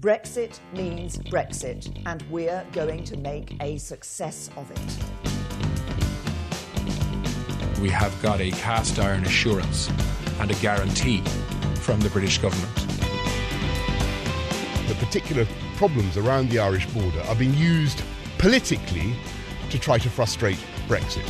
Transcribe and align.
Brexit 0.00 0.60
means 0.74 1.18
Brexit, 1.18 1.90
and 2.06 2.22
we're 2.30 2.64
going 2.70 3.02
to 3.02 3.16
make 3.16 3.60
a 3.60 3.78
success 3.78 4.48
of 4.56 4.70
it. 4.70 4.78
We 7.80 7.90
have 7.90 8.16
got 8.22 8.40
a 8.40 8.52
cast 8.52 9.00
iron 9.00 9.24
assurance 9.24 9.90
and 10.38 10.52
a 10.52 10.54
guarantee 10.56 11.20
from 11.80 11.98
the 11.98 12.10
British 12.10 12.38
government. 12.38 12.72
The 14.86 14.94
particular 15.04 15.48
problems 15.74 16.16
around 16.16 16.50
the 16.50 16.60
Irish 16.60 16.86
border 16.86 17.20
are 17.22 17.34
being 17.34 17.54
used 17.54 18.04
politically 18.38 19.16
to 19.70 19.80
try 19.80 19.98
to 19.98 20.08
frustrate 20.08 20.58
Brexit. 20.86 21.26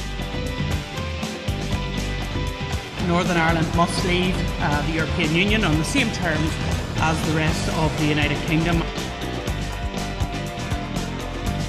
Northern 3.07 3.39
Ireland 3.39 3.75
must 3.75 4.05
leave 4.05 4.37
uh, 4.61 4.83
the 4.83 4.93
European 4.93 5.35
Union 5.35 5.65
on 5.65 5.79
the 5.79 5.85
same 5.85 6.13
terms 6.13 6.53
as 7.01 7.29
the 7.29 7.37
rest 7.37 7.69
of 7.77 7.97
the 8.01 8.07
United 8.07 8.37
Kingdom. 8.47 8.79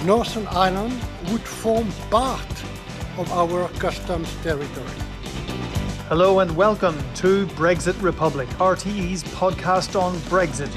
Northern 0.06 0.48
Ireland 0.48 1.00
would 1.32 1.42
form 1.42 1.88
part 2.10 2.42
of 3.18 3.32
our 3.32 3.70
customs 3.80 4.34
territory. 4.42 4.90
Hello 6.08 6.40
and 6.40 6.56
welcome 6.56 6.98
to 7.16 7.46
Brexit 7.48 8.02
Republic, 8.02 8.50
RTE's 8.58 9.23
podcast 9.26 10.00
on 10.02 10.16
Brexit. 10.30 10.72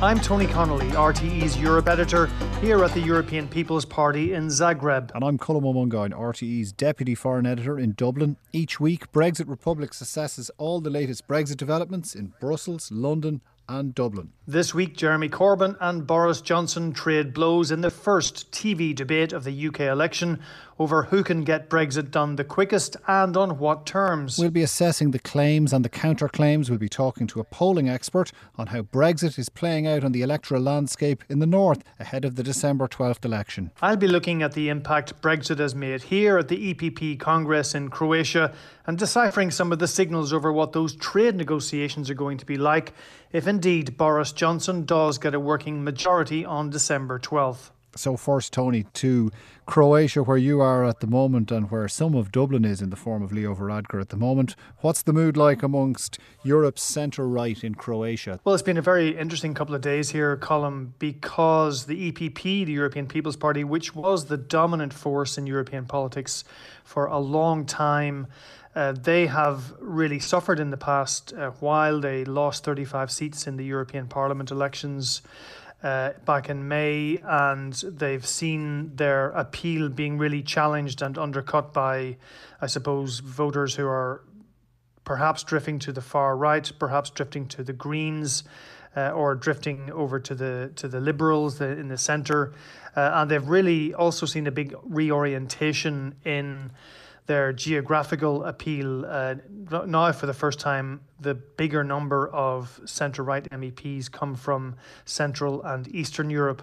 I'm 0.00 0.18
Tony 0.18 0.46
Connolly, 0.46 0.88
RTE's 0.90 1.58
Europe 1.58 1.88
editor, 1.88 2.30
here 2.62 2.82
at 2.84 2.94
the 2.94 3.00
European 3.00 3.48
People's 3.48 3.84
Party 3.84 4.32
in 4.32 4.46
Zagreb. 4.46 5.10
And 5.14 5.22
I'm 5.22 5.36
Colm 5.36 5.64
Ó 5.64 5.74
Mongáin, 5.74 6.12
RTE's 6.12 6.72
deputy 6.72 7.14
foreign 7.14 7.44
editor 7.44 7.78
in 7.78 7.92
Dublin. 7.92 8.36
Each 8.52 8.80
week, 8.80 9.12
Brexit 9.12 9.48
Republic 9.48 9.90
assesses 9.90 10.50
all 10.56 10.80
the 10.80 10.88
latest 10.88 11.28
Brexit 11.28 11.56
developments 11.58 12.14
in 12.14 12.32
Brussels, 12.40 12.90
London, 12.90 13.42
and 13.68 13.94
Dublin. 13.94 14.32
This 14.46 14.72
week, 14.72 14.96
Jeremy 14.96 15.28
Corbyn 15.28 15.76
and 15.80 16.06
Boris 16.06 16.40
Johnson 16.40 16.92
trade 16.92 17.34
blows 17.34 17.70
in 17.70 17.82
the 17.82 17.90
first 17.90 18.50
TV 18.50 18.94
debate 18.94 19.32
of 19.32 19.44
the 19.44 19.68
UK 19.68 19.80
election 19.80 20.40
over 20.78 21.04
who 21.04 21.24
can 21.24 21.42
get 21.42 21.68
Brexit 21.68 22.10
done 22.10 22.36
the 22.36 22.44
quickest 22.44 22.96
and 23.06 23.36
on 23.36 23.58
what 23.58 23.84
terms. 23.86 24.38
We'll 24.38 24.50
be 24.50 24.62
assessing 24.62 25.10
the 25.10 25.18
claims 25.18 25.72
and 25.72 25.84
the 25.84 25.88
counterclaims. 25.88 26.70
We'll 26.70 26.78
be 26.78 26.88
talking 26.88 27.26
to 27.28 27.40
a 27.40 27.44
polling 27.44 27.88
expert 27.88 28.32
on 28.56 28.68
how 28.68 28.82
Brexit 28.82 29.38
is 29.38 29.48
playing 29.48 29.86
out 29.86 30.04
on 30.04 30.12
the 30.12 30.22
electoral 30.22 30.62
landscape 30.62 31.24
in 31.28 31.38
the 31.38 31.46
north 31.46 31.82
ahead 31.98 32.24
of 32.24 32.36
the 32.36 32.42
December 32.42 32.86
12th 32.86 33.24
election. 33.24 33.70
I'll 33.82 33.96
be 33.96 34.08
looking 34.08 34.42
at 34.42 34.52
the 34.52 34.68
impact 34.68 35.20
Brexit 35.20 35.58
has 35.58 35.74
made 35.74 36.04
here 36.04 36.38
at 36.38 36.48
the 36.48 36.74
EPP 36.74 37.18
Congress 37.18 37.74
in 37.74 37.88
Croatia 37.88 38.54
and 38.86 38.98
deciphering 38.98 39.50
some 39.50 39.72
of 39.72 39.78
the 39.78 39.88
signals 39.88 40.32
over 40.32 40.52
what 40.52 40.72
those 40.72 40.94
trade 40.94 41.34
negotiations 41.34 42.08
are 42.08 42.14
going 42.14 42.38
to 42.38 42.46
be 42.46 42.56
like 42.56 42.92
if 43.32 43.46
indeed 43.46 43.96
Boris 43.96 44.32
Johnson 44.32 44.84
does 44.84 45.18
get 45.18 45.34
a 45.34 45.40
working 45.40 45.84
majority 45.84 46.44
on 46.44 46.70
December 46.70 47.18
12th. 47.18 47.70
So, 47.96 48.16
first, 48.16 48.52
Tony, 48.52 48.84
to 48.94 49.30
Croatia, 49.66 50.22
where 50.22 50.36
you 50.36 50.60
are 50.60 50.84
at 50.84 51.00
the 51.00 51.06
moment 51.06 51.50
and 51.50 51.70
where 51.70 51.88
some 51.88 52.14
of 52.14 52.30
Dublin 52.30 52.64
is 52.64 52.80
in 52.80 52.90
the 52.90 52.96
form 52.96 53.22
of 53.22 53.32
Leo 53.32 53.54
Varadkar 53.54 54.00
at 54.00 54.10
the 54.10 54.16
moment. 54.16 54.54
What's 54.78 55.02
the 55.02 55.12
mood 55.12 55.36
like 55.36 55.62
amongst 55.62 56.18
Europe's 56.44 56.82
centre 56.82 57.26
right 57.26 57.62
in 57.64 57.74
Croatia? 57.74 58.40
Well, 58.44 58.54
it's 58.54 58.62
been 58.62 58.76
a 58.76 58.82
very 58.82 59.16
interesting 59.16 59.54
couple 59.54 59.74
of 59.74 59.80
days 59.80 60.10
here, 60.10 60.36
Colm, 60.36 60.92
because 60.98 61.86
the 61.86 62.12
EPP, 62.12 62.66
the 62.66 62.72
European 62.72 63.06
People's 63.06 63.36
Party, 63.36 63.64
which 63.64 63.94
was 63.94 64.26
the 64.26 64.36
dominant 64.36 64.92
force 64.92 65.38
in 65.38 65.46
European 65.46 65.86
politics 65.86 66.44
for 66.84 67.06
a 67.06 67.18
long 67.18 67.64
time, 67.64 68.26
uh, 68.74 68.92
they 68.92 69.26
have 69.26 69.72
really 69.80 70.20
suffered 70.20 70.60
in 70.60 70.70
the 70.70 70.76
past 70.76 71.32
uh, 71.32 71.50
while 71.58 72.00
they 72.00 72.24
lost 72.24 72.64
35 72.64 73.10
seats 73.10 73.46
in 73.46 73.56
the 73.56 73.64
European 73.64 74.06
Parliament 74.06 74.50
elections 74.50 75.22
uh, 75.82 76.10
back 76.24 76.48
in 76.48 76.66
May, 76.66 77.20
and 77.22 77.72
they've 77.72 78.26
seen 78.26 78.96
their 78.96 79.30
appeal 79.30 79.88
being 79.88 80.18
really 80.18 80.42
challenged 80.42 81.02
and 81.02 81.16
undercut 81.16 81.72
by, 81.72 82.16
I 82.60 82.66
suppose, 82.66 83.20
voters 83.20 83.76
who 83.76 83.86
are 83.86 84.22
perhaps 85.04 85.42
drifting 85.42 85.78
to 85.80 85.92
the 85.92 86.00
far 86.00 86.36
right, 86.36 86.70
perhaps 86.78 87.10
drifting 87.10 87.46
to 87.48 87.62
the 87.62 87.72
Greens. 87.72 88.44
Uh, 88.96 89.10
or 89.10 89.34
drifting 89.34 89.92
over 89.92 90.18
to 90.18 90.34
the 90.34 90.72
to 90.74 90.88
the 90.88 90.98
Liberals 90.98 91.58
the, 91.58 91.66
in 91.66 91.88
the 91.88 91.98
centre, 91.98 92.54
uh, 92.96 93.10
and 93.14 93.30
they've 93.30 93.46
really 93.46 93.94
also 93.94 94.26
seen 94.26 94.46
a 94.46 94.50
big 94.50 94.74
reorientation 94.82 96.14
in 96.24 96.72
their 97.28 97.52
geographical 97.52 98.42
appeal. 98.44 99.04
Uh, 99.04 99.34
now, 99.86 100.10
for 100.12 100.26
the 100.26 100.34
first 100.34 100.58
time, 100.58 101.02
the 101.20 101.34
bigger 101.34 101.84
number 101.84 102.28
of 102.28 102.80
centre 102.86 103.22
right 103.22 103.48
MEPs 103.50 104.10
come 104.10 104.34
from 104.34 104.74
Central 105.04 105.62
and 105.62 105.94
Eastern 105.94 106.30
Europe. 106.30 106.62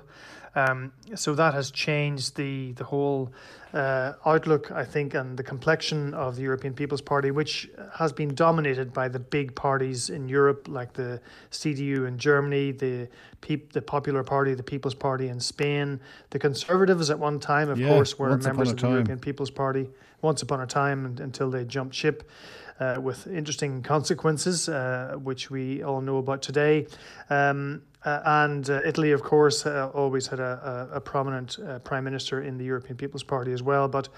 Um, 0.55 0.93
so 1.15 1.35
that 1.35 1.53
has 1.53 1.69
changed 1.69 2.37
the 2.37 2.71
the 2.73 2.85
whole 2.85 3.31
uh, 3.73 4.13
outlook, 4.25 4.71
I 4.71 4.85
think, 4.85 5.13
and 5.13 5.37
the 5.37 5.43
complexion 5.43 6.13
of 6.13 6.37
the 6.37 6.43
European 6.43 6.73
People's 6.73 7.01
Party, 7.01 7.29
which 7.29 7.69
has 7.93 8.13
been 8.13 8.33
dominated 8.33 8.93
by 8.93 9.09
the 9.09 9.19
big 9.19 9.53
parties 9.53 10.09
in 10.09 10.29
Europe, 10.29 10.67
like 10.69 10.93
the 10.93 11.19
CDU 11.51 12.07
in 12.07 12.17
Germany, 12.17 12.71
the 12.71 13.09
Pe- 13.41 13.67
the 13.73 13.81
Popular 13.81 14.23
Party, 14.23 14.53
the 14.53 14.63
People's 14.63 14.95
Party 14.95 15.27
in 15.27 15.41
Spain, 15.41 15.99
the 16.29 16.39
Conservatives 16.39 17.09
at 17.09 17.19
one 17.19 17.39
time, 17.39 17.69
of 17.69 17.77
Yeah, 17.77 17.89
course, 17.89 18.17
were 18.17 18.29
members 18.37 18.71
of 18.71 18.77
the 18.77 18.81
time. 18.81 18.91
European 18.91 19.19
People's 19.19 19.51
Party 19.51 19.89
once 20.25 20.41
upon 20.41 20.59
a 20.59 20.67
time 20.67 21.17
until 21.19 21.49
they 21.49 21.63
jumped 21.63 21.95
ship. 21.95 22.29
Uh, 22.77 22.97
with 22.99 23.25
interesting 23.27 23.81
consequences, 23.81 24.67
uh, 24.67 25.15
which 25.23 25.49
we 25.49 25.81
all 25.81 26.01
know 26.01 26.17
about 26.17 26.41
today. 26.41 26.85
Um, 27.29 27.83
uh, 28.03 28.19
and 28.25 28.69
uh, 28.69 28.81
Italy, 28.85 29.11
of 29.13 29.23
course, 29.23 29.65
uh, 29.65 29.89
always 29.93 30.27
had 30.27 30.41
a, 30.41 30.89
a, 30.91 30.97
a 30.97 30.99
prominent 30.99 31.57
uh, 31.57 31.79
prime 31.79 32.03
minister 32.03 32.41
in 32.41 32.57
the 32.57 32.65
European 32.65 32.97
People's 32.97 33.23
Party 33.23 33.53
as 33.53 33.63
well. 33.63 33.87
But 33.87 34.09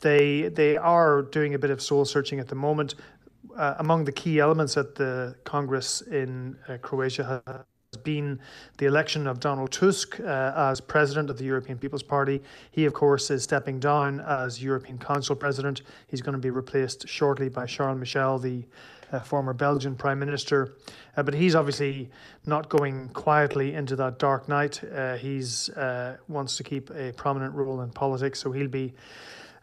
they 0.00 0.48
they 0.48 0.78
are 0.78 1.20
doing 1.20 1.52
a 1.52 1.58
bit 1.58 1.70
of 1.70 1.82
soul 1.82 2.06
searching 2.06 2.40
at 2.40 2.48
the 2.48 2.54
moment. 2.54 2.94
Among 3.56 4.04
the 4.04 4.12
key 4.12 4.38
elements 4.38 4.76
at 4.76 4.94
the 4.94 5.34
Congress 5.44 6.00
in 6.00 6.56
Croatia 6.80 7.66
been 8.02 8.40
the 8.78 8.86
election 8.86 9.26
of 9.26 9.40
Donald 9.40 9.72
Tusk 9.72 10.18
uh, 10.20 10.52
as 10.56 10.80
president 10.80 11.30
of 11.30 11.38
the 11.38 11.44
European 11.44 11.78
People's 11.78 12.02
Party. 12.02 12.42
He, 12.70 12.84
of 12.84 12.92
course, 12.92 13.30
is 13.30 13.42
stepping 13.42 13.78
down 13.80 14.20
as 14.20 14.62
European 14.62 14.98
Council 14.98 15.36
president. 15.36 15.82
He's 16.06 16.22
going 16.22 16.34
to 16.34 16.38
be 16.38 16.50
replaced 16.50 17.08
shortly 17.08 17.48
by 17.48 17.66
Charles 17.66 17.98
Michel, 17.98 18.38
the 18.38 18.64
uh, 19.12 19.20
former 19.20 19.52
Belgian 19.52 19.94
prime 19.94 20.18
minister. 20.18 20.74
Uh, 21.16 21.22
but 21.22 21.34
he's 21.34 21.54
obviously 21.54 22.10
not 22.46 22.68
going 22.68 23.08
quietly 23.10 23.74
into 23.74 23.96
that 23.96 24.18
dark 24.18 24.48
night. 24.48 24.82
Uh, 24.84 25.16
he's 25.16 25.68
uh, 25.70 26.16
wants 26.28 26.56
to 26.56 26.62
keep 26.62 26.90
a 26.90 27.12
prominent 27.12 27.54
role 27.54 27.80
in 27.80 27.90
politics, 27.90 28.38
so 28.40 28.52
he'll 28.52 28.68
be 28.68 28.92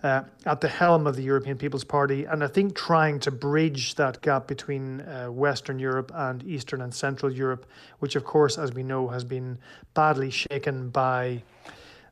uh, 0.03 0.23
at 0.45 0.61
the 0.61 0.67
helm 0.67 1.07
of 1.07 1.15
the 1.15 1.23
European 1.23 1.57
People's 1.57 1.83
Party, 1.83 2.25
and 2.25 2.43
I 2.43 2.47
think 2.47 2.75
trying 2.75 3.19
to 3.21 3.31
bridge 3.31 3.95
that 3.95 4.21
gap 4.21 4.47
between 4.47 5.01
uh, 5.01 5.27
Western 5.27 5.79
Europe 5.79 6.11
and 6.13 6.43
Eastern 6.43 6.81
and 6.81 6.93
Central 6.93 7.31
Europe, 7.31 7.65
which, 7.99 8.15
of 8.15 8.23
course, 8.23 8.57
as 8.57 8.73
we 8.73 8.83
know, 8.83 9.07
has 9.07 9.23
been 9.23 9.57
badly 9.93 10.29
shaken 10.29 10.89
by 10.89 11.41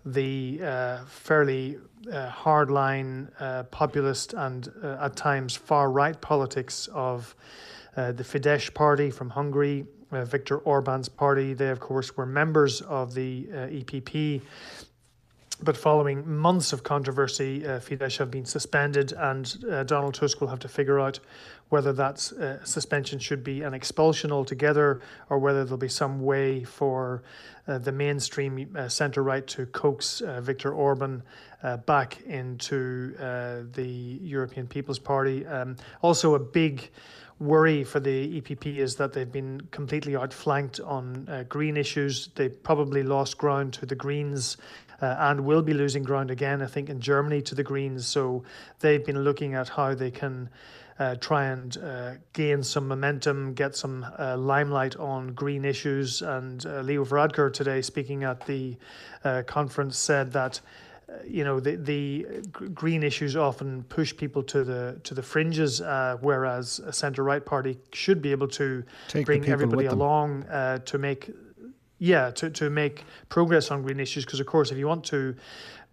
the 0.06 0.60
uh, 0.62 1.06
fairly 1.06 1.78
uh, 2.12 2.30
hardline, 2.30 3.30
uh, 3.40 3.64
populist, 3.64 4.34
and 4.34 4.72
uh, 4.84 4.98
at 5.00 5.16
times 5.16 5.56
far 5.56 5.90
right 5.90 6.20
politics 6.20 6.90
of 6.94 7.36
the 7.96 8.24
Fidesz 8.24 8.74
party 8.74 9.12
from 9.12 9.30
Hungary, 9.30 9.86
Viktor 10.12 10.58
Orban's 10.58 11.08
party. 11.08 11.54
They, 11.54 11.70
of 11.70 11.80
course, 11.80 12.18
were 12.18 12.26
members 12.26 12.82
of 12.82 13.14
the 13.14 13.44
EPP. 13.52 14.42
But 15.64 15.78
following 15.78 16.30
months 16.30 16.74
of 16.74 16.84
controversy, 16.84 17.66
uh, 17.66 17.80
Fidesz 17.80 18.18
have 18.18 18.30
been 18.30 18.44
suspended, 18.44 19.14
and 19.14 19.64
uh, 19.72 19.84
Donald 19.84 20.14
Tusk 20.14 20.42
will 20.42 20.50
have 20.50 20.60
to 20.60 20.68
figure 20.68 21.00
out 21.00 21.22
whether 21.70 21.94
that 21.94 22.32
uh, 22.34 22.62
suspension 22.66 23.18
should 23.18 23.46
be 23.46 23.62
an 23.62 23.74
expulsion 23.74 24.30
altogether 24.30 25.00
or 25.30 25.40
whether 25.40 25.64
there'll 25.64 25.78
be 25.78 25.88
some 25.88 26.22
way 26.22 26.66
for 26.66 27.24
uh, 27.66 27.78
the 27.78 27.94
mainstream 27.94 28.76
uh, 28.76 28.90
centre 28.90 29.24
right 29.24 29.48
to 29.48 29.66
coax 29.68 30.20
uh, 30.20 30.42
Viktor 30.42 30.74
Orban 30.74 31.24
back 31.86 32.22
into 32.26 33.14
the 33.72 34.20
European 34.22 34.68
People's 34.68 35.00
Party. 35.00 35.46
Um, 35.46 35.78
also, 36.02 36.36
a 36.36 36.40
big 36.40 36.92
worry 37.44 37.84
for 37.84 38.00
the 38.00 38.42
EPP 38.42 38.78
is 38.78 38.96
that 38.96 39.14
they've 39.14 39.32
been 39.32 39.62
completely 39.72 40.16
outflanked 40.16 40.80
on 40.80 41.28
uh, 41.30 41.44
green 41.50 41.78
issues. 41.78 42.30
They 42.36 42.50
probably 42.50 43.04
lost 43.04 43.38
ground 43.38 43.74
to 43.74 43.86
the 43.86 43.96
Greens 43.96 44.58
uh, 45.02 45.16
and 45.20 45.42
will 45.46 45.62
be 45.62 45.74
losing 45.74 46.04
ground 46.04 46.32
again, 46.32 46.62
I 46.62 46.68
think, 46.68 46.90
in 46.90 47.02
Germany 47.02 47.42
to 47.44 47.56
the 47.56 47.64
Greens. 47.64 48.08
So 48.08 48.44
they've 48.80 49.06
been 49.06 49.24
looking 49.24 49.54
at 49.54 49.70
how 49.70 49.94
they 49.94 50.12
can. 50.12 50.50
Uh, 51.00 51.16
try 51.16 51.46
and 51.46 51.76
uh, 51.78 52.12
gain 52.34 52.62
some 52.62 52.88
momentum, 52.88 53.56
get 53.56 53.76
some 53.76 54.06
uh, 54.20 54.38
limelight 54.38 54.96
on 54.98 55.34
green 55.34 55.66
issues. 55.66 56.22
And 56.22 56.64
uh, 56.68 56.82
Leo 56.82 57.04
Varadkar 57.04 57.52
today, 57.52 57.82
speaking 57.82 58.24
at 58.24 58.46
the 58.46 58.78
uh, 59.24 59.42
conference, 59.48 59.98
said 59.98 60.32
that 60.34 60.62
you 61.26 61.44
know 61.44 61.60
the 61.60 61.76
the 61.76 62.26
green 62.74 63.04
issues 63.04 63.36
often 63.36 63.84
push 63.84 64.16
people 64.16 64.44
to 64.44 64.64
the 64.64 65.00
to 65.04 65.14
the 65.14 65.24
fringes, 65.24 65.82
uh, 65.82 66.18
whereas 66.22 66.80
a 66.80 66.94
centre 66.94 67.24
right 67.24 67.46
party 67.46 67.78
should 67.94 68.22
be 68.22 68.32
able 68.32 68.48
to 68.50 68.84
Take 69.08 69.26
bring 69.26 69.48
everybody 69.48 69.86
along 69.86 70.44
uh, 70.44 70.80
to 70.80 70.98
make 70.98 71.32
yeah, 72.04 72.32
to, 72.32 72.50
to 72.50 72.70
make 72.70 73.06
progress 73.30 73.72
on 73.72 73.82
green 73.82 74.00
issues, 74.00 74.26
because 74.26 74.42
of 74.42 74.46
course, 74.46 74.72
if 74.72 74.78
you 74.78 74.88
want 74.88 75.06
to 75.06 75.36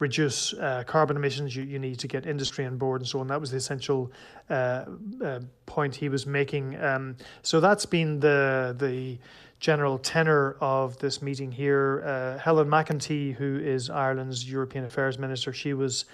reduce 0.01 0.53
uh, 0.55 0.83
carbon 0.85 1.17
emissions, 1.17 1.55
you, 1.55 1.63
you 1.63 1.79
need 1.79 2.01
to 2.01 2.09
get 2.09 2.27
industry 2.27 2.67
on 2.67 2.79
board 2.79 3.01
and 3.01 3.09
so 3.09 3.21
on. 3.21 3.29
That 3.29 3.41
was 3.41 3.53
the 3.53 3.59
essential 3.59 4.11
uh, 4.49 4.87
uh, 5.25 5.41
point 5.67 5.95
he 5.95 6.09
was 6.09 6.27
making. 6.27 6.83
Um, 6.83 7.17
so 7.43 7.61
that's 7.61 7.87
been 7.87 8.19
the 8.19 8.75
the 8.77 9.19
general 9.61 9.99
tenor 9.99 10.57
of 10.61 10.99
this 10.99 11.23
meeting 11.23 11.53
here. 11.53 12.03
Uh, 12.05 12.39
Helen 12.39 12.69
McEntee, 12.69 13.35
who 13.35 13.59
is 13.59 13.91
Ireland's 13.91 14.51
European 14.51 14.85
Affairs 14.87 15.19
Minister, 15.19 15.53
she 15.53 15.75
was 15.75 16.07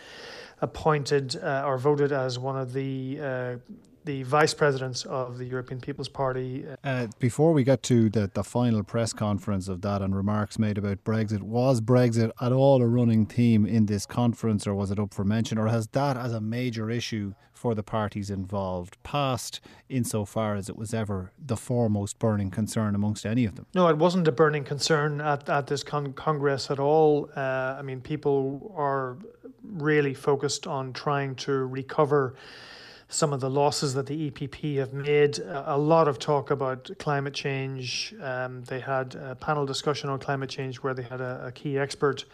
appointed 0.60 1.36
uh, 1.36 1.62
or 1.64 1.78
voted 1.78 2.12
as 2.12 2.38
one 2.38 2.56
of 2.56 2.72
the 2.72 3.18
uh, 3.20 3.56
the 4.04 4.22
vice 4.22 4.54
presidents 4.54 5.04
of 5.04 5.36
the 5.36 5.44
European 5.44 5.80
People's 5.80 6.08
Party. 6.08 6.64
Uh, 6.84 7.08
before 7.18 7.52
we 7.52 7.64
get 7.64 7.82
to 7.82 8.08
the, 8.08 8.30
the 8.32 8.44
final 8.44 8.84
press 8.84 9.12
conference 9.12 9.66
of 9.66 9.82
that 9.82 10.00
and 10.00 10.14
remarks 10.16 10.60
made 10.60 10.78
about 10.78 11.02
Brexit, 11.02 11.42
was 11.42 11.80
Brexit 11.80 12.30
at 12.40 12.52
all 12.52 12.80
a 12.80 12.86
running 12.86 13.26
theme 13.26 13.66
in 13.66 13.86
this 13.86 14.06
conference 14.06 14.64
or 14.64 14.76
was 14.76 14.92
it 14.92 15.00
up 15.00 15.12
for 15.12 15.24
mention 15.24 15.58
or 15.58 15.66
has 15.66 15.88
that 15.88 16.16
as 16.16 16.32
a 16.32 16.40
major 16.40 16.88
issue 16.88 17.34
for 17.56 17.74
the 17.74 17.82
parties 17.82 18.30
involved 18.30 18.96
passed 19.02 19.60
insofar 19.88 20.54
as 20.54 20.68
it 20.68 20.76
was 20.76 20.92
ever 20.92 21.32
the 21.38 21.56
foremost 21.56 22.18
burning 22.18 22.50
concern 22.50 22.94
amongst 22.94 23.24
any 23.26 23.44
of 23.44 23.56
them? 23.56 23.66
No, 23.74 23.88
it 23.88 23.96
wasn't 23.96 24.28
a 24.28 24.32
burning 24.32 24.64
concern 24.64 25.20
at, 25.20 25.48
at 25.48 25.66
this 25.66 25.82
con- 25.82 26.12
Congress 26.12 26.70
at 26.70 26.78
all. 26.78 27.30
Uh, 27.36 27.76
I 27.78 27.82
mean, 27.82 28.00
people 28.00 28.72
are 28.76 29.16
really 29.62 30.14
focused 30.14 30.66
on 30.66 30.92
trying 30.92 31.34
to 31.36 31.52
recover 31.52 32.34
some 33.08 33.32
of 33.32 33.40
the 33.40 33.50
losses 33.50 33.94
that 33.94 34.06
the 34.06 34.30
EPP 34.30 34.76
have 34.78 34.92
made. 34.92 35.38
A 35.38 35.78
lot 35.78 36.08
of 36.08 36.18
talk 36.18 36.50
about 36.50 36.90
climate 36.98 37.34
change. 37.34 38.14
Um, 38.20 38.64
they 38.64 38.80
had 38.80 39.14
a 39.14 39.36
panel 39.36 39.64
discussion 39.64 40.10
on 40.10 40.18
climate 40.18 40.50
change 40.50 40.78
where 40.78 40.94
they 40.94 41.04
had 41.04 41.20
a, 41.20 41.46
a, 41.46 41.52
key 41.52 41.78
expert 41.78 42.24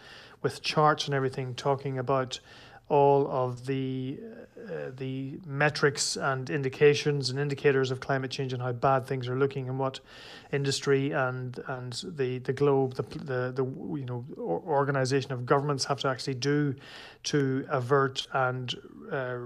with 0.41 0.63
charts 0.63 1.05
and 1.05 1.13
everything 1.13 1.53
talking 1.53 1.99
about 1.99 2.39
all 2.93 3.27
of 3.31 3.65
the 3.65 4.19
uh, 4.63 4.91
the 4.97 5.39
metrics 5.45 6.15
and 6.15 6.49
indications 6.49 7.31
and 7.31 7.39
indicators 7.39 7.89
of 7.91 7.99
climate 7.99 8.31
change 8.31 8.53
and 8.53 8.61
how 8.61 8.71
bad 8.71 9.05
things 9.05 9.27
are 9.27 9.35
looking 9.35 9.67
and 9.67 9.79
what 9.79 9.99
industry 10.51 11.11
and 11.11 11.59
and 11.67 12.03
the 12.19 12.37
the 12.39 12.53
globe 12.53 12.93
the 12.93 13.03
the, 13.31 13.51
the 13.59 13.65
you 13.99 14.05
know 14.05 14.23
organization 14.37 15.31
of 15.33 15.43
governments 15.45 15.83
have 15.85 15.99
to 15.99 16.07
actually 16.07 16.35
do 16.35 16.75
to 17.23 17.65
avert 17.69 18.27
and 18.33 18.75
uh, 19.11 19.39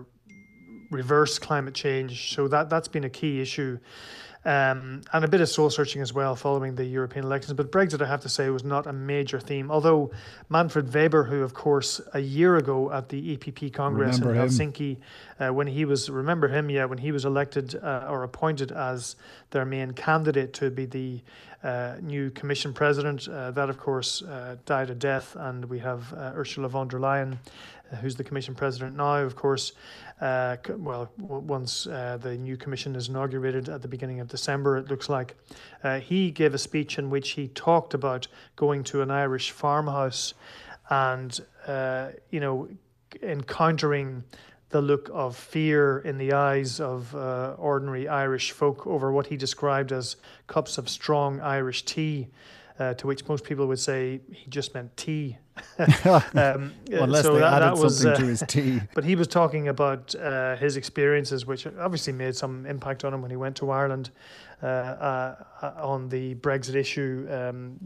reverse 0.91 1.39
climate 1.39 1.73
change. 1.73 2.35
So 2.35 2.47
that 2.49 2.69
that's 2.69 2.87
been 2.87 3.05
a 3.05 3.09
key 3.09 3.41
issue. 3.41 3.79
Um, 4.45 5.01
and 5.11 5.25
a 5.25 5.27
bit 5.27 5.41
of 5.41 5.49
soul 5.49 5.69
searching 5.69 6.01
as 6.01 6.13
well 6.13 6.35
following 6.35 6.75
the 6.75 6.85
European 6.85 7.25
elections. 7.25 7.53
But 7.53 7.71
Brexit, 7.71 8.01
I 8.01 8.05
have 8.05 8.21
to 8.21 8.29
say, 8.29 8.49
was 8.49 8.63
not 8.63 8.87
a 8.87 8.93
major 8.93 9.39
theme. 9.39 9.69
Although 9.69 10.11
Manfred 10.49 10.93
Weber, 10.93 11.23
who 11.25 11.41
of 11.41 11.53
course 11.53 11.99
a 12.13 12.19
year 12.19 12.55
ago 12.55 12.91
at 12.91 13.09
the 13.09 13.35
EPP 13.35 13.73
Congress 13.73 14.19
remember 14.19 14.39
in 14.39 14.49
Helsinki, 14.49 14.97
uh, 15.39 15.53
when 15.53 15.67
he 15.67 15.85
was 15.85 16.09
remember 16.09 16.47
him, 16.47 16.69
yeah, 16.69 16.85
when 16.85 16.99
he 16.99 17.11
was 17.11 17.25
elected 17.25 17.75
uh, 17.75 18.07
or 18.09 18.23
appointed 18.23 18.71
as 18.71 19.15
their 19.51 19.65
main 19.65 19.91
candidate 19.91 20.53
to 20.53 20.69
be 20.69 20.85
the 20.85 21.21
uh, 21.63 21.95
new 22.01 22.29
Commission 22.31 22.73
president, 22.73 23.27
uh, 23.27 23.51
that 23.51 23.69
of 23.69 23.77
course 23.77 24.21
uh, 24.21 24.55
died 24.65 24.89
a 24.89 24.95
death, 24.95 25.35
and 25.37 25.65
we 25.65 25.79
have 25.79 26.13
uh, 26.13 26.31
Ursula 26.35 26.69
von 26.69 26.87
der 26.87 26.99
Leyen, 26.99 27.37
who's 28.01 28.15
the 28.15 28.23
Commission 28.23 28.53
president 28.53 28.95
now, 28.95 29.17
of 29.17 29.35
course 29.35 29.73
uh, 30.19 30.57
well, 30.69 31.11
once 31.17 31.85
uh, 31.85 32.17
the 32.19 32.35
new 32.37 32.57
commission 32.57 32.95
is 32.95 33.09
inaugurated 33.09 33.69
at 33.69 33.81
the 33.81 33.87
beginning 33.87 34.19
of 34.19 34.27
December, 34.27 34.77
it 34.77 34.89
looks 34.89 35.09
like. 35.09 35.35
Uh, 35.83 35.99
he 35.99 36.31
gave 36.31 36.53
a 36.53 36.57
speech 36.57 36.97
in 36.97 37.09
which 37.09 37.31
he 37.31 37.47
talked 37.49 37.93
about 37.93 38.27
going 38.55 38.83
to 38.83 39.01
an 39.01 39.11
Irish 39.11 39.51
farmhouse 39.51 40.33
and, 40.89 41.39
uh, 41.67 42.09
you 42.31 42.39
know, 42.39 42.67
encountering 43.21 44.23
the 44.69 44.81
look 44.81 45.09
of 45.13 45.35
fear 45.35 45.99
in 45.99 46.17
the 46.17 46.33
eyes 46.33 46.79
of 46.79 47.13
uh, 47.15 47.55
ordinary 47.57 48.07
Irish 48.07 48.51
folk 48.51 48.85
over 48.87 49.11
what 49.11 49.27
he 49.27 49.37
described 49.37 49.91
as 49.91 50.17
cups 50.47 50.77
of 50.77 50.89
strong 50.89 51.39
Irish 51.41 51.85
tea. 51.85 52.27
Uh, 52.79 52.93
to 52.93 53.07
which 53.07 53.27
most 53.27 53.43
people 53.43 53.65
would 53.65 53.79
say 53.79 54.21
he 54.31 54.47
just 54.51 54.75
meant 54.75 54.95
tea. 54.95 55.35
um, 56.33 56.73
Unless 56.91 57.23
so 57.23 57.33
they 57.33 57.39
that, 57.39 57.61
added 57.61 57.77
that 57.77 57.83
was, 57.83 58.01
something 58.01 58.11
uh, 58.13 58.15
to 58.15 58.25
his 58.25 58.43
tea. 58.47 58.81
But 58.93 59.03
he 59.03 59.15
was 59.15 59.27
talking 59.27 59.67
about 59.67 60.15
uh, 60.15 60.55
his 60.55 60.77
experiences, 60.77 61.45
which 61.45 61.67
obviously 61.67 62.13
made 62.13 62.35
some 62.35 62.65
impact 62.65 63.03
on 63.03 63.13
him 63.13 63.21
when 63.21 63.31
he 63.31 63.37
went 63.37 63.55
to 63.57 63.71
Ireland. 63.71 64.09
Uh, 64.61 64.65
uh, 64.65 65.35
on 65.61 66.09
the 66.09 66.35
Brexit 66.35 66.75
issue, 66.75 67.27
um, 67.31 67.77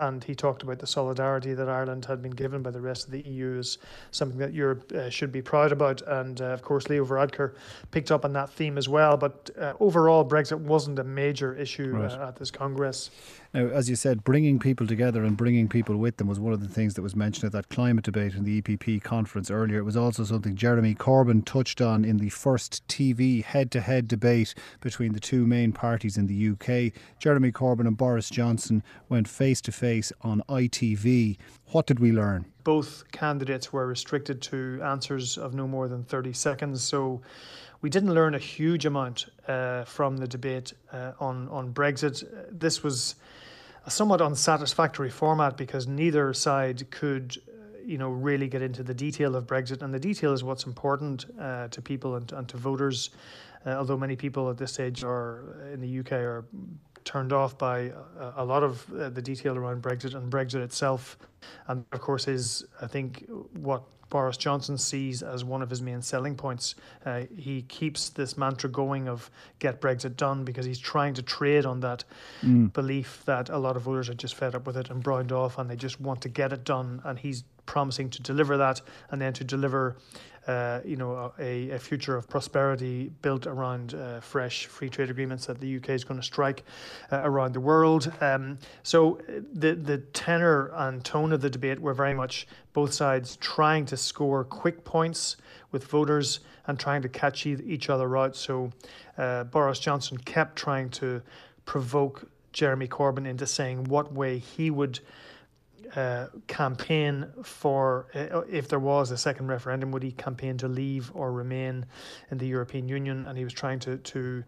and 0.00 0.22
he 0.22 0.34
talked 0.34 0.62
about 0.62 0.78
the 0.78 0.86
solidarity 0.86 1.54
that 1.54 1.68
Ireland 1.68 2.04
had 2.04 2.22
been 2.22 2.32
given 2.32 2.62
by 2.62 2.70
the 2.70 2.80
rest 2.80 3.06
of 3.06 3.12
the 3.12 3.20
EU 3.22 3.58
as 3.58 3.78
something 4.10 4.38
that 4.38 4.52
Europe 4.52 4.90
uh, 4.92 5.10
should 5.10 5.32
be 5.32 5.42
proud 5.42 5.72
about. 5.72 6.02
And 6.02 6.40
uh, 6.40 6.46
of 6.46 6.62
course, 6.62 6.88
Leo 6.88 7.04
Varadkar 7.04 7.54
picked 7.90 8.10
up 8.10 8.24
on 8.24 8.32
that 8.32 8.50
theme 8.50 8.78
as 8.78 8.88
well. 8.88 9.16
But 9.16 9.50
uh, 9.58 9.74
overall, 9.80 10.28
Brexit 10.28 10.58
wasn't 10.58 10.98
a 10.98 11.04
major 11.04 11.54
issue 11.54 11.90
right. 11.90 12.10
at 12.12 12.36
this 12.36 12.50
Congress. 12.50 13.10
Now, 13.52 13.66
as 13.66 13.90
you 13.90 13.96
said, 13.96 14.22
bringing 14.22 14.60
people 14.60 14.86
together 14.86 15.24
and 15.24 15.36
bringing 15.36 15.68
people 15.68 15.96
with 15.96 16.18
them 16.18 16.28
was 16.28 16.38
one 16.38 16.52
of 16.52 16.60
the 16.60 16.68
things 16.68 16.94
that 16.94 17.02
was 17.02 17.16
mentioned 17.16 17.46
at 17.46 17.52
that 17.52 17.68
climate 17.68 18.04
debate 18.04 18.34
in 18.34 18.44
the 18.44 18.62
EPP 18.62 19.02
conference 19.02 19.50
earlier. 19.50 19.78
It 19.78 19.84
was 19.84 19.96
also 19.96 20.22
something 20.22 20.54
Jeremy 20.54 20.94
Corbyn 20.94 21.44
touched 21.44 21.80
on 21.80 22.04
in 22.04 22.18
the 22.18 22.28
first 22.28 22.86
TV 22.86 23.42
head 23.42 23.72
to 23.72 23.80
head 23.80 24.06
debate 24.06 24.54
between 24.80 25.14
the 25.14 25.20
two 25.20 25.48
main 25.48 25.72
parties 25.72 26.16
in 26.16 26.28
the 26.28 26.50
UK. 26.50 26.92
Jeremy 27.20 27.52
Corbyn 27.52 27.86
and 27.86 27.98
Boris 27.98 28.30
Johnson 28.30 28.82
went 29.10 29.28
face 29.28 29.60
to 29.60 29.72
face 29.72 30.10
on 30.22 30.42
ITV. 30.48 31.36
What 31.66 31.86
did 31.86 32.00
we 32.00 32.12
learn? 32.12 32.46
Both 32.64 33.04
candidates 33.12 33.72
were 33.72 33.86
restricted 33.86 34.40
to 34.42 34.80
answers 34.82 35.36
of 35.36 35.52
no 35.52 35.68
more 35.68 35.86
than 35.86 36.02
30 36.02 36.32
seconds. 36.32 36.82
So 36.82 37.20
we 37.82 37.90
didn't 37.90 38.14
learn 38.14 38.34
a 38.34 38.38
huge 38.38 38.86
amount 38.86 39.26
uh, 39.46 39.84
from 39.84 40.16
the 40.16 40.26
debate 40.26 40.72
uh, 40.92 41.12
on, 41.20 41.46
on 41.50 41.74
Brexit. 41.74 42.24
This 42.50 42.82
was 42.82 43.16
a 43.84 43.90
somewhat 43.90 44.22
unsatisfactory 44.22 45.10
format 45.10 45.58
because 45.58 45.86
neither 45.86 46.32
side 46.32 46.90
could 46.90 47.36
you 47.84 47.96
know 47.98 48.10
really 48.10 48.46
get 48.46 48.60
into 48.62 48.82
the 48.82 48.92
detail 48.94 49.34
of 49.34 49.46
Brexit 49.46 49.82
and 49.82 49.92
the 49.92 49.98
detail 49.98 50.32
is 50.32 50.44
what's 50.44 50.64
important 50.64 51.24
uh, 51.40 51.68
to 51.68 51.80
people 51.80 52.16
and, 52.16 52.30
and 52.32 52.46
to 52.48 52.58
voters 52.58 53.10
uh, 53.66 53.70
although 53.70 53.96
many 53.96 54.16
people 54.16 54.50
at 54.50 54.58
this 54.58 54.74
stage 54.74 55.02
are 55.02 55.56
in 55.72 55.80
the 55.80 55.98
UK 56.00 56.12
are 56.12 56.44
turned 57.04 57.32
off 57.32 57.56
by 57.58 57.92
a, 58.18 58.32
a 58.36 58.44
lot 58.44 58.62
of 58.62 58.86
uh, 58.92 59.08
the 59.10 59.22
detail 59.22 59.56
around 59.56 59.82
Brexit 59.82 60.14
and 60.14 60.30
Brexit 60.30 60.62
itself 60.62 61.18
and 61.68 61.84
of 61.92 62.00
course 62.00 62.28
is 62.28 62.64
I 62.80 62.86
think 62.86 63.26
what 63.54 63.82
Boris 64.10 64.36
Johnson 64.36 64.76
sees 64.76 65.22
as 65.22 65.44
one 65.44 65.62
of 65.62 65.70
his 65.70 65.80
main 65.80 66.02
selling 66.02 66.34
points. 66.34 66.74
Uh, 67.06 67.22
he 67.34 67.62
keeps 67.62 68.10
this 68.10 68.36
mantra 68.36 68.68
going 68.68 69.08
of 69.08 69.30
get 69.60 69.80
Brexit 69.80 70.16
done 70.16 70.44
because 70.44 70.66
he's 70.66 70.80
trying 70.80 71.14
to 71.14 71.22
trade 71.22 71.64
on 71.64 71.80
that 71.80 72.04
mm. 72.42 72.72
belief 72.72 73.22
that 73.24 73.48
a 73.48 73.56
lot 73.56 73.76
of 73.76 73.82
voters 73.82 74.08
are 74.08 74.14
just 74.14 74.34
fed 74.34 74.54
up 74.54 74.66
with 74.66 74.76
it 74.76 74.90
and 74.90 75.02
browned 75.02 75.32
off 75.32 75.58
and 75.58 75.70
they 75.70 75.76
just 75.76 76.00
want 76.00 76.20
to 76.22 76.28
get 76.28 76.52
it 76.52 76.64
done. 76.64 77.00
And 77.04 77.20
he's 77.20 77.44
promising 77.66 78.10
to 78.10 78.20
deliver 78.20 78.56
that 78.56 78.80
and 79.10 79.22
then 79.22 79.32
to 79.32 79.44
deliver 79.44 79.96
uh, 80.46 80.80
you 80.84 80.96
know, 80.96 81.32
a, 81.38 81.70
a, 81.70 81.78
future 81.78 82.16
of 82.16 82.28
prosperity 82.28 83.12
built 83.20 83.46
around 83.46 83.94
uh, 83.94 84.20
fresh 84.20 84.66
free 84.66 84.88
trade 84.88 85.10
agreements 85.10 85.44
that 85.46 85.60
the 85.60 85.76
UK 85.76 85.90
is 85.90 86.02
going 86.02 86.18
to 86.18 86.24
strike 86.26 86.64
uh, 87.12 87.20
around 87.24 87.52
the 87.52 87.60
world. 87.60 88.10
Um, 88.22 88.58
so 88.82 89.16
uh, 89.28 89.40
the 89.52 89.74
the 89.74 89.98
tenor 89.98 90.70
and 90.74 91.04
tone 91.04 91.32
of 91.32 91.42
the 91.42 91.50
debate 91.50 91.78
were 91.78 91.92
very 91.92 92.14
much 92.14 92.46
both 92.72 92.92
sides 92.94 93.36
trying 93.36 93.84
to 93.86 93.96
score 93.96 94.44
quick 94.44 94.82
points 94.82 95.36
with 95.72 95.84
voters 95.84 96.40
and 96.66 96.78
trying 96.78 97.02
to 97.02 97.08
catch 97.08 97.46
each 97.46 97.90
other 97.90 98.16
out. 98.16 98.34
So 98.34 98.72
uh, 99.18 99.44
Boris 99.44 99.78
Johnson 99.78 100.16
kept 100.18 100.56
trying 100.56 100.88
to 100.90 101.20
provoke 101.66 102.28
Jeremy 102.52 102.88
Corbyn 102.88 103.26
into 103.26 103.46
saying 103.46 103.84
what 103.84 104.12
way 104.12 104.38
he 104.38 104.70
would 104.70 105.00
uh, 105.96 106.26
campaign 106.46 107.26
for, 107.42 108.06
uh, 108.14 108.40
if 108.42 108.68
there 108.68 108.78
was 108.78 109.10
a 109.10 109.18
second 109.18 109.48
referendum, 109.48 109.90
would 109.92 110.02
he 110.02 110.12
campaign 110.12 110.56
to 110.58 110.68
leave 110.68 111.10
or 111.14 111.32
remain 111.32 111.86
in 112.30 112.38
the 112.38 112.46
European 112.46 112.88
Union? 112.88 113.26
And 113.26 113.36
he 113.36 113.44
was 113.44 113.52
trying 113.52 113.80
to, 113.80 113.96
to 113.98 114.44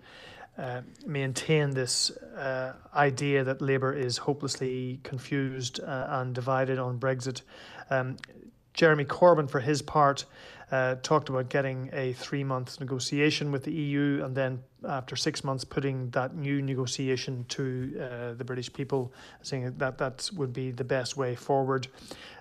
uh, 0.59 0.83
maintain 1.07 1.71
this 1.71 2.11
uh, 2.11 2.75
idea 2.95 3.43
that 3.45 3.63
Labour 3.63 3.93
is 3.93 4.19
hopelessly 4.19 5.01
confused 5.03 5.81
uh, 5.81 6.07
and 6.11 6.35
divided 6.35 6.79
on 6.79 6.99
Brexit. 6.99 7.43
Um, 7.91 8.17
Jeremy 8.75 9.05
Corbyn, 9.05 9.51
for 9.51 9.61
his 9.61 9.83
part, 9.83 10.25
uh, 10.73 10.97
talked 11.03 11.29
about 11.29 11.51
getting 11.51 11.91
a 11.93 12.15
three 12.15 12.43
month 12.43 12.81
negotiation 12.81 13.53
with 13.53 13.63
the 13.63 13.73
EU 13.73 14.23
and 14.25 14.35
then 14.35 14.63
after 14.89 15.15
six 15.15 15.45
months 15.45 15.65
putting 15.65 16.11
that 16.11 16.35
new 16.35 16.63
negotiation 16.63 17.45
to 17.51 18.01
uh, 18.01 18.33
the 18.35 18.45
British 18.45 18.73
people, 18.73 19.13
saying 19.43 19.75
that 19.77 19.99
that 19.99 20.29
would 20.35 20.53
be 20.53 20.71
the 20.71 20.83
best 20.85 21.17
way 21.17 21.35
forward. 21.35 21.87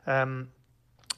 Um, 0.07 0.49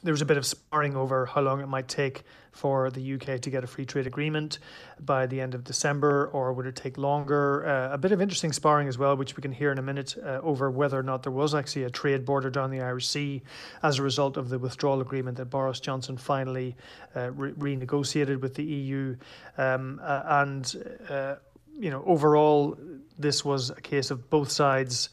there 0.04 0.12
was 0.12 0.20
a 0.20 0.26
bit 0.26 0.36
of 0.36 0.44
sparring 0.44 0.94
over 0.94 1.24
how 1.26 1.40
long 1.40 1.60
it 1.60 1.66
might 1.66 1.88
take 1.88 2.24
for 2.52 2.90
the 2.90 3.14
UK 3.14 3.40
to 3.40 3.50
get 3.50 3.64
a 3.64 3.66
free 3.66 3.86
trade 3.86 4.06
agreement 4.06 4.58
by 5.00 5.26
the 5.26 5.40
end 5.40 5.54
of 5.54 5.64
December, 5.64 6.26
or 6.32 6.52
would 6.52 6.66
it 6.66 6.76
take 6.76 6.98
longer? 6.98 7.66
Uh, 7.66 7.94
a 7.94 7.98
bit 7.98 8.12
of 8.12 8.20
interesting 8.20 8.52
sparring 8.52 8.86
as 8.86 8.98
well, 8.98 9.16
which 9.16 9.36
we 9.36 9.40
can 9.40 9.50
hear 9.50 9.72
in 9.72 9.78
a 9.78 9.82
minute, 9.82 10.14
uh, 10.22 10.40
over 10.42 10.70
whether 10.70 10.98
or 10.98 11.02
not 11.02 11.22
there 11.22 11.32
was 11.32 11.54
actually 11.54 11.84
a 11.84 11.90
trade 11.90 12.24
border 12.24 12.50
down 12.50 12.70
the 12.70 12.80
Irish 12.80 13.08
Sea 13.08 13.42
as 13.82 13.98
a 13.98 14.02
result 14.02 14.36
of 14.36 14.50
the 14.50 14.58
withdrawal 14.58 15.00
agreement 15.00 15.38
that 15.38 15.46
Boris 15.46 15.80
Johnson 15.80 16.16
finally 16.16 16.76
uh, 17.16 17.30
re- 17.32 17.76
renegotiated 17.76 18.40
with 18.40 18.54
the 18.54 18.64
EU. 18.64 19.16
Um, 19.56 20.00
uh, 20.02 20.22
and, 20.26 21.00
uh, 21.08 21.36
you 21.76 21.90
know, 21.90 22.04
overall, 22.06 22.78
this 23.18 23.44
was 23.44 23.70
a 23.70 23.80
case 23.80 24.10
of 24.10 24.28
both 24.28 24.50
sides 24.50 25.08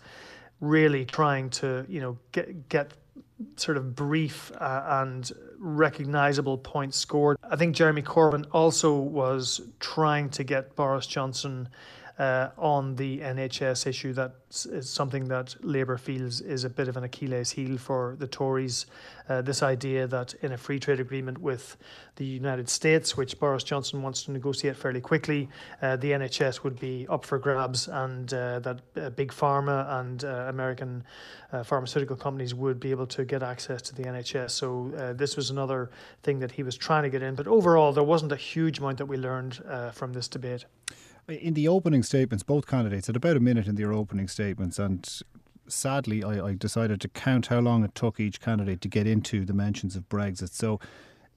really 0.60 1.06
trying 1.06 1.50
to, 1.50 1.86
you 1.90 2.00
know, 2.00 2.18
get 2.32 2.70
get 2.70 2.94
sort 3.56 3.78
of 3.78 3.96
brief 3.96 4.52
uh, 4.60 4.84
and 4.88 5.32
recognizable 5.60 6.58
points 6.58 6.98
scored. 6.98 7.38
I 7.44 7.56
think 7.56 7.76
Jeremy 7.76 8.02
Corbyn 8.02 8.46
also 8.52 8.96
was 8.98 9.62
trying 9.80 10.30
to 10.32 10.44
get 10.44 10.76
Boris 10.76 11.08
Johnson 11.08 11.70
uh, 12.22 12.51
on 12.56 12.96
the 12.98 13.20
NHS 13.20 13.88
issue. 13.88 14.13
That 14.13 14.34
is 14.70 14.88
something 14.88 15.28
that 15.30 15.56
Labour 15.66 15.98
feels 15.98 16.40
is 16.40 16.63
a 16.63 16.70
bit 16.70 16.88
of 16.88 16.96
an 16.96 17.04
Achilles 17.04 17.50
heel 17.50 17.80
for 17.80 18.16
the 18.20 18.28
Tories. 18.28 18.86
Uh, 19.28 19.42
this 19.42 19.63
idea 19.63 20.06
that 20.06 20.36
in 20.44 20.51
a 20.51 20.58
free 20.58 20.80
trade 20.80 21.00
agreement 21.00 21.40
with 21.40 21.78
the 22.18 22.25
United 22.25 22.70
States, 22.70 23.18
which 23.18 23.40
Boris 23.40 23.63
Johnson 23.63 24.04
wants 24.04 24.22
to 24.24 24.32
negotiate 24.32 24.75
fairly 24.75 25.01
quickly, 25.01 25.50
uh, 25.82 25.96
the 25.96 26.12
NHS 26.12 26.63
would 26.63 26.80
be 26.80 27.08
up 27.10 27.25
for 27.25 27.40
grabs, 27.40 27.88
and 27.88 28.32
uh, 28.36 28.60
that 28.60 28.82
uh, 28.98 29.10
big 29.10 29.32
pharma 29.32 29.92
and 30.00 30.24
uh, 30.24 30.46
American 30.48 31.04
pharmaceutical 31.66 32.16
companies 32.16 32.54
would 32.54 32.80
be 32.80 32.92
able 32.92 33.08
to 33.08 33.25
get 33.25 33.44
access 33.44 33.82
to 33.82 33.94
the 33.94 34.04
NHS. 34.04 34.51
So 34.51 35.13
this 35.18 35.36
was 35.36 35.50
another 35.50 35.90
thing 36.24 36.40
that 36.40 36.51
he 36.51 36.63
was 36.63 36.78
trying 36.78 37.04
to 37.04 37.10
get 37.10 37.22
in. 37.22 37.36
But 37.36 37.46
overall, 37.48 37.92
there 37.92 38.06
wasn't 38.06 38.32
a 38.32 38.38
huge 38.38 38.80
amount 38.80 39.00
that 39.00 39.08
we 39.08 39.18
learned 39.18 39.60
from 39.92 40.13
this 40.13 40.30
debate. 40.30 40.63
In 41.28 41.54
the 41.54 41.68
opening 41.68 42.04
statements, 42.04 42.44
both 42.44 42.68
candidates 42.68 43.08
had 43.08 43.16
about 43.16 43.38
a 43.38 43.40
minute 43.40 43.68
in 43.68 43.75
their 43.75 43.94
opening 43.94 44.28
statements, 44.28 44.80
and 44.80 45.08
sadly, 45.68 46.24
I, 46.24 46.48
I, 46.48 46.54
decided 46.56 47.00
to 47.01 47.08
count 47.08 47.48
how 47.48 47.60
long 47.60 47.84
it 47.84 47.96
took 47.96 48.20
each 48.20 48.42
candidate 48.42 48.82
to 48.82 48.88
get 48.88 49.08
into 49.08 49.46
the 49.46 49.54
mentions 49.54 49.96
of 49.96 50.10
Brexit. 50.10 50.50
So 50.50 50.80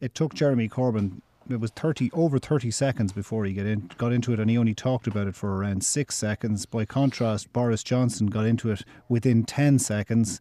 it 0.01 0.15
took 0.15 0.35
Jeremy 0.35 0.69
Corbyn. 0.69 1.21
It 1.49 1.61
was 1.61 1.71
thirty 1.71 2.11
over 2.13 2.39
thirty 2.39 2.71
seconds 2.71 3.13
before 3.13 3.45
he 3.45 3.53
get 3.53 3.67
in, 3.67 3.91
got 3.99 4.13
into 4.13 4.33
it, 4.33 4.41
and 4.41 4.51
he 4.51 4.59
only 4.59 4.75
talked 4.75 5.07
about 5.07 5.29
it 5.29 5.35
for 5.35 5.57
around 5.57 5.85
six 5.85 6.15
seconds. 6.15 6.67
By 6.67 6.87
contrast, 6.87 7.53
Boris 7.53 7.83
Johnson 7.83 8.29
got 8.29 8.47
into 8.47 8.71
it 8.71 8.83
within 9.09 9.45
ten 9.45 9.79
seconds, 9.79 10.41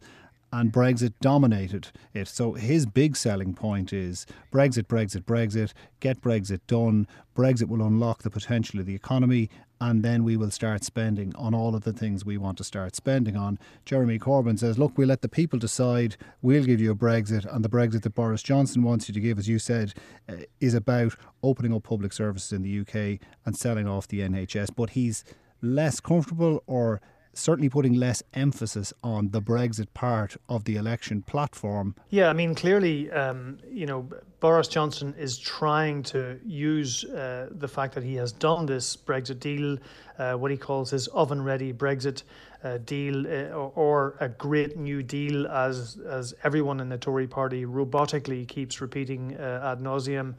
and 0.54 0.72
Brexit 0.72 1.14
dominated 1.20 1.88
it. 2.12 2.28
So 2.28 2.52
his 2.52 2.86
big 2.86 3.16
selling 3.16 3.54
point 3.54 3.92
is 3.92 4.24
Brexit, 4.52 4.84
Brexit, 4.84 5.24
Brexit, 5.24 5.72
get 5.98 6.20
Brexit 6.20 6.60
done. 6.68 7.08
Brexit 7.34 7.66
will 7.66 7.82
unlock 7.82 8.22
the 8.22 8.30
potential 8.30 8.78
of 8.78 8.86
the 8.86 8.94
economy, 8.94 9.50
and 9.80 10.04
then 10.04 10.22
we 10.22 10.36
will 10.36 10.52
start 10.52 10.84
spending 10.84 11.34
on 11.34 11.54
all 11.54 11.74
of 11.74 11.82
the 11.82 11.92
things 11.92 12.24
we 12.24 12.38
want 12.38 12.56
to 12.58 12.64
start 12.64 12.94
spending 12.94 13.36
on. 13.36 13.58
Jeremy 13.84 14.20
Corbyn 14.20 14.56
says, 14.56 14.78
Look, 14.78 14.96
we'll 14.96 15.08
let 15.08 15.22
the 15.22 15.28
people 15.28 15.58
decide. 15.58 16.16
We'll 16.40 16.64
give 16.64 16.80
you 16.80 16.92
a 16.92 16.94
Brexit, 16.96 17.52
and 17.52 17.64
the 17.64 17.68
Brexit 17.68 18.02
that 18.02 18.14
Boris 18.14 18.42
Johnson 18.42 18.84
wants 18.84 19.08
you 19.08 19.14
to 19.14 19.20
give, 19.20 19.40
as 19.40 19.48
you 19.48 19.58
said, 19.58 19.92
uh, 20.28 20.34
is 20.60 20.74
about 20.74 21.16
opening 21.42 21.74
up 21.74 21.82
public 21.82 22.12
services 22.12 22.52
in 22.52 22.62
the 22.62 22.80
UK 22.80 23.18
and 23.44 23.56
selling 23.56 23.88
off 23.88 24.06
the 24.06 24.20
NHS. 24.20 24.70
But 24.76 24.90
he's 24.90 25.24
less 25.60 25.98
comfortable 25.98 26.62
or 26.68 27.00
certainly 27.34 27.68
putting 27.68 27.94
less 27.94 28.22
emphasis 28.34 28.92
on 29.02 29.30
the 29.30 29.40
Brexit 29.40 29.88
part 29.94 30.36
of 30.48 30.64
the 30.64 30.76
election 30.76 31.22
platform. 31.22 31.94
Yeah, 32.10 32.28
I 32.28 32.32
mean, 32.32 32.54
clearly, 32.54 33.10
um, 33.10 33.58
you 33.70 33.86
know, 33.86 34.08
Boris 34.40 34.68
Johnson 34.68 35.14
is 35.18 35.38
trying 35.38 36.02
to 36.02 36.38
use 36.44 37.04
uh, 37.04 37.48
the 37.50 37.68
fact 37.68 37.94
that 37.94 38.04
he 38.04 38.14
has 38.16 38.30
done 38.30 38.66
this 38.66 38.96
Brexit 38.96 39.40
deal, 39.40 39.78
uh, 40.18 40.34
what 40.34 40.50
he 40.50 40.56
calls 40.56 40.90
his 40.90 41.08
oven 41.08 41.42
ready 41.42 41.72
Brexit 41.72 42.24
uh, 42.62 42.78
deal, 42.78 43.26
uh, 43.26 43.54
or, 43.54 43.72
or, 43.74 44.16
a 44.20 44.28
great 44.28 44.76
new 44.76 45.02
deal, 45.02 45.46
as, 45.46 45.98
as 46.06 46.34
everyone 46.44 46.80
in 46.80 46.88
the 46.88 46.98
Tory 46.98 47.26
party 47.26 47.64
robotically 47.64 48.46
keeps 48.48 48.80
repeating 48.80 49.36
uh, 49.36 49.72
ad 49.72 49.82
nauseum. 49.82 50.34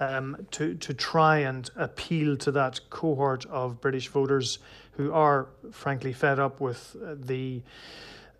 Um, 0.00 0.44
to 0.50 0.74
to 0.74 0.92
try 0.92 1.38
and 1.38 1.70
appeal 1.76 2.36
to 2.38 2.50
that 2.50 2.80
cohort 2.90 3.46
of 3.46 3.80
British 3.80 4.08
voters 4.08 4.58
who 4.96 5.12
are 5.12 5.46
frankly 5.72 6.12
fed 6.12 6.38
up 6.38 6.60
with 6.60 6.96
uh, 7.04 7.14
the 7.18 7.62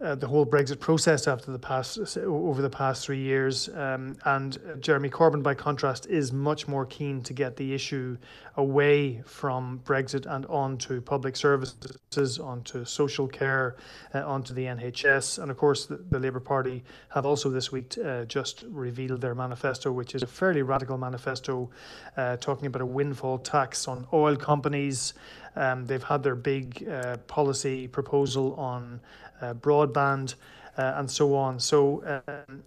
uh, 0.00 0.14
the 0.14 0.26
whole 0.26 0.44
Brexit 0.44 0.80
process 0.80 1.28
after 1.28 1.52
the 1.52 1.58
past 1.58 2.18
over 2.18 2.60
the 2.60 2.70
past 2.70 3.04
three 3.04 3.20
years. 3.20 3.68
Um, 3.68 4.16
and 4.24 4.58
Jeremy 4.80 5.08
Corbyn, 5.08 5.42
by 5.42 5.54
contrast, 5.54 6.06
is 6.06 6.32
much 6.32 6.66
more 6.66 6.84
keen 6.84 7.22
to 7.22 7.32
get 7.32 7.56
the 7.56 7.72
issue 7.74 8.16
away 8.56 9.22
from 9.24 9.80
Brexit 9.84 10.26
and 10.26 10.46
onto 10.46 11.00
public 11.00 11.36
services, 11.36 12.38
onto 12.38 12.84
social 12.84 13.28
care, 13.28 13.76
uh, 14.14 14.26
onto 14.26 14.52
the 14.52 14.64
NHS. 14.64 15.40
And 15.40 15.50
of 15.50 15.56
course, 15.56 15.86
the, 15.86 15.96
the 15.96 16.18
Labour 16.18 16.40
Party 16.40 16.84
have 17.10 17.24
also 17.24 17.50
this 17.50 17.72
week 17.72 17.96
uh, 18.04 18.24
just 18.24 18.64
revealed 18.68 19.20
their 19.20 19.34
manifesto, 19.34 19.92
which 19.92 20.14
is 20.14 20.22
a 20.22 20.26
fairly 20.26 20.62
radical 20.62 20.98
manifesto, 20.98 21.70
uh, 22.16 22.36
talking 22.36 22.66
about 22.66 22.82
a 22.82 22.86
windfall 22.86 23.38
tax 23.38 23.88
on 23.88 24.06
oil 24.12 24.36
companies. 24.36 25.14
Um, 25.56 25.86
they've 25.86 26.02
had 26.02 26.22
their 26.22 26.34
big 26.34 26.86
uh, 26.88 27.16
policy 27.28 27.86
proposal 27.86 28.54
on 28.54 29.00
broadband, 29.52 30.34
uh, 30.78 30.94
and 30.96 31.10
so 31.10 31.34
on. 31.34 31.60
So 31.60 32.22
um, 32.26 32.62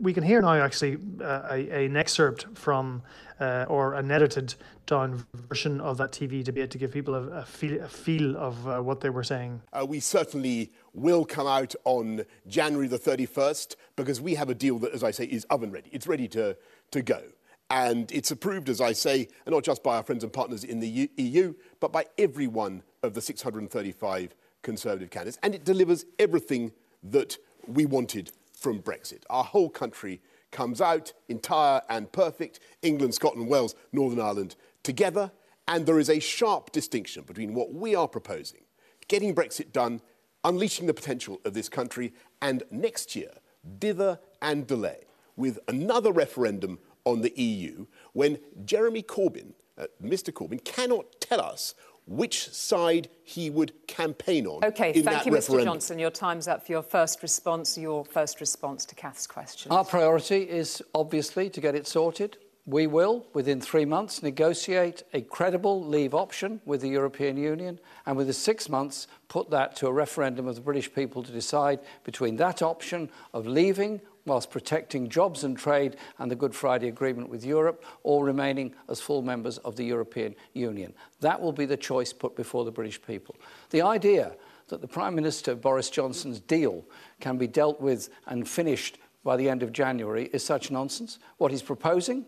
we 0.00 0.12
can 0.12 0.22
hear 0.22 0.40
now 0.40 0.54
actually 0.54 0.98
uh, 1.20 1.48
a, 1.50 1.84
an 1.84 1.96
excerpt 1.96 2.46
from 2.54 3.02
uh, 3.40 3.64
or 3.68 3.94
an 3.94 4.10
edited 4.10 4.54
down 4.86 5.24
version 5.34 5.80
of 5.80 5.96
that 5.96 6.12
TV 6.12 6.44
debate 6.44 6.70
to 6.70 6.78
give 6.78 6.92
people 6.92 7.14
a, 7.14 7.22
a 7.28 7.44
feel, 7.44 7.82
a 7.82 7.88
feel 7.88 8.36
of 8.36 8.68
uh, 8.68 8.80
what 8.80 9.00
they 9.00 9.10
were 9.10 9.24
saying. 9.24 9.60
Uh, 9.72 9.86
we 9.88 10.00
certainly 10.00 10.72
will 10.92 11.24
come 11.24 11.46
out 11.46 11.74
on 11.84 12.24
January 12.46 12.88
the 12.88 12.98
31st 12.98 13.76
because 13.96 14.20
we 14.20 14.34
have 14.34 14.50
a 14.50 14.54
deal 14.54 14.78
that, 14.78 14.92
as 14.92 15.02
I 15.04 15.10
say, 15.10 15.24
is 15.24 15.44
oven 15.46 15.70
ready. 15.70 15.90
It's 15.92 16.06
ready 16.06 16.28
to, 16.28 16.56
to 16.90 17.02
go. 17.02 17.22
And 17.70 18.10
it's 18.10 18.32
approved, 18.32 18.68
as 18.68 18.80
I 18.80 18.92
say, 18.92 19.28
not 19.46 19.62
just 19.62 19.84
by 19.84 19.96
our 19.96 20.02
friends 20.02 20.24
and 20.24 20.32
partners 20.32 20.64
in 20.64 20.80
the 20.80 21.08
EU, 21.16 21.54
but 21.78 21.92
by 21.92 22.06
every 22.18 22.48
one 22.48 22.82
of 23.02 23.14
the 23.14 23.20
635 23.20 24.34
Conservative 24.62 25.10
candidates. 25.10 25.38
And 25.42 25.54
it 25.54 25.64
delivers 25.64 26.04
everything 26.18 26.72
that 27.02 27.38
we 27.66 27.86
wanted 27.86 28.32
from 28.52 28.80
Brexit. 28.82 29.22
Our 29.30 29.44
whole 29.44 29.70
country 29.70 30.20
comes 30.50 30.80
out 30.80 31.12
entire 31.28 31.80
and 31.88 32.10
perfect 32.12 32.60
England, 32.82 33.14
Scotland, 33.14 33.48
Wales, 33.48 33.74
Northern 33.92 34.20
Ireland 34.20 34.56
together. 34.82 35.30
And 35.68 35.86
there 35.86 35.98
is 35.98 36.10
a 36.10 36.18
sharp 36.18 36.72
distinction 36.72 37.22
between 37.22 37.54
what 37.54 37.72
we 37.72 37.94
are 37.94 38.08
proposing, 38.08 38.62
getting 39.08 39.34
Brexit 39.34 39.72
done, 39.72 40.00
unleashing 40.44 40.86
the 40.86 40.94
potential 40.94 41.40
of 41.44 41.54
this 41.54 41.68
country, 41.68 42.12
and 42.42 42.62
next 42.70 43.14
year, 43.14 43.30
dither 43.78 44.18
and 44.42 44.66
delay 44.66 45.04
with 45.36 45.58
another 45.68 46.12
referendum 46.12 46.78
on 47.04 47.22
the 47.22 47.32
EU 47.40 47.86
when 48.12 48.38
Jeremy 48.64 49.02
Corbyn, 49.02 49.52
uh, 49.78 49.86
Mr. 50.02 50.32
Corbyn, 50.32 50.62
cannot 50.64 51.20
tell 51.20 51.40
us 51.40 51.74
which 52.10 52.50
side 52.50 53.08
he 53.22 53.50
would 53.50 53.72
campaign 53.86 54.44
on. 54.44 54.64
Okay, 54.64 54.92
thank 54.92 55.26
you, 55.26 55.32
referendum. 55.32 55.62
Mr. 55.62 55.64
Johnson. 55.64 55.98
Your 55.98 56.10
time's 56.10 56.48
up 56.48 56.66
for 56.66 56.72
your 56.72 56.82
first 56.82 57.22
response. 57.22 57.78
Your 57.78 58.04
first 58.04 58.40
response 58.40 58.84
to 58.86 58.96
Kath's 58.96 59.28
question. 59.28 59.70
Our 59.70 59.84
priority 59.84 60.42
is 60.42 60.82
obviously 60.92 61.48
to 61.50 61.60
get 61.60 61.76
it 61.76 61.86
sorted. 61.86 62.36
We 62.66 62.88
will, 62.88 63.26
within 63.32 63.60
three 63.60 63.84
months, 63.84 64.22
negotiate 64.22 65.04
a 65.14 65.22
credible 65.22 65.84
leave 65.84 66.12
option 66.12 66.60
with 66.64 66.80
the 66.82 66.88
European 66.88 67.36
Union, 67.36 67.78
and 68.06 68.16
within 68.16 68.32
six 68.32 68.68
months, 68.68 69.06
put 69.28 69.50
that 69.50 69.76
to 69.76 69.86
a 69.86 69.92
referendum 69.92 70.48
of 70.48 70.56
the 70.56 70.60
British 70.60 70.92
people 70.92 71.22
to 71.22 71.32
decide 71.32 71.78
between 72.04 72.36
that 72.36 72.60
option 72.60 73.08
of 73.32 73.46
leaving 73.46 74.00
whilst 74.26 74.50
protecting 74.50 75.08
jobs 75.08 75.44
and 75.44 75.56
trade 75.56 75.96
and 76.18 76.30
the 76.30 76.36
Good 76.36 76.54
Friday 76.54 76.88
Agreement 76.88 77.28
with 77.28 77.44
Europe, 77.44 77.84
all 78.02 78.22
remaining 78.22 78.74
as 78.88 79.00
full 79.00 79.22
members 79.22 79.58
of 79.58 79.76
the 79.76 79.84
European 79.84 80.34
Union. 80.52 80.92
That 81.20 81.40
will 81.40 81.52
be 81.52 81.66
the 81.66 81.76
choice 81.76 82.12
put 82.12 82.36
before 82.36 82.64
the 82.64 82.70
British 82.70 83.00
people. 83.00 83.36
The 83.70 83.82
idea 83.82 84.36
that 84.68 84.80
the 84.80 84.88
Prime 84.88 85.14
Minister 85.14 85.54
Boris 85.54 85.90
Johnson's 85.90 86.40
deal 86.40 86.84
can 87.20 87.36
be 87.38 87.46
dealt 87.46 87.80
with 87.80 88.08
and 88.26 88.48
finished 88.48 88.98
by 89.24 89.36
the 89.36 89.48
end 89.48 89.62
of 89.62 89.72
January 89.72 90.30
is 90.32 90.44
such 90.44 90.70
nonsense. 90.70 91.18
What 91.38 91.50
he's 91.50 91.62
proposing 91.62 92.24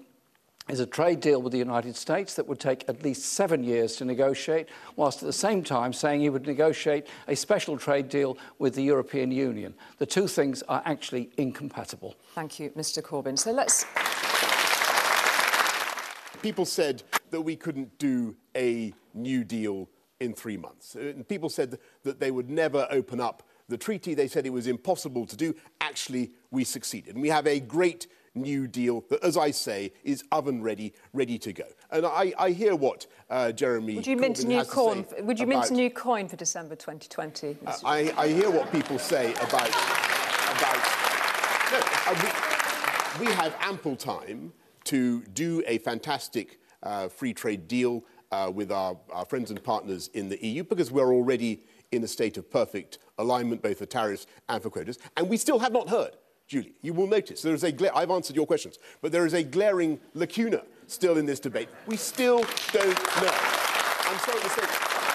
is 0.68 0.80
a 0.80 0.86
trade 0.86 1.20
deal 1.20 1.42
with 1.42 1.52
the 1.52 1.58
United 1.58 1.96
States 1.96 2.34
that 2.34 2.46
would 2.46 2.60
take 2.60 2.88
at 2.88 3.02
least 3.02 3.24
seven 3.24 3.64
years 3.64 3.96
to 3.96 4.04
negotiate, 4.04 4.68
whilst 4.96 5.22
at 5.22 5.26
the 5.26 5.32
same 5.32 5.64
time 5.64 5.92
saying 5.92 6.20
he 6.20 6.30
would 6.30 6.46
negotiate 6.46 7.06
a 7.26 7.34
special 7.34 7.76
trade 7.76 8.08
deal 8.08 8.38
with 8.58 8.74
the 8.74 8.82
European 8.82 9.32
Union. 9.32 9.74
The 9.98 10.06
two 10.06 10.28
things 10.28 10.62
are 10.62 10.82
actually 10.84 11.30
incompatible. 11.36 12.14
Thank 12.34 12.60
you, 12.60 12.70
Mr. 12.70 13.02
Corbyn. 13.02 13.38
So 13.38 13.50
let's. 13.50 13.84
People 16.42 16.64
said 16.64 17.02
that 17.30 17.40
we 17.40 17.56
couldn't 17.56 17.98
do 17.98 18.36
a 18.56 18.92
new 19.14 19.44
deal 19.44 19.88
in 20.20 20.32
three 20.32 20.56
months. 20.56 20.94
Uh, 20.94 21.12
people 21.28 21.48
said 21.48 21.78
that 22.04 22.20
they 22.20 22.30
would 22.30 22.50
never 22.50 22.86
open 22.90 23.20
up 23.20 23.42
the 23.68 23.76
treaty. 23.76 24.14
They 24.14 24.28
said 24.28 24.46
it 24.46 24.50
was 24.50 24.66
impossible 24.66 25.26
to 25.26 25.36
do. 25.36 25.54
Actually, 25.80 26.32
we 26.50 26.64
succeeded. 26.64 27.14
And 27.14 27.22
we 27.22 27.28
have 27.28 27.46
a 27.46 27.58
great 27.58 28.06
new 28.34 28.66
deal 28.66 29.04
that, 29.08 29.22
as 29.22 29.36
I 29.36 29.50
say, 29.50 29.92
is 30.04 30.24
oven 30.32 30.62
ready, 30.62 30.92
ready 31.12 31.38
to 31.38 31.52
go. 31.52 31.64
And 31.90 32.06
I, 32.06 32.32
I 32.38 32.50
hear 32.50 32.74
what 32.74 33.06
uh, 33.30 33.52
Jeremy. 33.52 33.96
Would 33.96 34.06
you 34.06 34.16
mint 34.16 34.40
a 34.40 34.46
new 34.46 34.64
coin? 34.64 35.04
Would 35.20 35.38
you 35.38 35.46
mint 35.46 35.70
a 35.70 35.74
new 35.74 35.90
coin 35.90 36.28
for 36.28 36.36
December 36.36 36.76
2020? 36.76 37.56
Uh, 37.66 37.76
I, 37.84 38.12
I 38.16 38.28
hear 38.28 38.50
what 38.50 38.70
people 38.72 38.98
say 38.98 39.32
about 39.34 39.68
about. 39.68 41.02
No, 41.72 41.80
uh, 42.06 42.32
we, 43.18 43.26
we 43.26 43.32
have 43.32 43.56
ample 43.60 43.96
time 43.96 44.52
to 44.84 45.22
do 45.34 45.62
a 45.66 45.78
fantastic 45.78 46.60
uh, 46.82 47.08
free 47.08 47.32
trade 47.32 47.68
deal 47.68 48.04
uh, 48.30 48.50
with 48.52 48.72
our, 48.72 48.96
our 49.12 49.24
friends 49.24 49.50
and 49.50 49.62
partners 49.62 50.08
in 50.14 50.28
the 50.28 50.44
EU 50.44 50.64
because 50.64 50.90
we're 50.90 51.12
already 51.12 51.62
in 51.92 52.02
a 52.02 52.08
state 52.08 52.36
of 52.36 52.50
perfect 52.50 52.98
alignment, 53.18 53.62
both 53.62 53.78
for 53.78 53.86
tariffs 53.86 54.26
and 54.48 54.62
for 54.62 54.70
quotas. 54.70 54.98
And 55.16 55.28
we 55.28 55.36
still 55.36 55.58
have 55.58 55.72
not 55.72 55.88
heard, 55.88 56.16
Julie, 56.52 56.74
you 56.82 56.92
will 56.92 57.06
notice, 57.06 57.40
there 57.40 57.54
is 57.54 57.64
a 57.64 57.96
I've 57.96 58.10
answered 58.10 58.36
your 58.36 58.44
questions, 58.44 58.78
but 59.00 59.10
there 59.10 59.24
is 59.24 59.32
a 59.32 59.42
glaring 59.42 59.98
lacuna 60.12 60.64
still 60.86 61.16
in 61.16 61.24
this 61.24 61.40
debate. 61.40 61.70
We 61.86 61.96
still 61.96 62.44
don't 62.74 62.98
know. 63.22 63.34
I'm 64.04 64.18
sorry 64.18 64.42
to 64.42 64.50
say, 64.50 64.66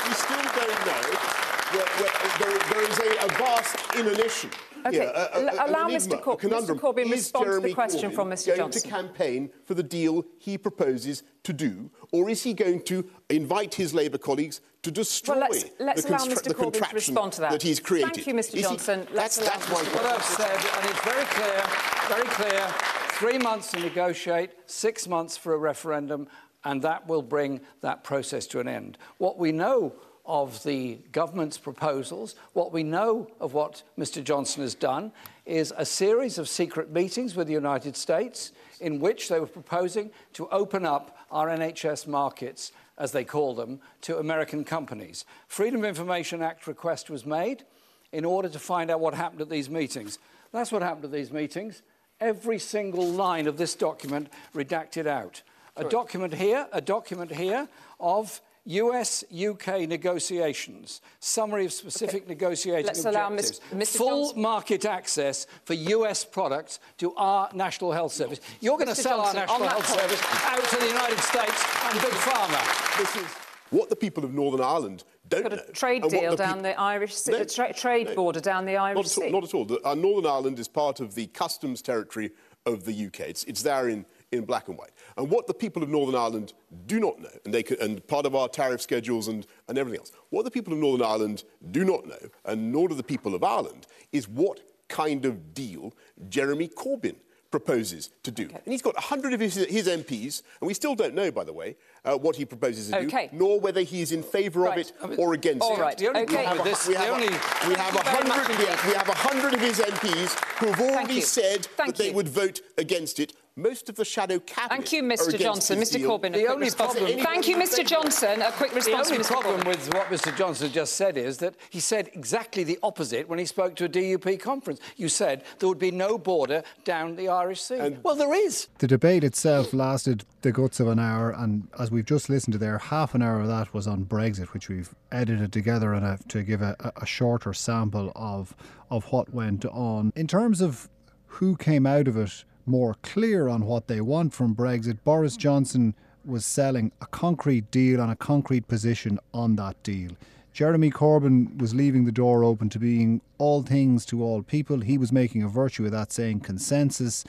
we 0.07 0.13
still 0.15 0.41
don't 0.55 0.85
know. 0.87 1.46
Where, 1.71 1.85
where, 1.85 2.13
there, 2.39 2.59
there 2.69 2.83
is 2.89 2.99
a, 2.99 3.25
a 3.25 3.29
vast 3.37 3.95
inanition 3.95 4.49
Okay, 4.87 4.97
yeah, 4.97 5.27
a, 5.33 5.39
a, 5.39 5.69
allow 5.69 5.87
enigma, 5.87 6.17
Mr. 6.17 6.21
Cor- 6.21 6.37
Mr. 6.37 6.79
Corbyn 6.79 7.05
is 7.05 7.11
respond 7.11 7.45
to 7.45 7.59
the 7.59 7.73
question 7.73 8.11
Corbyn 8.11 8.15
from 8.15 8.29
Mr. 8.29 8.47
going 8.47 8.57
Johnson. 8.57 8.81
to 8.81 8.87
campaign 8.87 9.49
for 9.65 9.73
the 9.73 9.83
deal 9.83 10.25
he 10.37 10.57
proposes 10.57 11.23
to 11.43 11.53
do, 11.53 11.89
or 12.11 12.29
is 12.29 12.43
he 12.43 12.53
going 12.53 12.81
to 12.83 13.09
invite 13.29 13.75
his 13.75 13.93
Labour 13.93 14.17
colleagues 14.17 14.61
to 14.83 14.91
destroy 14.91 15.39
well, 15.39 15.49
let's, 15.49 15.65
let's 15.79 16.03
the, 16.03 16.09
allow 16.09 16.17
constra- 16.19 16.33
Mr. 16.33 16.43
the 16.43 16.53
Corbyn 16.53 16.89
to 16.89 16.95
respond 16.95 17.33
to 17.33 17.41
that. 17.41 17.61
he's 17.61 17.79
created? 17.79 18.13
Thank 18.13 18.27
you, 18.27 18.33
Mr. 18.33 18.39
Is 18.39 18.53
he- 18.53 18.61
Johnson. 18.61 19.07
let's 19.13 19.37
that's, 19.37 19.67
allow 19.67 19.79
that's 19.79 19.93
my 19.93 20.01
What. 20.01 20.05
I've 20.05 20.23
said, 20.23 20.55
and 20.55 20.89
it's 20.89 21.03
very 21.03 21.25
clear, 21.25 21.63
very 22.07 22.27
clear, 22.29 22.67
three 23.11 23.37
months 23.37 23.71
to 23.71 23.79
negotiate, 23.79 24.51
six 24.67 25.07
months 25.07 25.35
for 25.35 25.53
a 25.53 25.57
referendum, 25.57 26.27
and 26.63 26.81
that 26.81 27.07
will 27.07 27.21
bring 27.21 27.61
that 27.81 28.03
process 28.03 28.45
to 28.47 28.59
an 28.59 28.67
end. 28.67 28.97
What 29.17 29.37
we 29.37 29.51
know 29.51 29.93
of 30.27 30.61
the 30.63 30.99
government's 31.13 31.57
proposals, 31.57 32.35
what 32.53 32.73
we 32.73 32.83
know 32.83 33.31
of 33.39 33.53
what 33.53 33.81
Mr 33.97 34.23
Johnson 34.23 34.61
has 34.61 34.75
done, 34.75 35.11
is 35.45 35.73
a 35.77 35.85
series 35.85 36.37
of 36.37 36.49
secret 36.49 36.91
meetings 36.91 37.35
with 37.35 37.47
the 37.47 37.53
United 37.53 37.95
States 37.95 38.51
in 38.81 38.99
which 38.99 39.29
they 39.29 39.39
were 39.39 39.47
proposing 39.47 40.11
to 40.33 40.47
open 40.49 40.85
up 40.85 41.17
our 41.31 41.47
NHS 41.47 42.07
markets, 42.07 42.73
as 42.97 43.13
they 43.13 43.23
call 43.23 43.55
them, 43.55 43.79
to 44.01 44.17
American 44.17 44.63
companies. 44.63 45.23
Freedom 45.47 45.79
of 45.79 45.85
Information 45.85 46.41
Act 46.41 46.67
request 46.67 47.09
was 47.09 47.25
made 47.25 47.63
in 48.11 48.25
order 48.25 48.49
to 48.49 48.59
find 48.59 48.91
out 48.91 48.99
what 48.99 49.13
happened 49.13 49.41
at 49.41 49.49
these 49.49 49.69
meetings. 49.69 50.19
That's 50.51 50.71
what 50.71 50.81
happened 50.81 51.05
at 51.05 51.11
these 51.11 51.31
meetings. 51.31 51.81
Every 52.19 52.59
single 52.59 53.07
line 53.07 53.47
of 53.47 53.57
this 53.57 53.75
document 53.75 54.29
redacted 54.53 55.07
out. 55.07 55.41
A 55.77 55.83
document 55.83 56.33
here, 56.33 56.67
a 56.73 56.81
document 56.81 57.31
here 57.31 57.69
of 57.99 58.41
US 58.67 59.23
UK 59.31 59.87
negotiations, 59.87 60.99
summary 61.21 61.65
of 61.65 61.71
specific 61.71 62.23
Okay. 62.23 62.29
negotiating 62.33 62.85
Let's 62.87 63.05
allow 63.05 63.27
objectives, 63.27 63.61
Ms- 63.71 63.95
full 63.95 64.25
Johnson. 64.25 64.41
market 64.41 64.85
access 64.85 65.47
for 65.63 65.73
US 65.73 66.25
products 66.25 66.79
to 66.97 67.13
our 67.15 67.49
National 67.53 67.93
Health 67.93 68.11
Service. 68.11 68.41
You're 68.59 68.75
going 68.77 68.89
to 68.89 68.95
sell 68.95 69.19
Johnson, 69.19 69.37
our 69.39 69.47
National 69.47 69.69
Health 69.69 69.87
point- 69.87 70.01
Service 70.01 70.21
out 70.43 70.63
to 70.65 70.75
the 70.77 70.87
United 70.87 71.19
States 71.19 71.65
and 71.85 72.01
Big 72.01 72.11
Pharma. 72.11 72.97
This 72.97 73.15
is 73.15 73.27
what 73.69 73.89
the 73.89 73.95
people 73.95 74.25
of 74.25 74.33
Northern 74.33 74.61
Ireland 74.61 75.05
don't 75.29 75.43
Got 75.43 75.51
know. 75.53 75.61
a 75.67 75.71
trade 75.71 76.03
deal 76.09 76.31
the 76.31 76.37
down 76.37 76.55
peop- 76.55 76.63
the 76.63 76.79
Irish 76.79 77.15
Sea, 77.15 77.31
No, 77.33 77.43
tra- 77.45 77.73
trade 77.73 78.07
no. 78.07 78.15
border 78.15 78.39
down 78.41 78.65
the 78.65 78.75
Irish 78.77 78.95
Not 78.97 79.05
at 79.05 79.11
Sea. 79.11 79.23
all. 79.25 79.31
Not 79.31 79.43
at 79.45 79.53
all. 79.53 79.65
The, 79.65 79.81
uh, 79.87 79.95
Northern 79.95 80.29
Ireland 80.29 80.59
is 80.59 80.67
part 80.67 80.99
of 80.99 81.15
the 81.15 81.27
customs 81.27 81.81
territory 81.81 82.31
of 82.65 82.83
the 82.83 82.93
UK. 83.07 83.21
It's, 83.29 83.43
it's 83.45 83.61
there 83.63 83.87
in, 83.87 84.05
in 84.31 84.45
black 84.45 84.67
and 84.67 84.77
white. 84.77 84.91
And 85.15 85.29
what 85.29 85.47
the 85.47 85.53
people 85.53 85.83
of 85.83 85.89
Northern 85.89 86.15
Ireland 86.15 86.53
do 86.85 86.99
not 86.99 87.19
know, 87.19 87.29
and, 87.45 87.53
they 87.53 87.63
could, 87.63 87.79
and 87.79 88.05
part 88.07 88.25
of 88.25 88.35
our 88.35 88.47
tariff 88.49 88.81
schedules 88.81 89.27
and, 89.27 89.45
and 89.67 89.77
everything 89.77 89.99
else, 89.99 90.11
what 90.29 90.43
the 90.43 90.51
people 90.51 90.73
of 90.73 90.79
Northern 90.79 91.05
Ireland 91.05 91.43
do 91.71 91.85
not 91.85 92.05
know, 92.05 92.17
and 92.45 92.71
nor 92.71 92.89
do 92.89 92.95
the 92.95 93.03
people 93.03 93.35
of 93.35 93.43
Ireland, 93.43 93.87
is 94.11 94.27
what 94.27 94.59
kind 94.89 95.25
of 95.25 95.53
deal 95.53 95.93
Jeremy 96.29 96.67
Corbyn 96.67 97.15
proposes 97.49 98.09
to 98.23 98.31
do. 98.31 98.43
And 98.43 98.61
he's 98.73 98.81
got 98.81 98.93
100 98.95 99.31
of 99.31 99.39
his, 99.39 99.55
his 99.55 99.87
MPs, 99.87 100.41
and 100.59 100.67
we 100.67 100.73
still 100.73 100.95
don't 100.95 101.15
know, 101.15 101.31
by 101.31 101.45
the 101.45 101.53
way, 101.53 101.77
uh, 102.03 102.17
what 102.17 102.35
he 102.35 102.43
proposes 102.43 102.89
to 102.89 102.97
Okay. 102.97 103.29
do, 103.31 103.37
nor 103.37 103.59
whether 103.61 103.81
he 103.81 104.01
is 104.01 104.11
in 104.11 104.21
favour 104.21 104.59
Right. 104.61 104.91
of 105.01 105.13
it 105.13 105.19
or 105.19 105.33
against 105.33 105.63
All 105.63 105.77
it. 105.77 105.79
right. 105.79 105.97
The 105.97 106.07
only 106.09 106.21
Okay. 106.23 106.39
We 106.39 106.43
have, 106.43 106.59
a, 106.59 106.63
this, 106.63 106.87
we 106.87 106.95
have, 106.95 107.09
only, 107.13 107.27
we 107.29 107.33
have 107.75 107.93
you 107.93 107.99
a 108.01 108.03
very 108.03 108.27
much 108.27 108.37
hundred. 108.39 108.57
We 108.59 108.93
have, 108.93 109.07
a 109.07 109.13
hundred 109.13 109.53
of 109.53 109.61
his 109.61 109.79
MPs 109.79 110.37
who 110.59 110.67
have 110.67 110.81
already 110.81 111.21
said 111.21 111.65
Thank 111.77 111.95
that 111.95 112.03
they 112.03 112.11
would 112.11 112.27
vote 112.27 112.59
against 112.77 113.17
it. 113.21 113.31
Most 113.57 113.89
of 113.89 113.95
the 113.95 114.05
shadow 114.05 114.37
cabinet. 114.39 114.69
Thank 114.69 114.93
you, 114.93 114.99
are 115.03 115.07
Mr. 115.07 115.27
against 115.29 115.39
Johnson. 115.39 115.79
Mr. 115.79 115.93
deal. 115.97 116.09
Corbyn, 116.19 116.27
a 116.27 116.31
The 116.33 116.39
quick 116.41 116.49
only 116.51 116.65
response. 116.65 116.93
problem- 116.93 117.19
Thank 117.23 117.47
you, 117.47 117.57
Mr. 117.57 117.83
Johnson. 117.83 118.41
A 118.43 118.51
quick 118.51 118.75
response. 118.75 119.07
The 119.09 119.15
only 119.15 119.25
problem 119.25 119.61
Corbyn. 119.61 119.67
with 119.67 119.93
what 119.95 120.07
Mr 120.09 120.37
Johnson 120.37 120.71
just 120.71 120.93
said 120.93 121.17
is 121.17 121.39
that 121.39 121.55
he 121.71 121.79
said 121.79 122.11
exactly 122.13 122.63
the 122.63 122.77
opposite 122.83 123.27
when 123.27 123.39
he 123.39 123.45
spoke 123.45 123.75
to 123.77 123.85
a 123.85 123.89
DUP 123.89 124.37
conference. 124.39 124.79
You 124.95 125.09
said 125.09 125.43
there 125.57 125.67
would 125.67 125.79
be 125.79 125.89
no 125.89 126.19
border 126.19 126.61
down 126.83 127.15
the 127.15 127.29
Irish 127.29 127.59
Sea. 127.61 127.79
And- 127.79 128.03
well, 128.03 128.15
there 128.15 128.31
is. 128.33 128.67
The 128.77 128.85
debate 128.87 129.23
itself 129.23 129.73
lasted 129.73 130.23
the 130.43 130.51
guts 130.51 130.79
of 130.79 130.87
an 130.87 130.99
hour, 130.99 131.31
and 131.31 131.67
as 131.79 131.89
we've 131.89 132.05
just 132.05 132.29
listened 132.29 132.53
to 132.53 132.59
there, 132.59 132.77
half 132.77 133.15
an 133.15 133.23
hour 133.23 133.39
of 133.41 133.47
that 133.47 133.73
was 133.73 133.87
on 133.87 134.05
Brexit, 134.05 134.49
which 134.53 134.69
we've 134.69 134.93
edited 135.11 135.51
together 135.51 135.93
and 135.93 136.05
a, 136.05 136.19
to 136.27 136.43
give 136.43 136.61
a, 136.61 136.75
a 136.95 137.07
shorter 137.07 137.53
sample 137.53 138.11
of 138.15 138.55
of 138.91 139.05
what 139.11 139.33
went 139.33 139.65
on. 139.65 140.13
In 140.15 140.27
terms 140.27 140.61
of 140.61 140.87
who 141.25 141.57
came 141.57 141.87
out 141.87 142.07
of 142.07 142.15
it 142.17 142.45
more 142.67 142.95
clear 143.01 143.47
on 143.47 143.65
what 143.65 143.87
they 143.87 144.01
want 144.01 144.33
from 144.33 144.55
Brexit, 144.55 144.99
Boris 145.03 145.37
Johnson 145.37 145.95
was 146.25 146.45
selling 146.45 146.91
a 147.01 147.05
concrete 147.07 147.71
deal 147.71 148.01
and 148.01 148.11
a 148.11 148.15
concrete 148.15 148.67
position 148.67 149.19
on 149.33 149.55
that 149.55 149.81
deal. 149.83 150.11
Jeremy 150.51 150.89
Corbyn 150.89 151.59
was 151.59 151.75
leaving 151.75 152.05
the 152.05 152.11
door 152.11 152.43
open 152.43 152.67
to 152.69 152.79
being 152.79 153.21
all 153.37 153.61
things 153.61 154.05
to 154.07 154.23
all 154.23 154.41
people. 154.41 154.81
He 154.81 154.97
was 154.97 155.11
making 155.11 155.43
a 155.43 155.47
virtue 155.47 155.85
of 155.85 155.91
that, 155.91 156.11
saying 156.11 156.39
consensus. 156.39 157.23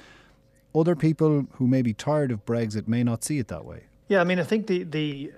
Other 0.75 0.97
people 0.97 1.47
who 1.53 1.67
may 1.67 1.83
be 1.83 1.93
tired 1.93 2.33
of 2.33 2.45
Brexit 2.47 2.89
may 2.89 3.05
not 3.05 3.23
see 3.23 3.39
it 3.39 3.49
that 3.49 3.65
way. 3.65 3.85
Yeah, 4.09 4.23
I 4.23 4.25
mean, 4.25 4.41
I 4.41 4.45
think 4.45 4.67
the 4.67 4.85
the 4.85 5.33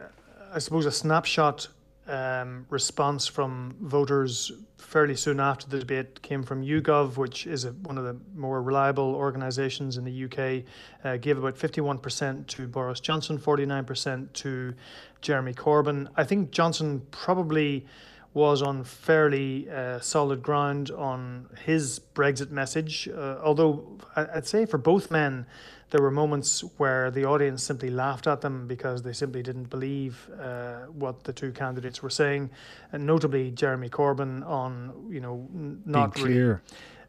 I 0.52 0.60
suppose 0.60 0.86
a 0.86 0.92
snapshot 0.92 1.68
um, 2.10 2.66
response 2.68 3.26
from 3.26 3.76
voters 3.80 4.52
fairly 4.78 5.14
soon 5.14 5.38
after 5.38 5.68
the 5.68 5.78
debate 5.78 6.20
came 6.22 6.42
from 6.42 6.62
YouGov, 6.62 7.16
which 7.16 7.46
is 7.46 7.64
a, 7.64 7.70
one 7.72 7.96
of 7.96 8.04
the 8.04 8.16
more 8.34 8.60
reliable 8.62 9.14
organisations 9.14 9.96
in 9.96 10.04
the 10.04 10.24
UK, 10.24 10.64
uh, 11.04 11.16
gave 11.16 11.38
about 11.38 11.56
51% 11.56 12.46
to 12.48 12.66
Boris 12.66 12.98
Johnson, 12.98 13.38
49% 13.38 14.32
to 14.32 14.74
Jeremy 15.20 15.54
Corbyn. 15.54 16.08
I 16.16 16.24
think 16.24 16.50
Johnson 16.50 17.02
probably 17.12 17.86
was 18.32 18.62
on 18.62 18.84
fairly 18.84 19.68
uh, 19.70 19.98
solid 20.00 20.42
ground 20.42 20.90
on 20.92 21.48
his 21.64 22.00
Brexit 22.14 22.50
message, 22.50 23.08
uh, 23.08 23.38
although 23.42 23.98
I'd 24.14 24.46
say 24.46 24.66
for 24.66 24.78
both 24.78 25.10
men, 25.10 25.46
there 25.90 26.00
were 26.00 26.12
moments 26.12 26.60
where 26.76 27.10
the 27.10 27.24
audience 27.24 27.64
simply 27.64 27.90
laughed 27.90 28.28
at 28.28 28.40
them 28.40 28.68
because 28.68 29.02
they 29.02 29.12
simply 29.12 29.42
didn't 29.42 29.68
believe 29.70 30.30
uh, 30.40 30.82
what 30.92 31.24
the 31.24 31.32
two 31.32 31.50
candidates 31.50 32.00
were 32.02 32.10
saying, 32.10 32.50
and 32.92 33.04
notably 33.04 33.50
Jeremy 33.50 33.88
Corbyn 33.88 34.46
on 34.46 34.92
you 35.10 35.20
know 35.20 35.48
n- 35.52 35.82
not 35.84 36.14
Being 36.14 36.24
really 36.26 36.34
clear. 36.36 36.62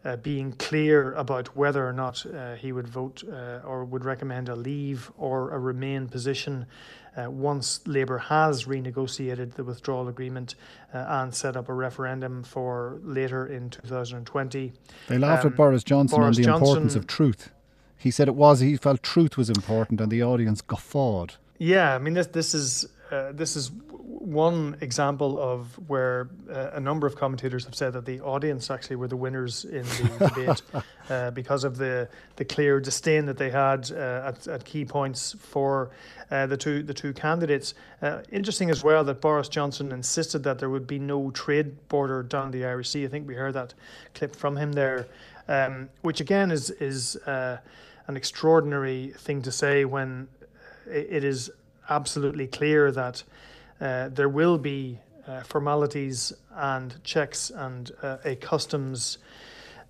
uh, 0.04 0.16
being 0.16 0.54
clear 0.54 1.14
about 1.14 1.56
whether 1.56 1.88
or 1.88 1.94
not 1.94 2.26
uh, 2.26 2.56
he 2.56 2.72
would 2.72 2.88
vote 2.88 3.24
uh, 3.32 3.60
or 3.64 3.86
would 3.86 4.04
recommend 4.04 4.50
a 4.50 4.56
leave 4.56 5.12
or 5.20 5.52
a 5.52 5.60
remain 5.60 6.08
position 6.10 6.66
uh, 7.18 7.30
once 7.30 7.82
Labour 7.86 8.18
has 8.18 8.66
renegotiated 8.66 9.54
the 9.56 9.64
withdrawal 9.64 10.08
agreement 10.08 10.56
uh, 10.94 11.06
and 11.08 11.36
set 11.36 11.56
up 11.58 11.68
a 11.70 11.74
referendum 11.74 12.44
for 12.44 13.00
later 13.04 13.46
in 13.46 13.70
2020. 13.70 14.72
They 15.08 15.18
laughed 15.18 15.46
Um, 15.46 15.52
at 15.52 15.58
Boris 15.58 15.84
Johnson 15.84 16.20
Boris 16.20 16.38
on 16.38 16.44
the 16.44 16.54
importance 16.54 16.96
of 16.96 17.08
truth. 17.08 17.52
He 17.98 18.12
said 18.12 18.28
it 18.28 18.36
was, 18.36 18.62
he 18.62 18.78
felt 18.78 19.04
truth 19.04 19.38
was 19.38 19.50
important, 19.50 20.02
and 20.02 20.12
the 20.12 20.24
audience 20.24 20.62
guffawed. 20.62 21.36
Yeah, 21.60 21.94
I 21.94 22.00
mean 22.00 22.16
this 22.16 22.28
this 22.28 22.54
is 22.56 22.88
uh, 23.12 23.32
this 23.34 23.56
is 23.56 23.72
one 24.22 24.78
example 24.82 25.40
of 25.40 25.68
where 25.90 26.30
uh, 26.50 26.72
a 26.74 26.80
number 26.80 27.08
of 27.08 27.16
commentators 27.16 27.66
have 27.66 27.76
said 27.76 27.92
that 27.94 28.06
the 28.06 28.22
audience 28.22 28.70
actually 28.70 28.96
were 28.96 29.08
the 29.08 29.16
winners 29.16 29.66
in 29.66 29.84
the 29.84 30.30
debate 30.36 30.62
uh, 31.10 31.32
because 31.32 31.64
of 31.64 31.78
the 31.78 32.08
the 32.36 32.46
clear 32.46 32.80
disdain 32.80 33.26
that 33.26 33.38
they 33.38 33.50
had 33.50 33.92
uh, 33.92 34.32
at, 34.34 34.48
at 34.48 34.64
key 34.64 34.86
points 34.86 35.36
for 35.40 35.90
uh, 36.30 36.46
the 36.46 36.56
two 36.56 36.84
the 36.84 36.94
two 36.94 37.14
candidates. 37.14 37.74
Uh, 38.02 38.22
interesting 38.32 38.70
as 38.70 38.84
well 38.84 39.04
that 39.04 39.20
Boris 39.20 39.50
Johnson 39.50 39.92
insisted 39.92 40.44
that 40.44 40.60
there 40.60 40.70
would 40.70 40.88
be 40.88 41.00
no 41.00 41.32
trade 41.32 41.88
border 41.90 42.24
down 42.24 42.52
the 42.52 42.66
Irish 42.66 42.90
Sea. 42.90 43.06
I 43.06 43.08
think 43.08 43.28
we 43.28 43.36
heard 43.36 43.56
that 43.56 43.74
clip 44.14 44.36
from 44.36 44.56
him 44.56 44.72
there, 44.72 45.08
um, 45.48 45.90
which 46.02 46.22
again 46.22 46.52
is 46.52 46.70
is. 46.70 47.16
Uh, 47.18 47.58
an 48.08 48.18
extraordinary 48.18 49.14
thing 49.20 49.42
to 49.44 49.52
say 49.52 49.86
when 49.86 50.28
it 50.88 51.24
is 51.24 51.52
absolutely 51.92 52.48
clear 52.48 52.92
that 52.92 53.24
uh, 53.82 54.10
there 54.10 54.30
will 54.30 54.58
be 54.58 54.98
uh, 55.28 55.42
formalities 55.44 56.34
and 56.56 57.04
checks 57.04 57.52
and 57.52 57.92
uh, 58.02 58.18
a 58.24 58.36
customs 58.38 59.18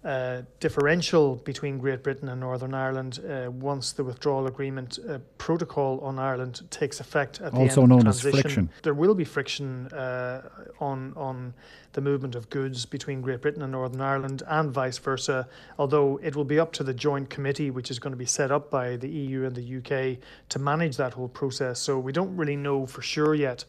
uh, 0.03 0.41
differential 0.59 1.35
between 1.35 1.77
Great 1.77 2.01
Britain 2.01 2.29
and 2.29 2.39
Northern 2.39 2.73
Ireland 2.73 3.19
uh, 3.19 3.51
once 3.51 3.91
the 3.91 4.03
withdrawal 4.03 4.47
agreement 4.47 4.97
uh, 5.07 5.19
protocol 5.37 5.99
on 5.99 6.17
Ireland 6.17 6.61
takes 6.71 6.99
effect 6.99 7.39
at 7.39 7.51
the 7.53 7.59
also 7.59 7.83
end 7.83 7.91
of 7.91 7.97
known 7.97 8.07
as 8.07 8.21
transition. 8.21 8.41
friction. 8.41 8.69
There 8.81 8.95
will 8.95 9.13
be 9.13 9.23
friction 9.23 9.87
uh, 9.87 10.49
on 10.79 11.13
on 11.15 11.53
the 11.93 12.01
movement 12.01 12.33
of 12.33 12.49
goods 12.49 12.85
between 12.85 13.21
Great 13.21 13.41
Britain 13.41 13.61
and 13.61 13.71
Northern 13.73 14.01
Ireland 14.01 14.41
and 14.47 14.71
vice 14.71 14.97
versa. 14.97 15.47
Although 15.77 16.19
it 16.23 16.35
will 16.35 16.45
be 16.45 16.59
up 16.59 16.71
to 16.73 16.83
the 16.83 16.95
joint 16.95 17.29
committee, 17.29 17.69
which 17.69 17.91
is 17.91 17.99
going 17.99 18.11
to 18.11 18.17
be 18.17 18.25
set 18.25 18.51
up 18.51 18.71
by 18.71 18.95
the 18.95 19.09
EU 19.09 19.45
and 19.45 19.55
the 19.55 19.77
UK, 19.77 20.17
to 20.49 20.59
manage 20.59 20.97
that 20.97 21.13
whole 21.13 21.27
process. 21.27 21.79
So 21.79 21.99
we 21.99 22.11
don't 22.11 22.35
really 22.35 22.55
know 22.55 22.87
for 22.87 23.03
sure 23.03 23.35
yet 23.35 23.65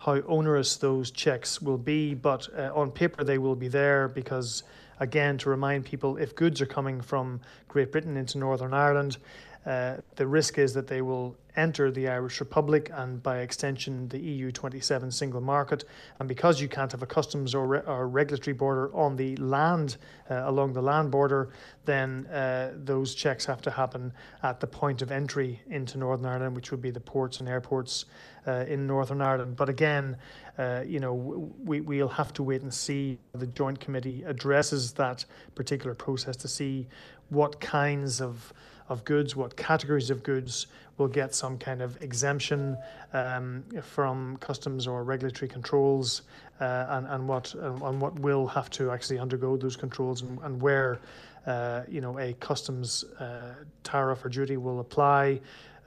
how 0.00 0.20
onerous 0.22 0.76
those 0.76 1.10
checks 1.10 1.60
will 1.60 1.78
be, 1.78 2.14
but 2.14 2.48
uh, 2.56 2.70
on 2.74 2.90
paper 2.90 3.24
they 3.24 3.38
will 3.38 3.56
be 3.56 3.68
there 3.68 4.08
because 4.08 4.62
again, 5.00 5.38
to 5.38 5.50
remind 5.50 5.84
people 5.84 6.16
if 6.16 6.34
goods 6.34 6.60
are 6.60 6.66
coming 6.66 7.00
from 7.00 7.40
Great 7.68 7.92
Britain 7.92 8.16
into 8.16 8.38
Northern 8.38 8.74
Ireland, 8.74 9.18
uh, 9.66 9.96
the 10.16 10.26
risk 10.26 10.56
is 10.56 10.72
that 10.74 10.86
they 10.86 11.02
will 11.02 11.36
enter 11.56 11.90
the 11.90 12.08
Irish 12.08 12.40
Republic 12.40 12.90
and, 12.94 13.22
by 13.22 13.40
extension, 13.40 14.08
the 14.08 14.18
EU 14.18 14.50
27 14.50 15.10
single 15.10 15.40
market. 15.40 15.84
And 16.20 16.28
because 16.28 16.60
you 16.60 16.68
can't 16.68 16.90
have 16.92 17.02
a 17.02 17.06
customs 17.06 17.54
or, 17.54 17.66
re- 17.66 17.82
or 17.86 18.08
regulatory 18.08 18.54
border 18.54 18.94
on 18.94 19.16
the 19.16 19.36
land, 19.36 19.96
uh, 20.30 20.42
along 20.46 20.72
the 20.72 20.80
land 20.80 21.10
border, 21.10 21.50
then 21.84 22.26
uh, 22.28 22.72
those 22.76 23.14
checks 23.14 23.44
have 23.44 23.60
to 23.62 23.70
happen 23.70 24.12
at 24.42 24.60
the 24.60 24.66
point 24.66 25.02
of 25.02 25.10
entry 25.10 25.60
into 25.68 25.98
Northern 25.98 26.26
Ireland, 26.26 26.54
which 26.54 26.70
would 26.70 26.80
be 26.80 26.90
the 26.90 27.00
ports 27.00 27.40
and 27.40 27.48
airports 27.48 28.06
uh, 28.48 28.64
in 28.66 28.86
Northern 28.86 29.20
Ireland. 29.20 29.56
But 29.56 29.68
again, 29.68 30.16
uh, 30.58 30.82
you 30.86 30.98
know, 30.98 31.14
we, 31.14 31.80
we'll 31.80 32.08
have 32.08 32.32
to 32.34 32.42
wait 32.42 32.62
and 32.62 32.72
see 32.72 33.18
the 33.32 33.46
Joint 33.46 33.78
Committee 33.78 34.24
addresses 34.26 34.92
that 34.92 35.24
particular 35.54 35.94
process 35.94 36.36
to 36.38 36.48
see 36.48 36.88
what 37.28 37.60
kinds 37.60 38.20
of 38.20 38.52
of 38.88 39.04
goods, 39.04 39.36
what 39.36 39.54
categories 39.56 40.08
of 40.08 40.22
goods 40.22 40.66
will 40.96 41.08
get 41.08 41.34
some 41.34 41.58
kind 41.58 41.82
of 41.82 42.00
exemption 42.02 42.76
um, 43.12 43.62
from 43.82 44.36
customs 44.38 44.86
or 44.86 45.04
regulatory 45.04 45.48
controls, 45.48 46.22
uh, 46.60 46.86
and, 46.88 47.06
and 47.08 47.28
what 47.28 47.54
and 47.54 48.00
what 48.00 48.18
will 48.20 48.46
have 48.46 48.70
to 48.70 48.90
actually 48.90 49.18
undergo 49.18 49.56
those 49.56 49.76
controls, 49.76 50.22
and, 50.22 50.38
and 50.42 50.60
where 50.60 51.00
uh, 51.46 51.82
you 51.86 52.00
know 52.00 52.18
a 52.18 52.32
customs 52.34 53.04
uh, 53.20 53.54
tariff 53.84 54.24
or 54.24 54.28
duty 54.28 54.56
will 54.56 54.80
apply, 54.80 55.38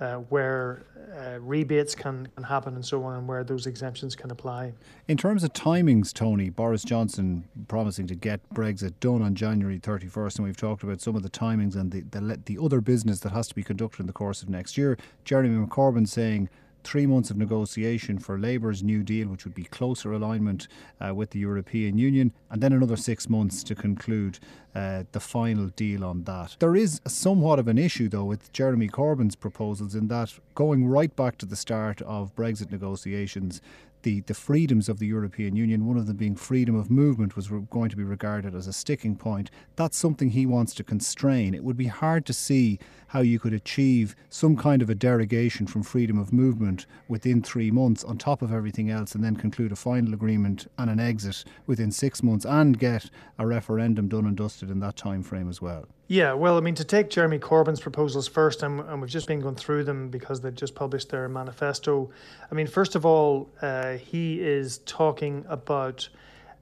uh, 0.02 0.16
where 0.16 0.84
uh, 1.16 1.40
rebates 1.40 1.94
can, 1.94 2.28
can 2.36 2.44
happen 2.44 2.74
and 2.74 2.84
so 2.84 3.04
on, 3.04 3.18
and 3.18 3.28
where 3.28 3.44
those 3.44 3.68
exemptions 3.68 4.16
can 4.16 4.32
apply. 4.32 4.74
In 5.08 5.16
terms 5.16 5.44
of 5.44 5.54
timings, 5.54 6.12
Tony, 6.12 6.50
Boris 6.50 6.84
Johnson 6.84 7.46
promising 7.68 8.08
to 8.08 8.16
get 8.16 8.42
Brexit 8.54 8.94
done 9.00 9.22
on 9.22 9.36
January 9.36 9.80
31st, 9.80 10.38
and 10.38 10.48
we've 10.48 10.58
talked 10.58 10.82
about 10.84 11.02
some 11.02 11.16
of 11.16 11.22
the 11.22 11.30
timings 11.30 11.76
and 11.76 11.92
the, 11.92 12.02
the, 12.02 12.40
the 12.46 12.58
other 12.62 12.82
business 12.82 13.20
that 13.20 13.32
has 13.32 13.48
to 13.50 13.56
be 13.56 13.64
conducted 13.64 14.00
in 14.00 14.08
the 14.08 14.14
course 14.14 14.42
of 14.42 14.50
next 14.50 14.78
year. 14.78 14.98
Jeremy 15.24 15.66
McCorbyn 15.66 16.08
saying 16.08 16.50
three 16.84 17.06
months 17.06 17.30
of 17.30 17.38
negotiation 17.38 18.20
for 18.20 18.38
Labour's 18.38 18.84
New 18.84 19.04
Deal, 19.04 19.28
which 19.28 19.46
would 19.46 19.54
be 19.54 19.64
closer 19.64 20.14
alignment 20.14 20.68
uh, 21.00 21.14
with 21.14 21.32
the 21.32 21.40
European 21.40 21.98
Union, 21.98 22.34
and 22.50 22.62
then 22.62 22.74
another 22.74 22.98
six 22.98 23.30
months 23.30 23.64
to 23.64 23.76
conclude 23.76 24.40
uh, 24.74 25.04
the 25.12 25.20
final 25.20 25.68
deal 25.68 26.04
on 26.04 26.24
that. 26.24 26.56
There 26.60 26.76
is 26.76 27.02
somewhat 27.06 27.60
of 27.60 27.68
an 27.68 27.78
issue, 27.78 28.08
though, 28.10 28.26
with 28.26 28.52
Jeremy 28.54 28.88
Corbyn's 28.88 29.36
proposals 29.36 29.96
in 29.96 30.08
that 30.08 30.34
going 30.56 30.88
right 30.88 31.14
back 31.16 31.38
to 31.40 31.46
the 31.46 31.56
start 31.56 32.02
of 32.04 32.36
Brexit 32.36 32.72
negotiations, 32.72 33.62
the, 34.04 34.22
the 34.22 34.34
freedoms 34.34 34.90
of 34.90 35.00
the 35.00 35.08
European 35.08 35.56
Union, 35.56 35.86
one 35.86 35.98
of 35.98 36.08
them 36.08 36.18
being 36.18 36.36
freedom 36.36 36.76
of 36.76 36.90
movement, 36.90 37.36
was 37.36 37.52
re- 37.52 37.66
going 37.70 37.90
to 37.90 37.96
be 37.96 38.04
regarded 38.04 38.56
as 38.56 38.68
a 38.68 38.74
sticking 38.74 39.16
point. 39.16 39.52
That's 39.76 39.98
something 39.98 40.30
he 40.30 40.46
wants 40.46 40.74
to 40.76 40.84
constrain. 40.84 41.54
It 41.54 41.64
would 41.64 41.78
be 41.78 41.88
hard 41.88 42.26
to 42.28 42.34
see 42.34 42.80
how 43.08 43.22
you 43.22 43.40
could 43.40 43.54
achieve 43.54 44.16
some 44.30 44.56
kind 44.56 44.82
of 44.82 44.90
a 44.90 44.96
derogation 44.96 45.68
from 45.68 45.84
freedom 45.84 46.18
of 46.18 46.32
movement 46.32 46.86
within 47.08 47.42
three 47.42 47.72
months 47.72 48.04
on 48.04 48.18
top 48.18 48.42
of 48.42 48.54
everything 48.54 48.90
else 48.90 49.14
and 49.14 49.24
then 49.24 49.36
conclude 49.36 49.72
a 49.72 49.76
final 49.76 50.14
agreement 50.14 50.68
and 50.78 50.90
an 50.90 51.00
exit 51.00 51.44
within 51.68 51.92
six 51.92 52.24
months 52.24 52.46
and 52.46 52.80
get 52.80 53.10
a 53.38 53.46
referendum 53.46 54.08
done 54.08 54.26
and 54.26 54.38
dusted 54.38 54.70
in 54.70 54.80
that 54.80 54.96
time 54.96 55.24
frame 55.24 55.50
as 55.50 55.62
well. 55.62 55.88
Yeah, 56.12 56.34
well, 56.34 56.58
I 56.58 56.60
mean, 56.60 56.76
to 56.76 56.84
take 56.84 57.10
Jeremy 57.10 57.40
Corbyn's 57.40 57.80
proposals 57.80 58.28
first, 58.28 58.64
and, 58.64 58.82
and 58.82 59.00
we've 59.00 59.10
just 59.10 59.30
been 59.30 59.40
going 59.40 59.56
through 59.56 59.86
them 59.86 60.10
because 60.10 60.42
they've 60.42 60.54
just 60.54 60.76
published 60.76 61.08
their 61.08 61.30
manifesto. 61.30 62.10
I 62.52 62.54
mean, 62.54 62.68
first 62.68 62.96
of 62.96 63.06
all, 63.06 63.50
uh, 63.62 63.94
he 63.94 64.42
is 64.42 64.80
talking 64.80 65.46
about 65.48 66.10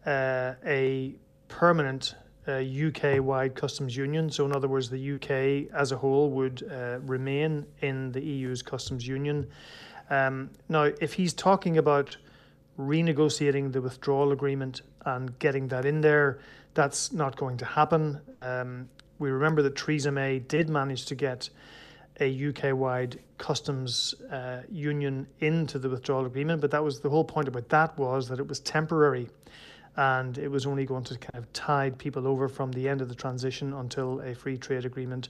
uh, 0.06 0.54
a 0.64 1.16
permanent 1.48 2.14
uh, 2.48 2.62
UK 2.62 3.24
wide 3.24 3.56
customs 3.56 3.98
union. 3.98 4.30
So, 4.30 4.46
in 4.46 4.56
other 4.56 4.68
words, 4.68 4.88
the 4.88 5.14
UK 5.14 5.74
as 5.76 5.92
a 5.92 5.98
whole 5.98 6.30
would 6.30 6.70
uh, 6.72 7.00
remain 7.00 7.66
in 7.82 8.12
the 8.12 8.22
EU's 8.22 8.62
customs 8.62 9.08
union. 9.08 9.48
Um, 10.12 10.52
now, 10.70 10.92
if 11.02 11.14
he's 11.14 11.34
talking 11.34 11.80
about 11.80 12.16
renegotiating 12.78 13.72
the 13.72 13.82
withdrawal 13.82 14.32
agreement 14.32 14.84
and 15.08 15.40
getting 15.40 15.70
that 15.70 15.86
in 15.86 16.02
there, 16.02 16.38
that's 16.76 17.12
not 17.12 17.36
going 17.36 17.58
to 17.58 17.66
happen. 17.66 18.22
Um, 18.44 18.88
we 19.20 19.30
remember 19.30 19.62
that 19.62 19.76
Theresa 19.76 20.12
May 20.12 20.40
did 20.40 20.70
manage 20.70 21.06
to 21.08 21.16
get 21.16 21.50
a 22.22 22.50
UK 22.50 22.76
wide 22.76 23.20
customs 23.38 24.16
uh, 24.32 24.62
union 24.70 25.28
into 25.40 25.80
the 25.80 25.90
withdrawal 25.90 26.26
agreement, 26.26 26.62
but 26.62 26.72
that 26.72 26.84
was 26.84 27.00
the 27.00 27.10
whole 27.10 27.24
point 27.24 27.48
about 27.48 27.70
that 27.70 27.98
was 27.98 28.28
that 28.30 28.40
it 28.40 28.48
was 28.48 28.60
temporary 28.60 29.30
and 29.96 30.38
it 30.38 30.48
was 30.48 30.66
only 30.66 30.86
going 30.86 31.04
to 31.04 31.18
kind 31.18 31.36
of 31.44 31.52
tide 31.54 31.98
people 31.98 32.28
over 32.28 32.48
from 32.48 32.72
the 32.72 32.88
end 32.88 33.02
of 33.02 33.10
the 33.10 33.16
transition 33.16 33.74
until 33.74 34.22
a 34.22 34.34
free 34.34 34.58
trade 34.58 34.86
agreement 34.86 35.30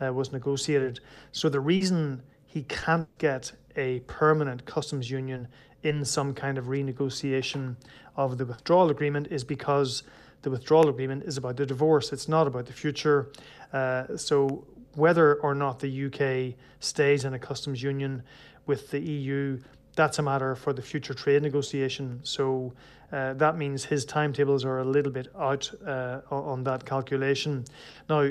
uh, 0.00 0.12
was 0.12 0.32
negotiated. 0.32 1.00
So 1.32 1.48
the 1.48 1.60
reason 1.60 2.22
he 2.46 2.62
can't 2.64 3.08
get 3.18 3.52
a 3.76 4.00
permanent 4.00 4.64
customs 4.64 5.10
union 5.10 5.48
in 5.82 6.04
some 6.04 6.32
kind 6.32 6.56
of 6.56 6.66
renegotiation 6.66 7.76
of 8.16 8.38
the 8.38 8.46
withdrawal 8.46 8.90
agreement 8.90 9.28
is 9.30 9.44
because 9.44 10.02
the 10.42 10.50
withdrawal 10.50 10.88
agreement 10.88 11.24
is 11.24 11.36
about 11.36 11.56
the 11.56 11.66
divorce. 11.66 12.12
It's 12.12 12.28
not 12.28 12.46
about 12.46 12.66
the 12.66 12.72
future. 12.72 13.30
Uh, 13.72 14.16
so 14.16 14.64
whether 14.94 15.34
or 15.36 15.54
not 15.54 15.78
the 15.78 16.06
UK 16.06 16.58
stays 16.80 17.24
in 17.24 17.34
a 17.34 17.38
customs 17.38 17.82
union 17.82 18.22
with 18.66 18.90
the 18.90 19.00
EU, 19.00 19.58
that's 19.94 20.18
a 20.18 20.22
matter 20.22 20.54
for 20.54 20.72
the 20.72 20.82
future 20.82 21.14
trade 21.14 21.42
negotiation. 21.42 22.20
So 22.22 22.72
uh, 23.12 23.34
that 23.34 23.56
means 23.56 23.84
his 23.84 24.04
timetables 24.04 24.64
are 24.64 24.80
a 24.80 24.84
little 24.84 25.12
bit 25.12 25.28
out 25.38 25.70
uh, 25.86 26.20
on 26.30 26.64
that 26.64 26.84
calculation. 26.84 27.64
Now, 28.08 28.30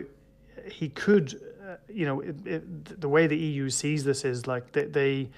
he 0.70 0.90
could, 0.90 1.40
uh, 1.64 1.76
you 1.88 2.06
know, 2.06 2.22
it, 2.22 2.36
it, 2.46 3.02
the 3.02 3.10
way 3.10 3.28
the 3.28 3.38
EU 3.38 3.70
sees 3.70 4.04
this 4.04 4.26
is 4.26 4.48
like 4.48 4.72
they, 4.72 4.86
they 4.86 5.30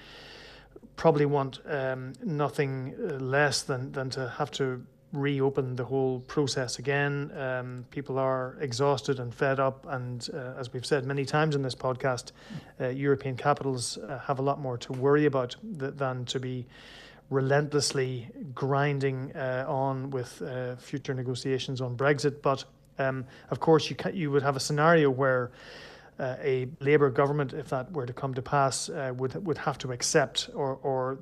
probably 0.96 1.26
want 1.26 1.60
um, 1.68 2.12
nothing 2.22 2.94
uh, 2.98 3.14
less 3.14 3.62
than, 3.62 3.92
than 3.92 4.10
to 4.10 4.28
have 4.36 4.50
to 4.50 4.84
reopen 5.12 5.76
the 5.76 5.84
whole 5.84 6.20
process 6.20 6.78
again. 6.78 7.32
Um, 7.36 7.84
people 7.90 8.18
are 8.18 8.56
exhausted 8.60 9.20
and 9.20 9.34
fed 9.34 9.58
up, 9.58 9.86
and 9.88 10.28
uh, 10.34 10.54
as 10.58 10.72
we've 10.72 10.84
said 10.84 11.06
many 11.06 11.24
times 11.24 11.54
in 11.54 11.62
this 11.62 11.74
podcast, 11.74 12.32
uh, 12.80 12.88
European 12.88 13.36
capitals 13.36 13.96
uh, 13.96 14.18
have 14.18 14.38
a 14.38 14.42
lot 14.42 14.60
more 14.60 14.76
to 14.78 14.92
worry 14.92 15.24
about 15.24 15.56
th- 15.78 15.94
than 15.94 16.24
to 16.26 16.38
be 16.38 16.66
relentlessly 17.30 18.28
grinding 18.54 19.34
uh, 19.34 19.64
on 19.66 20.10
with 20.10 20.42
uh, 20.42 20.76
future 20.76 21.14
negotiations 21.14 21.80
on 21.80 21.96
Brexit. 21.96 22.42
But 22.42 22.64
um, 22.98 23.24
of 23.50 23.60
course, 23.60 23.88
you 23.88 23.96
ca- 23.96 24.10
you 24.10 24.30
would 24.30 24.42
have 24.42 24.56
a 24.56 24.60
scenario 24.60 25.10
where. 25.10 25.50
Uh, 26.20 26.34
a 26.42 26.66
Labour 26.80 27.10
government, 27.10 27.52
if 27.52 27.68
that 27.68 27.92
were 27.92 28.04
to 28.04 28.12
come 28.12 28.34
to 28.34 28.42
pass, 28.42 28.88
would 28.88 29.46
would 29.46 29.58
have 29.58 29.78
to 29.78 29.92
accept 29.92 30.50
or 30.52 30.74
or 30.82 31.20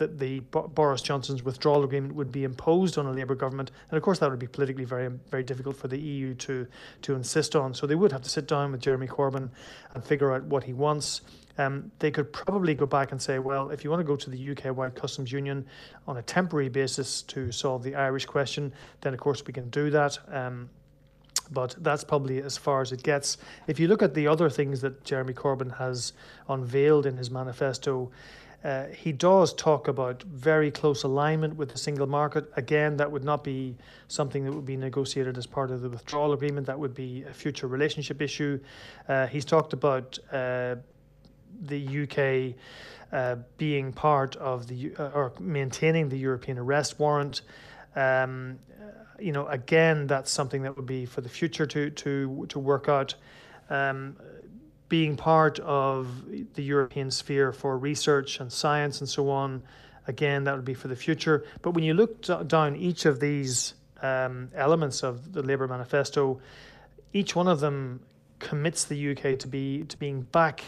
that 0.00 0.18
the 0.18 0.40
Boris 0.40 1.00
Johnson's 1.00 1.44
withdrawal 1.44 1.84
agreement 1.84 2.16
would 2.16 2.32
be 2.32 2.42
imposed 2.42 2.98
on 2.98 3.06
a 3.06 3.12
Labour 3.12 3.36
government, 3.36 3.70
and 3.90 3.96
of 3.96 4.02
course 4.02 4.18
that 4.18 4.28
would 4.28 4.40
be 4.40 4.48
politically 4.48 4.84
very 4.84 5.08
very 5.30 5.44
difficult 5.44 5.76
for 5.76 5.86
the 5.86 5.98
EU 5.98 6.34
to 6.34 6.66
to 7.02 7.14
insist 7.14 7.54
on. 7.54 7.72
So 7.72 7.86
they 7.86 7.94
would 7.94 8.10
have 8.10 8.22
to 8.22 8.28
sit 8.28 8.48
down 8.48 8.72
with 8.72 8.80
Jeremy 8.80 9.06
Corbyn 9.06 9.50
and 9.94 10.04
figure 10.04 10.32
out 10.32 10.42
what 10.44 10.64
he 10.64 10.72
wants. 10.72 11.20
Um, 11.58 11.92
they 11.98 12.10
could 12.10 12.32
probably 12.32 12.74
go 12.74 12.86
back 12.86 13.12
and 13.12 13.20
say, 13.20 13.38
well, 13.38 13.70
if 13.70 13.84
you 13.84 13.90
want 13.90 14.00
to 14.00 14.04
go 14.04 14.16
to 14.16 14.30
the 14.30 14.50
UK 14.50 14.74
wide 14.74 14.94
customs 14.94 15.30
union 15.30 15.66
on 16.08 16.16
a 16.16 16.22
temporary 16.22 16.70
basis 16.70 17.22
to 17.22 17.52
solve 17.52 17.82
the 17.82 17.94
Irish 17.94 18.24
question, 18.24 18.72
then 19.02 19.12
of 19.12 19.20
course 19.20 19.44
we 19.46 19.52
can 19.52 19.68
do 19.68 19.90
that. 19.90 20.18
Um, 20.28 20.70
but 21.50 21.74
that's 21.80 22.04
probably 22.04 22.42
as 22.42 22.56
far 22.56 22.80
as 22.80 22.92
it 22.92 23.02
gets. 23.02 23.38
If 23.66 23.80
you 23.80 23.88
look 23.88 24.02
at 24.02 24.14
the 24.14 24.26
other 24.26 24.48
things 24.48 24.80
that 24.80 25.04
Jeremy 25.04 25.34
Corbyn 25.34 25.76
has 25.78 26.12
unveiled 26.48 27.06
in 27.06 27.16
his 27.16 27.30
manifesto, 27.30 28.10
uh, 28.62 28.86
he 28.88 29.10
does 29.12 29.54
talk 29.54 29.88
about 29.88 30.22
very 30.24 30.70
close 30.70 31.02
alignment 31.02 31.56
with 31.56 31.70
the 31.70 31.78
single 31.78 32.06
market. 32.06 32.50
Again, 32.56 32.96
that 32.98 33.10
would 33.10 33.24
not 33.24 33.42
be 33.42 33.76
something 34.08 34.44
that 34.44 34.52
would 34.52 34.66
be 34.66 34.76
negotiated 34.76 35.38
as 35.38 35.46
part 35.46 35.70
of 35.70 35.80
the 35.80 35.88
withdrawal 35.88 36.34
agreement. 36.34 36.66
That 36.66 36.78
would 36.78 36.94
be 36.94 37.24
a 37.24 37.32
future 37.32 37.66
relationship 37.68 38.20
issue. 38.20 38.60
Uh, 39.08 39.26
he's 39.26 39.46
talked 39.46 39.72
about 39.72 40.18
uh, 40.30 40.76
the 41.62 42.02
UK 42.02 42.54
uh, 43.12 43.36
being 43.56 43.92
part 43.92 44.36
of 44.36 44.66
the 44.66 44.92
uh, 44.98 45.08
or 45.14 45.32
maintaining 45.40 46.10
the 46.10 46.18
European 46.18 46.58
arrest 46.58 46.98
warrant. 46.98 47.40
Um, 47.96 48.58
you 49.18 49.32
know, 49.32 49.46
again, 49.48 50.06
that's 50.06 50.30
something 50.30 50.62
that 50.62 50.76
would 50.76 50.86
be 50.86 51.06
for 51.06 51.22
the 51.22 51.28
future 51.30 51.66
to 51.66 51.90
to 51.90 52.46
to 52.48 52.58
work 52.58 52.88
out. 52.90 53.14
Um, 53.70 54.16
being 54.90 55.16
part 55.16 55.58
of 55.60 56.08
the 56.54 56.62
European 56.62 57.10
sphere 57.10 57.52
for 57.52 57.78
research 57.78 58.40
and 58.40 58.52
science 58.52 59.00
and 59.00 59.08
so 59.08 59.30
on, 59.30 59.62
again, 60.06 60.44
that 60.44 60.56
would 60.56 60.64
be 60.64 60.74
for 60.74 60.88
the 60.88 60.96
future. 60.96 61.46
But 61.62 61.70
when 61.70 61.84
you 61.84 61.94
look 61.94 62.20
d- 62.20 62.34
down 62.46 62.76
each 62.76 63.06
of 63.06 63.20
these 63.20 63.74
um, 64.02 64.50
elements 64.54 65.02
of 65.02 65.32
the 65.32 65.42
Labour 65.42 65.68
manifesto, 65.68 66.40
each 67.12 67.34
one 67.34 67.48
of 67.48 67.60
them 67.60 68.00
commits 68.40 68.84
the 68.84 69.12
UK 69.12 69.38
to 69.38 69.48
be 69.48 69.84
to 69.84 69.96
being 69.96 70.22
back 70.22 70.64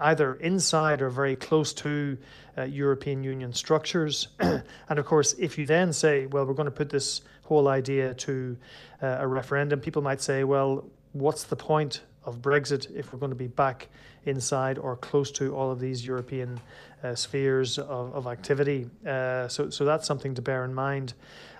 either 0.00 0.34
inside 0.34 1.00
or 1.00 1.08
very 1.08 1.36
close 1.36 1.72
to 1.72 2.18
uh, 2.58 2.64
European 2.64 3.24
Union 3.24 3.52
structures. 3.52 4.28
and 4.40 4.98
of 4.98 5.06
course, 5.06 5.32
if 5.38 5.56
you 5.56 5.64
then 5.64 5.92
say, 5.92 6.26
well, 6.26 6.44
we're 6.44 6.54
going 6.54 6.66
to 6.66 6.70
put 6.70 6.90
this 6.90 7.22
whole 7.44 7.68
idea 7.68 8.12
to 8.14 8.56
uh, 9.02 9.16
a 9.20 9.26
referendum, 9.26 9.80
people 9.80 10.02
might 10.02 10.20
say, 10.20 10.44
well, 10.44 10.84
what's 11.12 11.44
the 11.44 11.56
point 11.56 12.02
of 12.26 12.40
Brexit 12.40 12.94
if 12.94 13.12
we're 13.12 13.18
going 13.18 13.30
to 13.30 13.36
be 13.36 13.46
back 13.46 13.88
inside 14.24 14.78
or 14.78 14.96
close 14.96 15.30
to 15.32 15.54
all 15.54 15.70
of 15.70 15.80
these 15.80 16.06
European 16.06 16.60
uh, 17.02 17.14
spheres 17.14 17.78
of, 17.78 18.14
of 18.14 18.26
activity? 18.26 18.88
Uh, 19.06 19.48
so, 19.48 19.70
so 19.70 19.84
that's 19.84 20.06
something 20.06 20.34
to 20.34 20.42
bear 20.42 20.64
in 20.64 20.74
mind. 20.74 21.14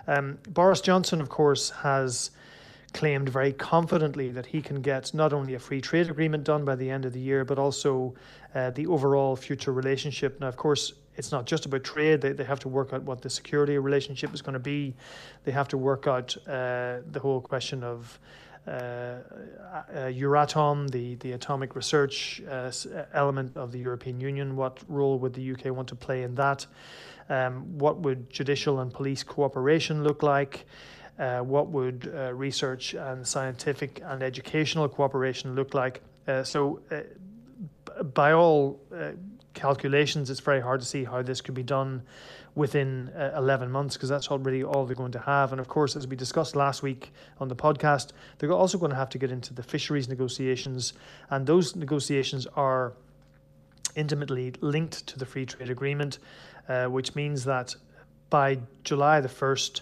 Um, 0.07 0.37
Boris 0.49 0.81
Johnson, 0.81 1.21
of 1.21 1.29
course, 1.29 1.69
has 1.69 2.31
claimed 2.93 3.27
very 3.27 3.51
confidently 3.51 4.29
that 4.29 4.45
he 4.45 4.61
can 4.61 4.81
get 4.81 5.13
not 5.13 5.33
only 5.33 5.53
a 5.55 5.59
free 5.59 5.81
trade 5.81 6.09
agreement 6.09 6.45
done 6.45 6.63
by 6.63 6.75
the 6.75 6.89
end 6.89 7.03
of 7.03 7.11
the 7.11 7.19
year, 7.19 7.43
but 7.43 7.59
also 7.59 8.13
uh, 8.55 8.69
the 8.69 8.87
overall 8.87 9.35
future 9.35 9.73
relationship. 9.73 10.39
Now, 10.39 10.47
of 10.47 10.55
course, 10.55 10.93
it's 11.17 11.31
not 11.31 11.45
just 11.45 11.65
about 11.65 11.83
trade. 11.83 12.21
They, 12.21 12.31
they 12.31 12.45
have 12.45 12.59
to 12.59 12.69
work 12.69 12.93
out 12.93 13.03
what 13.03 13.21
the 13.21 13.29
security 13.29 13.77
relationship 13.77 14.33
is 14.33 14.41
going 14.41 14.53
to 14.53 14.59
be. 14.59 14.93
They 15.43 15.51
have 15.51 15.67
to 15.69 15.77
work 15.77 16.07
out 16.07 16.35
uh, 16.47 16.99
the 17.11 17.19
whole 17.21 17.41
question 17.41 17.83
of 17.83 18.17
Euratom, 18.67 20.89
the, 20.89 21.15
the 21.15 21.33
atomic 21.33 21.75
research 21.75 22.41
uh, 22.49 22.71
element 23.13 23.57
of 23.57 23.71
the 23.71 23.79
European 23.79 24.19
Union. 24.19 24.55
What 24.55 24.79
role 24.87 25.19
would 25.19 25.33
the 25.33 25.51
UK 25.51 25.65
want 25.65 25.89
to 25.89 25.95
play 25.95 26.23
in 26.23 26.35
that? 26.35 26.65
Um, 27.29 27.77
what 27.77 27.99
would 27.99 28.29
judicial 28.29 28.79
and 28.79 28.93
police 28.93 29.23
cooperation 29.23 30.03
look 30.03 30.23
like? 30.23 30.65
uh, 31.17 31.39
what 31.39 31.69
would 31.69 32.11
uh, 32.13 32.33
research 32.33 32.93
and 32.93 33.25
scientific 33.25 34.01
and 34.03 34.21
educational 34.21 34.89
cooperation 34.89 35.55
look 35.55 35.73
like. 35.73 36.01
Uh, 36.27 36.43
so, 36.43 36.81
uh, 36.91 38.03
by 38.03 38.33
all 38.33 38.81
uh, 38.93 39.11
calculations, 39.55 40.29
it's 40.29 40.39
very 40.39 40.61
hard 40.61 40.81
to 40.81 40.85
see 40.85 41.03
how 41.03 41.21
this 41.21 41.41
could 41.41 41.55
be 41.55 41.63
done 41.63 42.03
within 42.53 43.09
uh, 43.09 43.31
11 43.35 43.71
months 43.71 43.95
because 43.95 44.09
that's 44.09 44.29
already 44.29 44.63
all 44.63 44.85
they're 44.85 44.95
going 44.95 45.11
to 45.11 45.19
have. 45.19 45.51
And 45.51 45.59
of 45.59 45.67
course, 45.67 45.95
as 45.95 46.07
we 46.07 46.15
discussed 46.15 46.55
last 46.55 46.83
week 46.83 47.11
on 47.39 47.47
the 47.47 47.55
podcast, 47.55 48.11
they're 48.37 48.51
also 48.51 48.77
going 48.77 48.91
to 48.91 48.97
have 48.97 49.09
to 49.09 49.17
get 49.17 49.31
into 49.31 49.53
the 49.53 49.63
fisheries 49.63 50.07
negotiations, 50.07 50.93
and 51.29 51.47
those 51.47 51.75
negotiations 51.75 52.45
are 52.55 52.93
intimately 53.95 54.53
linked 54.61 55.07
to 55.07 55.17
the 55.17 55.25
free 55.25 55.45
trade 55.45 55.69
agreement, 55.69 56.19
which 56.87 57.15
means 57.15 57.45
that 57.45 57.75
by 58.29 58.59
July 58.83 59.21
the 59.21 59.29
1st, 59.29 59.81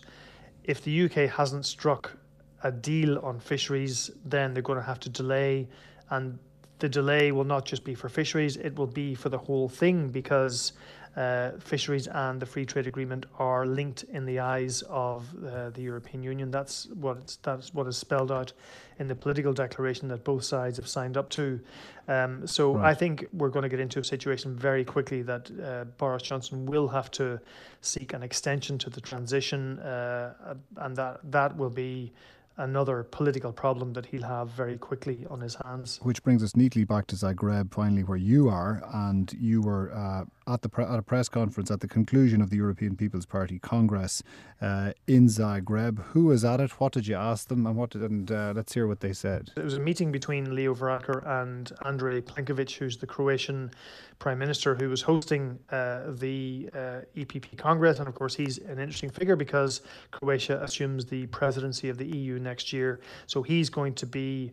if 0.64 0.84
the 0.84 1.04
UK 1.04 1.30
hasn't 1.30 1.66
struck 1.66 2.18
a 2.64 2.72
deal 2.72 3.20
on 3.20 3.40
fisheries, 3.40 4.10
then 4.26 4.54
they're 4.54 4.64
going 4.64 4.80
to 4.80 4.86
have 4.86 5.00
to 5.02 5.10
delay. 5.10 5.68
And 6.10 6.40
the 6.84 6.90
delay 6.90 7.32
will 7.32 7.46
not 7.46 7.64
just 7.64 7.86
be 7.86 7.96
for 7.96 8.10
fisheries, 8.10 8.58
it 8.58 8.76
will 8.76 8.94
be 9.04 9.16
for 9.16 9.30
the 9.30 9.38
whole 9.38 9.70
thing 9.70 10.10
because 10.10 10.74
uh, 11.16 11.52
fisheries 11.58 12.08
and 12.08 12.42
the 12.42 12.46
free 12.46 12.66
trade 12.66 12.88
agreement 12.88 13.26
are 13.40 13.66
linked 13.66 14.04
in 14.12 14.26
the 14.26 14.40
eyes 14.40 14.82
of 14.90 15.34
uh, 15.46 15.70
the 15.70 15.82
European 15.82 16.22
Union. 16.22 16.52
That's 16.52 16.88
what 16.88 17.38
that's 17.42 17.74
what 17.74 17.88
is 17.88 17.96
spelled 17.96 18.34
out 18.34 18.52
in 19.00 19.08
the 19.08 19.16
political 19.16 19.54
declaration 19.54 20.10
that 20.10 20.26
both 20.26 20.44
sides 20.44 20.76
have 20.76 20.90
signed 20.90 21.16
up 21.16 21.30
to. 21.30 21.62
Um, 22.10 22.46
so 22.46 22.76
right. 22.76 22.92
I 22.92 22.94
think 22.94 23.28
we're 23.32 23.54
going 23.56 23.64
to 23.64 23.70
get 23.70 23.80
into 23.80 24.00
a 24.02 24.04
situation 24.04 24.54
very 24.54 24.84
quickly 24.84 25.22
that 25.22 25.50
uh, 25.52 25.86
Boris 25.98 26.24
Johnson 26.24 26.66
will 26.66 26.90
have 26.90 27.10
to 27.12 27.40
seek 27.80 28.12
an 28.12 28.24
extension 28.24 28.78
to 28.80 28.90
the 28.90 29.00
transition, 29.00 29.80
uh, 29.80 30.56
and 30.76 30.98
that 30.98 31.22
that 31.32 31.56
will 31.56 31.70
be 31.88 32.12
another 32.58 33.04
political 33.04 33.52
problem 33.52 33.94
that 33.94 34.06
he'll 34.06 34.24
have 34.24 34.50
very 34.50 34.78
quickly 34.78 35.26
on 35.30 35.42
his 35.42 35.58
hands. 35.66 36.00
Which 36.04 36.24
brings 36.24 36.44
us 36.44 36.56
neatly 36.56 36.84
back 36.84 37.08
to 37.08 37.16
Zagreb, 37.16 37.74
finally, 37.74 38.04
where 38.04 38.18
you 38.18 38.50
are, 38.50 38.82
and 38.94 39.32
you 39.34 39.62
were 39.62 39.92
uh, 39.94 40.26
at 40.48 40.62
the 40.62 40.70
pre- 40.70 40.86
at 40.86 41.00
a 41.00 41.02
press 41.02 41.30
conference 41.30 41.72
at 41.72 41.80
the 41.80 41.88
conclusion 41.88 42.42
of 42.42 42.50
the 42.50 42.58
European 42.58 42.96
People's 42.96 43.26
Party 43.26 43.60
Congress 43.60 44.24
uh, 44.62 44.92
in 45.08 45.28
Zagreb. 45.28 46.04
Who 46.12 46.26
was 46.26 46.44
at 46.44 46.60
it? 46.60 46.72
What 46.80 46.94
did 46.94 47.08
you 47.08 47.16
ask 47.16 47.48
them? 47.48 47.66
And 47.66 47.76
what? 47.76 47.92
Did, 47.92 48.02
and 48.04 48.32
uh, 48.32 48.54
let's 48.56 48.74
hear 48.74 48.88
what 48.88 49.00
they 49.00 49.14
said. 49.14 49.52
It 49.56 49.64
was 49.64 49.76
a 49.76 49.80
meeting 49.80 50.12
between 50.12 50.56
Leo 50.56 50.74
Varadkar 50.74 51.26
and 51.42 51.72
Andrej 51.84 52.22
Plenković, 52.24 52.76
who's 52.78 52.98
the 52.98 53.08
Croatian 53.08 53.72
Prime 54.20 54.40
Minister, 54.40 54.76
who 54.76 54.90
was 54.90 55.02
hosting 55.02 55.60
uh, 55.72 56.12
the 56.12 56.70
uh, 56.74 56.78
EPP 57.16 57.58
Congress. 57.58 58.00
And 58.00 58.08
of 58.08 58.16
course, 58.16 58.36
he's 58.36 58.58
an 58.58 58.80
interesting 58.80 59.10
figure 59.10 59.36
because 59.36 59.82
Croatia 60.12 60.62
assumes 60.64 61.06
the 61.06 61.28
presidency 61.28 61.90
of 61.90 61.98
the 61.98 62.06
EU 62.06 62.40
next 62.40 62.74
year. 62.74 63.00
So 63.28 63.42
he's 63.44 63.70
going 63.70 63.94
to 63.96 64.06
be 64.06 64.52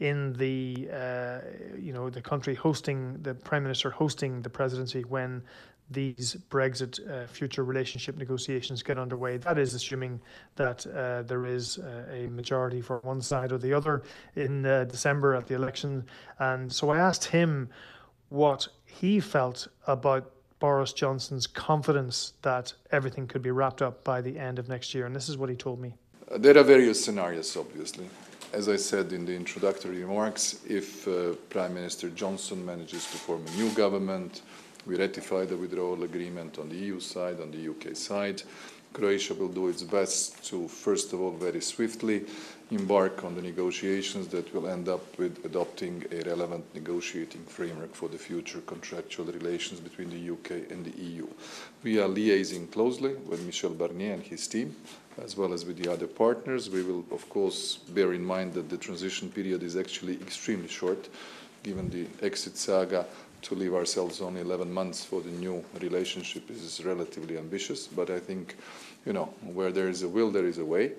in 0.00 0.32
the 0.34 0.88
uh, 0.92 1.38
you 1.78 1.92
know 1.92 2.10
the 2.10 2.20
country 2.22 2.54
hosting 2.54 3.18
the 3.22 3.34
prime 3.34 3.62
minister 3.62 3.90
hosting 3.90 4.42
the 4.42 4.50
presidency 4.50 5.02
when 5.02 5.42
these 5.90 6.36
Brexit 6.50 7.00
uh, 7.10 7.26
future 7.26 7.64
relationship 7.64 8.16
negotiations 8.16 8.82
get 8.82 8.96
underway. 8.98 9.38
That 9.38 9.58
is 9.58 9.74
assuming 9.74 10.20
that 10.56 10.86
uh, 10.86 11.22
there 11.22 11.46
is 11.46 11.78
uh, 11.78 12.06
a 12.10 12.28
majority 12.28 12.80
for 12.80 12.98
one 12.98 13.20
side 13.20 13.50
or 13.50 13.58
the 13.58 13.72
other 13.72 14.04
in 14.36 14.64
uh, 14.64 14.84
December 14.84 15.34
at 15.34 15.48
the 15.48 15.54
election. 15.54 16.04
And 16.38 16.72
so 16.72 16.90
I 16.90 16.98
asked 16.98 17.24
him 17.24 17.68
what 18.28 18.68
he 18.86 19.18
felt 19.18 19.66
about 19.88 20.30
Boris 20.60 20.92
Johnson's 20.92 21.48
confidence 21.48 22.34
that 22.42 22.72
everything 22.92 23.26
could 23.26 23.42
be 23.42 23.50
wrapped 23.50 23.82
up 23.82 24.04
by 24.04 24.20
the 24.20 24.38
end 24.38 24.60
of 24.60 24.68
next 24.68 24.94
year. 24.94 25.06
And 25.06 25.16
this 25.16 25.28
is 25.28 25.36
what 25.36 25.48
he 25.50 25.56
told 25.56 25.80
me. 25.80 25.94
There 26.36 26.56
are 26.56 26.62
various 26.62 27.04
scenarios, 27.04 27.56
obviously. 27.56 28.08
As 28.52 28.68
I 28.68 28.74
said 28.74 29.12
in 29.12 29.26
the 29.26 29.34
introductory 29.36 30.02
remarks, 30.02 30.58
if 30.68 31.06
uh, 31.06 31.34
Prime 31.50 31.72
Minister 31.72 32.10
Johnson 32.10 32.66
manages 32.66 33.04
to 33.04 33.16
form 33.16 33.44
a 33.46 33.50
new 33.56 33.70
government, 33.70 34.42
we 34.86 34.96
ratify 34.96 35.44
the 35.44 35.56
withdrawal 35.56 36.02
agreement 36.02 36.58
on 36.58 36.68
the 36.68 36.74
EU 36.74 36.98
side, 36.98 37.40
on 37.40 37.52
the 37.52 37.68
UK 37.70 37.94
side. 37.94 38.42
Croatia 38.92 39.34
will 39.34 39.50
do 39.50 39.68
its 39.68 39.84
best 39.84 40.44
to, 40.46 40.66
first 40.66 41.12
of 41.12 41.20
all, 41.20 41.30
very 41.30 41.60
swiftly 41.60 42.24
embark 42.72 43.22
on 43.22 43.36
the 43.36 43.42
negotiations 43.42 44.26
that 44.28 44.52
will 44.52 44.66
end 44.66 44.88
up 44.88 45.16
with 45.16 45.44
adopting 45.44 46.04
a 46.10 46.22
relevant 46.22 46.64
negotiating 46.74 47.44
framework 47.44 47.94
for 47.94 48.08
the 48.08 48.18
future 48.18 48.60
contractual 48.66 49.26
relations 49.26 49.78
between 49.78 50.10
the 50.10 50.32
UK 50.32 50.72
and 50.72 50.84
the 50.84 51.00
EU. 51.00 51.28
We 51.84 52.00
are 52.00 52.08
liaising 52.08 52.72
closely 52.72 53.14
with 53.14 53.46
Michel 53.46 53.70
Barnier 53.70 54.14
and 54.14 54.24
his 54.24 54.48
team 54.48 54.74
as 55.22 55.36
well 55.36 55.52
as 55.52 55.64
with 55.64 55.76
the 55.82 55.92
other 55.92 56.06
partners. 56.06 56.70
We 56.70 56.82
will, 56.82 57.04
of 57.10 57.28
course, 57.28 57.76
bear 57.76 58.12
in 58.12 58.24
mind 58.24 58.54
that 58.54 58.68
the 58.68 58.76
transition 58.76 59.30
period 59.30 59.62
is 59.62 59.76
actually 59.76 60.14
extremely 60.14 60.68
short, 60.68 61.08
given 61.62 61.90
the 61.90 62.06
exit 62.24 62.56
saga. 62.56 63.06
To 63.42 63.54
leave 63.54 63.74
ourselves 63.74 64.20
only 64.20 64.42
11 64.42 64.70
months 64.70 65.02
for 65.02 65.22
the 65.22 65.30
new 65.30 65.64
relationship 65.80 66.50
is 66.50 66.84
relatively 66.84 67.38
ambitious, 67.38 67.86
but 67.86 68.10
I 68.10 68.20
think, 68.20 68.54
you 69.06 69.14
know, 69.14 69.32
where 69.54 69.72
there 69.72 69.88
is 69.88 70.02
a 70.02 70.08
will, 70.08 70.30
there 70.30 70.44
is 70.44 70.58
a 70.58 70.64
way. 70.64 70.92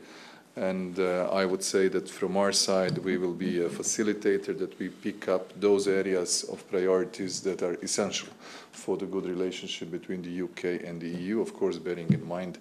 And 0.58 1.00
uh, 1.00 1.30
I 1.32 1.46
would 1.46 1.64
say 1.64 1.88
that 1.88 2.10
from 2.10 2.36
our 2.36 2.52
side, 2.52 2.98
we 2.98 3.18
will 3.18 3.34
be 3.34 3.62
a 3.62 3.70
facilitator, 3.70 4.58
that 4.60 4.78
we 4.80 4.90
pick 4.90 5.30
up 5.30 5.58
those 5.58 5.88
areas 5.88 6.44
of 6.44 6.70
priorities 6.70 7.40
that 7.42 7.64
are 7.64 7.76
essential 7.76 8.28
for 8.74 8.98
the 8.98 9.06
good 9.06 9.26
relationship 9.26 9.92
between 9.92 10.22
the 10.22 10.42
UK 10.44 10.86
and 10.86 11.00
the 11.00 11.08
EU, 11.08 11.40
of 11.40 11.54
course, 11.54 11.78
bearing 11.78 12.12
in 12.12 12.28
mind 12.28 12.58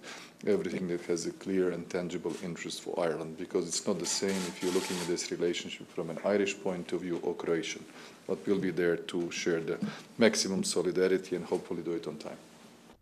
everything 0.47 0.87
that 0.87 1.01
has 1.01 1.25
a 1.25 1.31
clear 1.31 1.71
and 1.71 1.89
tangible 1.89 2.33
interest 2.43 2.81
for 2.81 2.97
Ireland, 2.97 3.37
because 3.37 3.67
it's 3.67 3.85
not 3.85 3.99
the 3.99 4.05
same 4.05 4.41
if 4.47 4.63
you're 4.63 4.73
looking 4.73 4.97
at 4.97 5.07
this 5.07 5.29
relationship 5.29 5.91
from 5.91 6.09
an 6.09 6.19
Irish 6.23 6.61
point 6.61 6.93
of 6.93 7.01
view 7.01 7.19
or 7.23 7.35
Croatian, 7.35 7.83
but 8.25 8.39
we'll 8.47 8.57
be 8.57 8.71
there 8.71 8.95
to 8.95 9.29
share 9.31 9.59
the 9.59 9.77
maximum 10.17 10.63
solidarity 10.63 11.35
and 11.35 11.45
hopefully 11.45 11.81
do 11.81 11.91
it 11.91 12.07
on 12.07 12.15
time. 12.15 12.37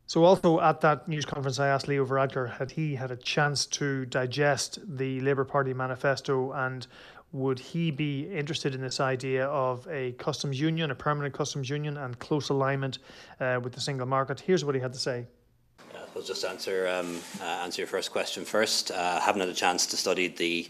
So, 0.09 0.23
also 0.23 0.59
at 0.59 0.81
that 0.81 1.07
news 1.07 1.23
conference, 1.23 1.59
I 1.59 1.67
asked 1.67 1.87
Leo 1.87 2.03
Varadkar 2.03 2.57
had 2.57 2.71
he 2.71 2.95
had 2.95 3.11
a 3.11 3.15
chance 3.15 3.67
to 3.67 4.07
digest 4.07 4.79
the 4.97 5.21
Labour 5.21 5.45
Party 5.45 5.71
manifesto 5.71 6.51
and 6.51 6.87
would 7.31 7.59
he 7.59 7.91
be 7.91 8.21
interested 8.21 8.73
in 8.73 8.81
this 8.81 8.99
idea 8.99 9.45
of 9.45 9.87
a 9.87 10.13
customs 10.13 10.59
union, 10.59 10.89
a 10.89 10.95
permanent 10.95 11.35
customs 11.35 11.69
union, 11.69 11.95
and 11.97 12.17
close 12.17 12.49
alignment 12.49 12.97
uh, 13.39 13.59
with 13.63 13.73
the 13.73 13.81
single 13.81 14.07
market? 14.07 14.39
Here's 14.39 14.65
what 14.65 14.73
he 14.73 14.81
had 14.81 14.93
to 14.93 14.99
say. 14.99 15.27
Uh, 15.93 15.99
I'll 16.15 16.23
just 16.23 16.43
answer 16.43 16.87
um, 16.87 17.19
uh, 17.39 17.43
answer 17.43 17.83
your 17.83 17.87
first 17.87 18.11
question 18.11 18.45
first. 18.45 18.89
Uh, 18.89 19.19
haven't 19.19 19.41
had 19.41 19.49
a 19.49 19.53
chance 19.53 19.85
to 19.85 19.95
study 19.95 20.27
the 20.27 20.67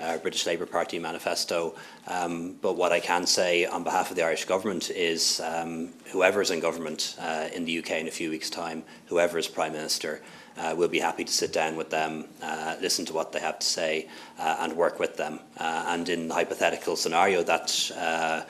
uh, 0.00 0.18
British 0.18 0.46
Labour 0.46 0.66
Party 0.66 0.98
manifesto. 0.98 1.74
Um, 2.06 2.56
but 2.60 2.76
what 2.76 2.92
I 2.92 3.00
can 3.00 3.26
say 3.26 3.66
on 3.66 3.84
behalf 3.84 4.10
of 4.10 4.16
the 4.16 4.24
Irish 4.24 4.44
government 4.44 4.90
is 4.90 5.40
um, 5.40 5.90
whoever 6.12 6.40
is 6.40 6.50
in 6.50 6.60
government 6.60 7.16
uh, 7.20 7.48
in 7.54 7.64
the 7.64 7.78
UK 7.78 7.92
in 7.92 8.08
a 8.08 8.10
few 8.10 8.30
weeks' 8.30 8.50
time, 8.50 8.82
whoever 9.06 9.38
is 9.38 9.48
Prime 9.48 9.72
Minister, 9.72 10.20
uh, 10.56 10.74
we'll 10.76 10.88
be 10.88 10.98
happy 10.98 11.24
to 11.24 11.32
sit 11.32 11.52
down 11.52 11.76
with 11.76 11.90
them, 11.90 12.26
uh, 12.42 12.76
listen 12.80 13.04
to 13.06 13.12
what 13.12 13.32
they 13.32 13.40
have 13.40 13.58
to 13.58 13.66
say, 13.66 14.08
uh, 14.38 14.56
and 14.60 14.74
work 14.74 14.98
with 14.98 15.16
them. 15.16 15.40
Uh, 15.58 15.84
and 15.88 16.08
in 16.08 16.28
the 16.28 16.34
hypothetical 16.34 16.96
scenario 16.96 17.42
that 17.42 17.90
uh, 17.96 18.42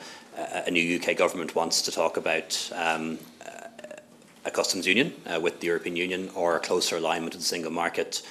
a 0.65 0.71
new 0.71 0.99
UK 0.99 1.15
government 1.15 1.55
wants 1.55 1.81
to 1.83 1.91
talk 1.91 2.17
about 2.17 2.71
um, 2.75 3.17
a 4.45 4.51
customs 4.51 4.85
union 4.85 5.13
uh, 5.25 5.39
with 5.39 5.61
the 5.61 5.67
European 5.67 5.95
Union 5.95 6.29
or 6.35 6.57
a 6.57 6.59
closer 6.59 6.97
alignment 6.97 7.33
of 7.33 7.39
the 7.39 7.45
single 7.45 7.71
market, 7.71 8.21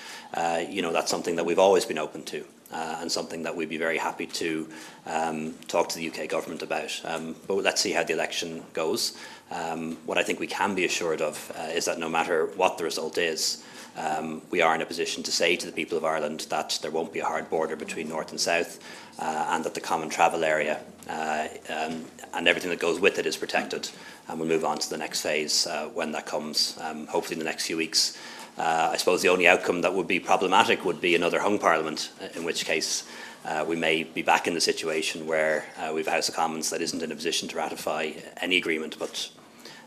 you 0.68 0.82
know, 0.82 0.92
that's 0.92 1.10
something 1.10 1.36
that 1.36 1.44
we've 1.46 1.58
always 1.58 1.86
been 1.86 1.98
open 1.98 2.22
to. 2.24 2.44
Uh, 2.72 2.96
and 3.00 3.12
something 3.12 3.42
that 3.42 3.54
we'd 3.54 3.68
be 3.68 3.76
very 3.76 3.98
happy 3.98 4.26
to 4.26 4.66
um, 5.06 5.52
talk 5.68 5.90
to 5.90 5.98
the 5.98 6.08
UK 6.08 6.26
government 6.26 6.62
about. 6.62 6.98
Um, 7.04 7.36
but 7.46 7.56
let's 7.56 7.82
see 7.82 7.92
how 7.92 8.02
the 8.02 8.14
election 8.14 8.62
goes. 8.72 9.18
Um, 9.50 9.98
what 10.06 10.16
I 10.16 10.22
think 10.22 10.40
we 10.40 10.46
can 10.46 10.74
be 10.74 10.86
assured 10.86 11.20
of 11.20 11.52
uh, 11.58 11.64
is 11.64 11.84
that 11.84 11.98
no 11.98 12.08
matter 12.08 12.46
what 12.56 12.78
the 12.78 12.84
result 12.84 13.18
is, 13.18 13.62
um, 13.96 14.40
we 14.50 14.62
are 14.62 14.74
in 14.74 14.80
a 14.80 14.86
position 14.86 15.22
to 15.24 15.30
say 15.30 15.56
to 15.56 15.66
the 15.66 15.72
people 15.72 15.98
of 15.98 16.04
Ireland 16.04 16.46
that 16.48 16.78
there 16.80 16.90
won't 16.90 17.12
be 17.12 17.20
a 17.20 17.24
hard 17.24 17.50
border 17.50 17.76
between 17.76 18.08
North 18.08 18.30
and 18.30 18.40
South 18.40 18.80
uh, 19.18 19.48
and 19.50 19.64
that 19.64 19.74
the 19.74 19.80
common 19.80 20.08
travel 20.08 20.44
area 20.44 20.80
uh, 21.08 21.48
um, 21.68 22.04
and 22.32 22.48
everything 22.48 22.70
that 22.70 22.80
goes 22.80 23.00
with 23.00 23.18
it 23.18 23.26
is 23.26 23.36
protected. 23.36 23.90
And 24.28 24.38
we'll 24.38 24.48
move 24.48 24.64
on 24.64 24.78
to 24.78 24.88
the 24.88 24.96
next 24.96 25.20
phase 25.20 25.66
uh, 25.66 25.88
when 25.88 26.12
that 26.12 26.26
comes, 26.26 26.78
um, 26.80 27.06
hopefully 27.06 27.34
in 27.34 27.38
the 27.38 27.44
next 27.44 27.66
few 27.66 27.76
weeks. 27.76 28.16
Uh, 28.58 28.90
I 28.92 28.96
suppose 28.96 29.22
the 29.22 29.28
only 29.28 29.48
outcome 29.48 29.80
that 29.80 29.94
would 29.94 30.06
be 30.06 30.20
problematic 30.20 30.84
would 30.84 31.00
be 31.00 31.14
another 31.14 31.40
hung 31.40 31.58
parliament, 31.58 32.10
in 32.34 32.44
which 32.44 32.64
case 32.64 33.04
uh, 33.44 33.64
we 33.66 33.76
may 33.76 34.04
be 34.04 34.22
back 34.22 34.46
in 34.46 34.54
the 34.54 34.60
situation 34.60 35.26
where 35.26 35.64
uh, 35.78 35.90
we 35.92 36.00
have 36.00 36.08
a 36.08 36.12
House 36.12 36.28
of 36.28 36.34
Commons 36.34 36.70
that 36.70 36.80
isn't 36.80 37.02
in 37.02 37.10
a 37.10 37.14
position 37.14 37.48
to 37.48 37.56
ratify 37.56 38.12
any 38.40 38.56
agreement, 38.56 38.96
but 38.98 39.30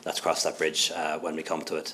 let's 0.06 0.20
cross 0.20 0.44
that 0.44 0.58
bridge 0.58 0.92
uh, 0.96 1.20
when 1.20 1.36
we 1.36 1.44
come 1.44 1.62
to 1.64 1.76
it. 1.76 1.94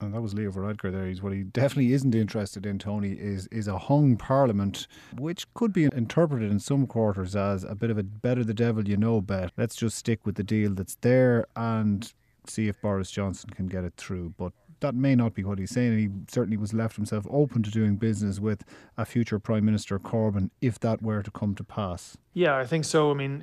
And 0.00 0.12
that 0.12 0.20
was 0.20 0.34
Leo 0.34 0.50
Varadkar 0.50 0.92
there. 0.92 1.06
He's 1.06 1.22
what 1.22 1.32
he 1.32 1.42
definitely 1.42 1.94
isn't 1.94 2.14
interested 2.14 2.66
in, 2.66 2.78
Tony, 2.78 3.12
is 3.12 3.46
is 3.46 3.66
a 3.66 3.78
hung 3.78 4.16
parliament, 4.16 4.86
which 5.16 5.52
could 5.54 5.72
be 5.72 5.84
interpreted 5.84 6.50
in 6.50 6.60
some 6.60 6.86
quarters 6.86 7.34
as 7.34 7.64
a 7.64 7.74
bit 7.74 7.90
of 7.90 7.96
a 7.96 8.02
better 8.02 8.44
the 8.44 8.52
devil 8.52 8.86
you 8.86 8.98
know 8.98 9.22
bet. 9.22 9.52
Let's 9.56 9.74
just 9.74 9.96
stick 9.96 10.26
with 10.26 10.34
the 10.34 10.42
deal 10.42 10.74
that's 10.74 10.96
there 10.96 11.46
and 11.56 12.12
see 12.46 12.68
if 12.68 12.80
Boris 12.82 13.10
Johnson 13.10 13.50
can 13.50 13.68
get 13.68 13.84
it 13.84 13.94
through. 13.96 14.34
But 14.36 14.52
that 14.80 14.94
may 14.94 15.14
not 15.14 15.34
be 15.34 15.44
what 15.44 15.58
he's 15.58 15.70
saying. 15.70 15.98
He 15.98 16.08
certainly 16.28 16.56
was 16.56 16.72
left 16.74 16.96
himself 16.96 17.26
open 17.30 17.62
to 17.62 17.70
doing 17.70 17.96
business 17.96 18.38
with 18.40 18.64
a 18.96 19.04
future 19.04 19.38
Prime 19.38 19.64
Minister 19.64 19.98
Corbyn 19.98 20.50
if 20.60 20.78
that 20.80 21.02
were 21.02 21.22
to 21.22 21.30
come 21.30 21.54
to 21.54 21.64
pass. 21.64 22.16
Yeah, 22.34 22.56
I 22.56 22.66
think 22.66 22.84
so. 22.84 23.10
I 23.10 23.14
mean, 23.14 23.42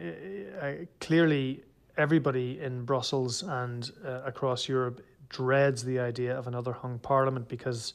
uh, 0.62 0.74
clearly 1.00 1.64
everybody 1.98 2.60
in 2.60 2.86
Brussels 2.86 3.44
and 3.44 3.92
uh, 4.06 4.22
across 4.26 4.68
Europe 4.68 5.02
dreads 5.30 5.84
the 5.84 6.00
idea 6.00 6.38
of 6.38 6.48
another 6.48 6.72
hung 6.72 7.00
parliament 7.00 7.48
because 7.48 7.94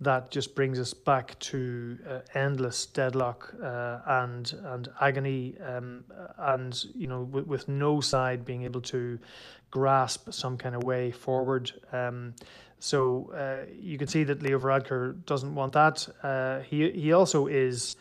that 0.00 0.30
just 0.30 0.54
brings 0.54 0.78
us 0.78 0.94
back 0.94 1.36
to 1.40 1.98
uh, 2.08 2.20
endless 2.34 2.86
deadlock 2.86 3.52
uh, 3.60 3.98
and 4.06 4.54
and 4.66 4.88
agony, 5.00 5.56
um, 5.58 6.04
and 6.38 6.84
you 6.94 7.08
know, 7.08 7.22
with, 7.22 7.46
with, 7.46 7.68
no 7.68 8.00
side 8.00 8.44
being 8.44 8.62
able 8.62 8.80
to 8.80 9.18
grasp 9.70 10.32
some 10.32 10.56
kind 10.56 10.74
of 10.74 10.84
way 10.84 11.10
forward. 11.10 11.72
Um, 11.92 12.34
so 12.80 13.32
uh, 13.34 13.66
you 13.80 13.98
can 13.98 14.06
see 14.08 14.24
that 14.24 14.42
Leo 14.42 14.58
Varadkar 14.58 15.24
doesn't 15.26 15.54
want 15.54 15.72
that. 15.72 16.08
Uh, 16.22 16.60
he 16.60 16.90
he 16.90 17.12
also 17.12 17.46
is. 17.46 17.96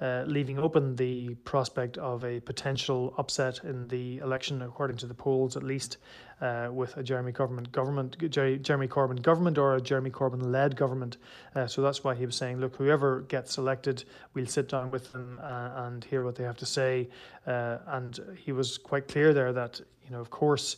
Uh, 0.00 0.22
leaving 0.28 0.60
open 0.60 0.94
the 0.94 1.34
prospect 1.44 1.98
of 1.98 2.24
a 2.24 2.38
potential 2.38 3.12
upset 3.18 3.64
in 3.64 3.88
the 3.88 4.18
election, 4.18 4.62
according 4.62 4.96
to 4.96 5.06
the 5.06 5.14
polls, 5.14 5.56
at 5.56 5.64
least 5.64 5.96
uh, 6.40 6.68
with 6.70 6.96
a 6.96 7.02
Jeremy 7.02 7.32
Corbyn 7.32 7.68
government, 7.72 8.16
Jeremy 8.30 8.86
Corbyn 8.86 9.20
government, 9.20 9.58
or 9.58 9.74
a 9.74 9.80
Jeremy 9.80 10.10
Corbyn 10.10 10.52
led 10.52 10.76
government. 10.76 11.16
Uh, 11.56 11.66
so 11.66 11.82
that's 11.82 12.04
why 12.04 12.14
he 12.14 12.26
was 12.26 12.36
saying, 12.36 12.60
look, 12.60 12.76
whoever 12.76 13.22
gets 13.22 13.58
elected, 13.58 14.04
we'll 14.34 14.46
sit 14.46 14.68
down 14.68 14.92
with 14.92 15.10
them 15.10 15.40
uh, 15.42 15.70
and 15.86 16.04
hear 16.04 16.22
what 16.22 16.36
they 16.36 16.44
have 16.44 16.58
to 16.58 16.66
say. 16.66 17.08
Uh, 17.44 17.78
and 17.88 18.20
he 18.36 18.52
was 18.52 18.78
quite 18.78 19.08
clear 19.08 19.34
there 19.34 19.52
that, 19.52 19.80
you 20.04 20.12
know, 20.12 20.20
of 20.20 20.30
course. 20.30 20.76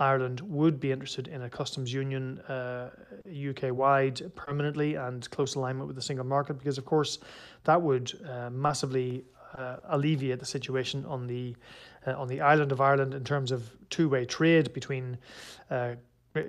Ireland 0.00 0.40
would 0.40 0.80
be 0.80 0.90
interested 0.90 1.28
in 1.28 1.42
a 1.42 1.50
customs 1.50 1.92
union 1.92 2.38
uh, 2.40 2.88
UK 3.28 3.70
wide 3.70 4.22
permanently 4.34 4.94
and 4.94 5.28
close 5.30 5.54
alignment 5.54 5.86
with 5.86 5.96
the 5.96 6.02
single 6.02 6.24
market 6.24 6.54
because, 6.54 6.78
of 6.78 6.86
course, 6.86 7.18
that 7.64 7.80
would 7.80 8.12
uh, 8.28 8.48
massively 8.50 9.24
uh, 9.56 9.76
alleviate 9.90 10.40
the 10.40 10.46
situation 10.46 11.04
on 11.04 11.26
the 11.26 11.54
uh, 12.06 12.12
on 12.12 12.28
the 12.28 12.40
island 12.40 12.72
of 12.72 12.80
Ireland 12.80 13.12
in 13.12 13.24
terms 13.24 13.52
of 13.52 13.70
two-way 13.90 14.24
trade 14.24 14.72
between 14.72 15.18
uh, 15.70 15.96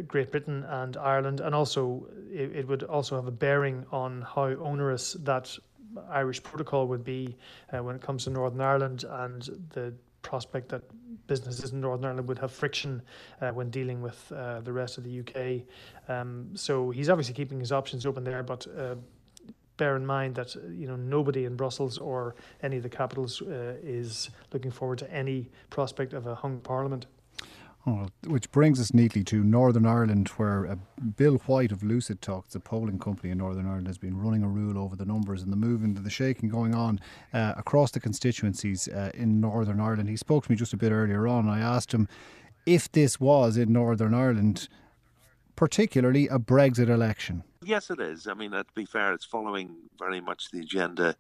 Great 0.08 0.32
Britain 0.32 0.64
and 0.70 0.96
Ireland, 0.96 1.42
and 1.42 1.54
also 1.54 2.08
it, 2.32 2.56
it, 2.56 2.68
would 2.68 2.84
also 2.84 3.16
have 3.16 3.28
a 3.28 3.32
bearing 3.32 3.84
on 3.92 4.22
how 4.22 4.56
onerous 4.62 5.14
that 5.24 5.58
Irish 6.10 6.42
protocol 6.42 6.88
would 6.88 7.04
be 7.04 7.36
uh, 7.74 7.84
when 7.84 7.96
it 7.96 8.02
comes 8.02 8.24
to 8.26 8.30
Northern 8.30 8.62
Ireland 8.62 9.04
and 9.10 9.42
the 9.74 9.94
prospect 10.22 10.70
that 10.70 10.84
businesses 11.32 11.72
in 11.72 11.80
Northern 11.80 12.04
Ireland 12.04 12.28
would 12.28 12.40
have 12.40 12.52
friction 12.52 13.02
uh, 13.40 13.52
when 13.52 13.70
dealing 13.70 14.02
with 14.02 14.20
uh, 14.36 14.60
the 14.68 14.74
rest 14.74 14.98
of 14.98 15.06
the 15.06 15.14
UK. 15.22 15.62
Um, 16.14 16.50
so 16.56 16.90
he's 16.90 17.10
obviously 17.10 17.34
keeping 17.34 17.58
his 17.58 17.72
options 17.72 18.06
open 18.06 18.26
there, 18.26 18.44
but 18.44 18.68
uh, 18.78 18.96
bear 19.78 19.96
in 19.96 20.06
mind 20.06 20.36
that 20.36 20.54
you 20.82 20.88
know 20.88 20.98
nobody 20.98 21.46
in 21.46 21.56
Brussels 21.56 21.98
or 21.98 22.36
any 22.64 22.76
of 22.76 22.84
the 22.84 22.90
capitals 22.90 23.42
uh, 23.42 23.76
is 23.82 24.30
looking 24.52 24.72
forward 24.72 25.00
to 25.00 25.10
any 25.10 25.50
prospect 25.70 26.12
of 26.12 26.28
a 26.28 26.36
hung 26.36 26.60
parliament. 26.60 27.06
Oh, 27.88 28.10
which 28.28 28.52
brings 28.52 28.80
us 28.80 28.94
neatly 28.94 29.24
to 29.24 29.44
Northern 29.44 29.88
Ireland, 29.88 30.28
where 30.38 30.68
uh, 30.68 30.76
Bill 31.18 31.38
White 31.48 31.72
of 31.72 31.82
Lucid 31.82 32.22
Talk, 32.22 32.48
the 32.50 32.60
polling 32.60 33.00
company 33.00 33.32
in 33.32 33.40
Northern 33.40 33.66
Ireland, 33.66 33.88
has 33.88 33.98
been 33.98 34.16
running 34.16 34.44
a 34.44 34.48
rule 34.48 34.78
over 34.78 34.96
the 34.96 35.06
numbers 35.06 35.42
and 35.42 35.52
the 35.52 35.58
moving, 35.58 35.96
the 35.96 36.10
shaking 36.10 36.48
going 36.48 36.76
on 36.76 37.00
uh, 37.34 37.54
across 37.58 37.90
the 37.90 38.00
constituencies 38.00 38.88
uh, 38.88 39.10
in 39.16 39.42
Northern 39.42 39.80
Ireland. 39.80 40.10
He 40.10 40.16
spoke 40.16 40.46
to 40.46 40.52
me 40.52 40.58
just 40.58 40.74
a 40.74 40.78
bit 40.78 40.92
earlier 40.92 41.28
on. 41.28 41.50
I 41.50 41.60
asked 41.60 41.92
him 41.92 42.08
if 42.68 42.92
this 42.92 43.20
was 43.20 43.58
in 43.58 43.74
Northern 43.74 44.14
Ireland, 44.14 44.70
particularly 45.56 46.28
a 46.28 46.38
Brexit 46.38 46.88
election. 46.88 47.44
Yes, 47.64 47.90
it 47.90 48.00
is. 48.00 48.28
I 48.28 48.36
mean, 48.36 48.52
to 48.52 48.66
be 48.76 48.86
fair, 48.86 49.12
it's 49.14 49.26
following 49.26 49.76
very 49.98 50.22
much 50.22 50.52
the 50.52 50.60
agenda 50.60 51.16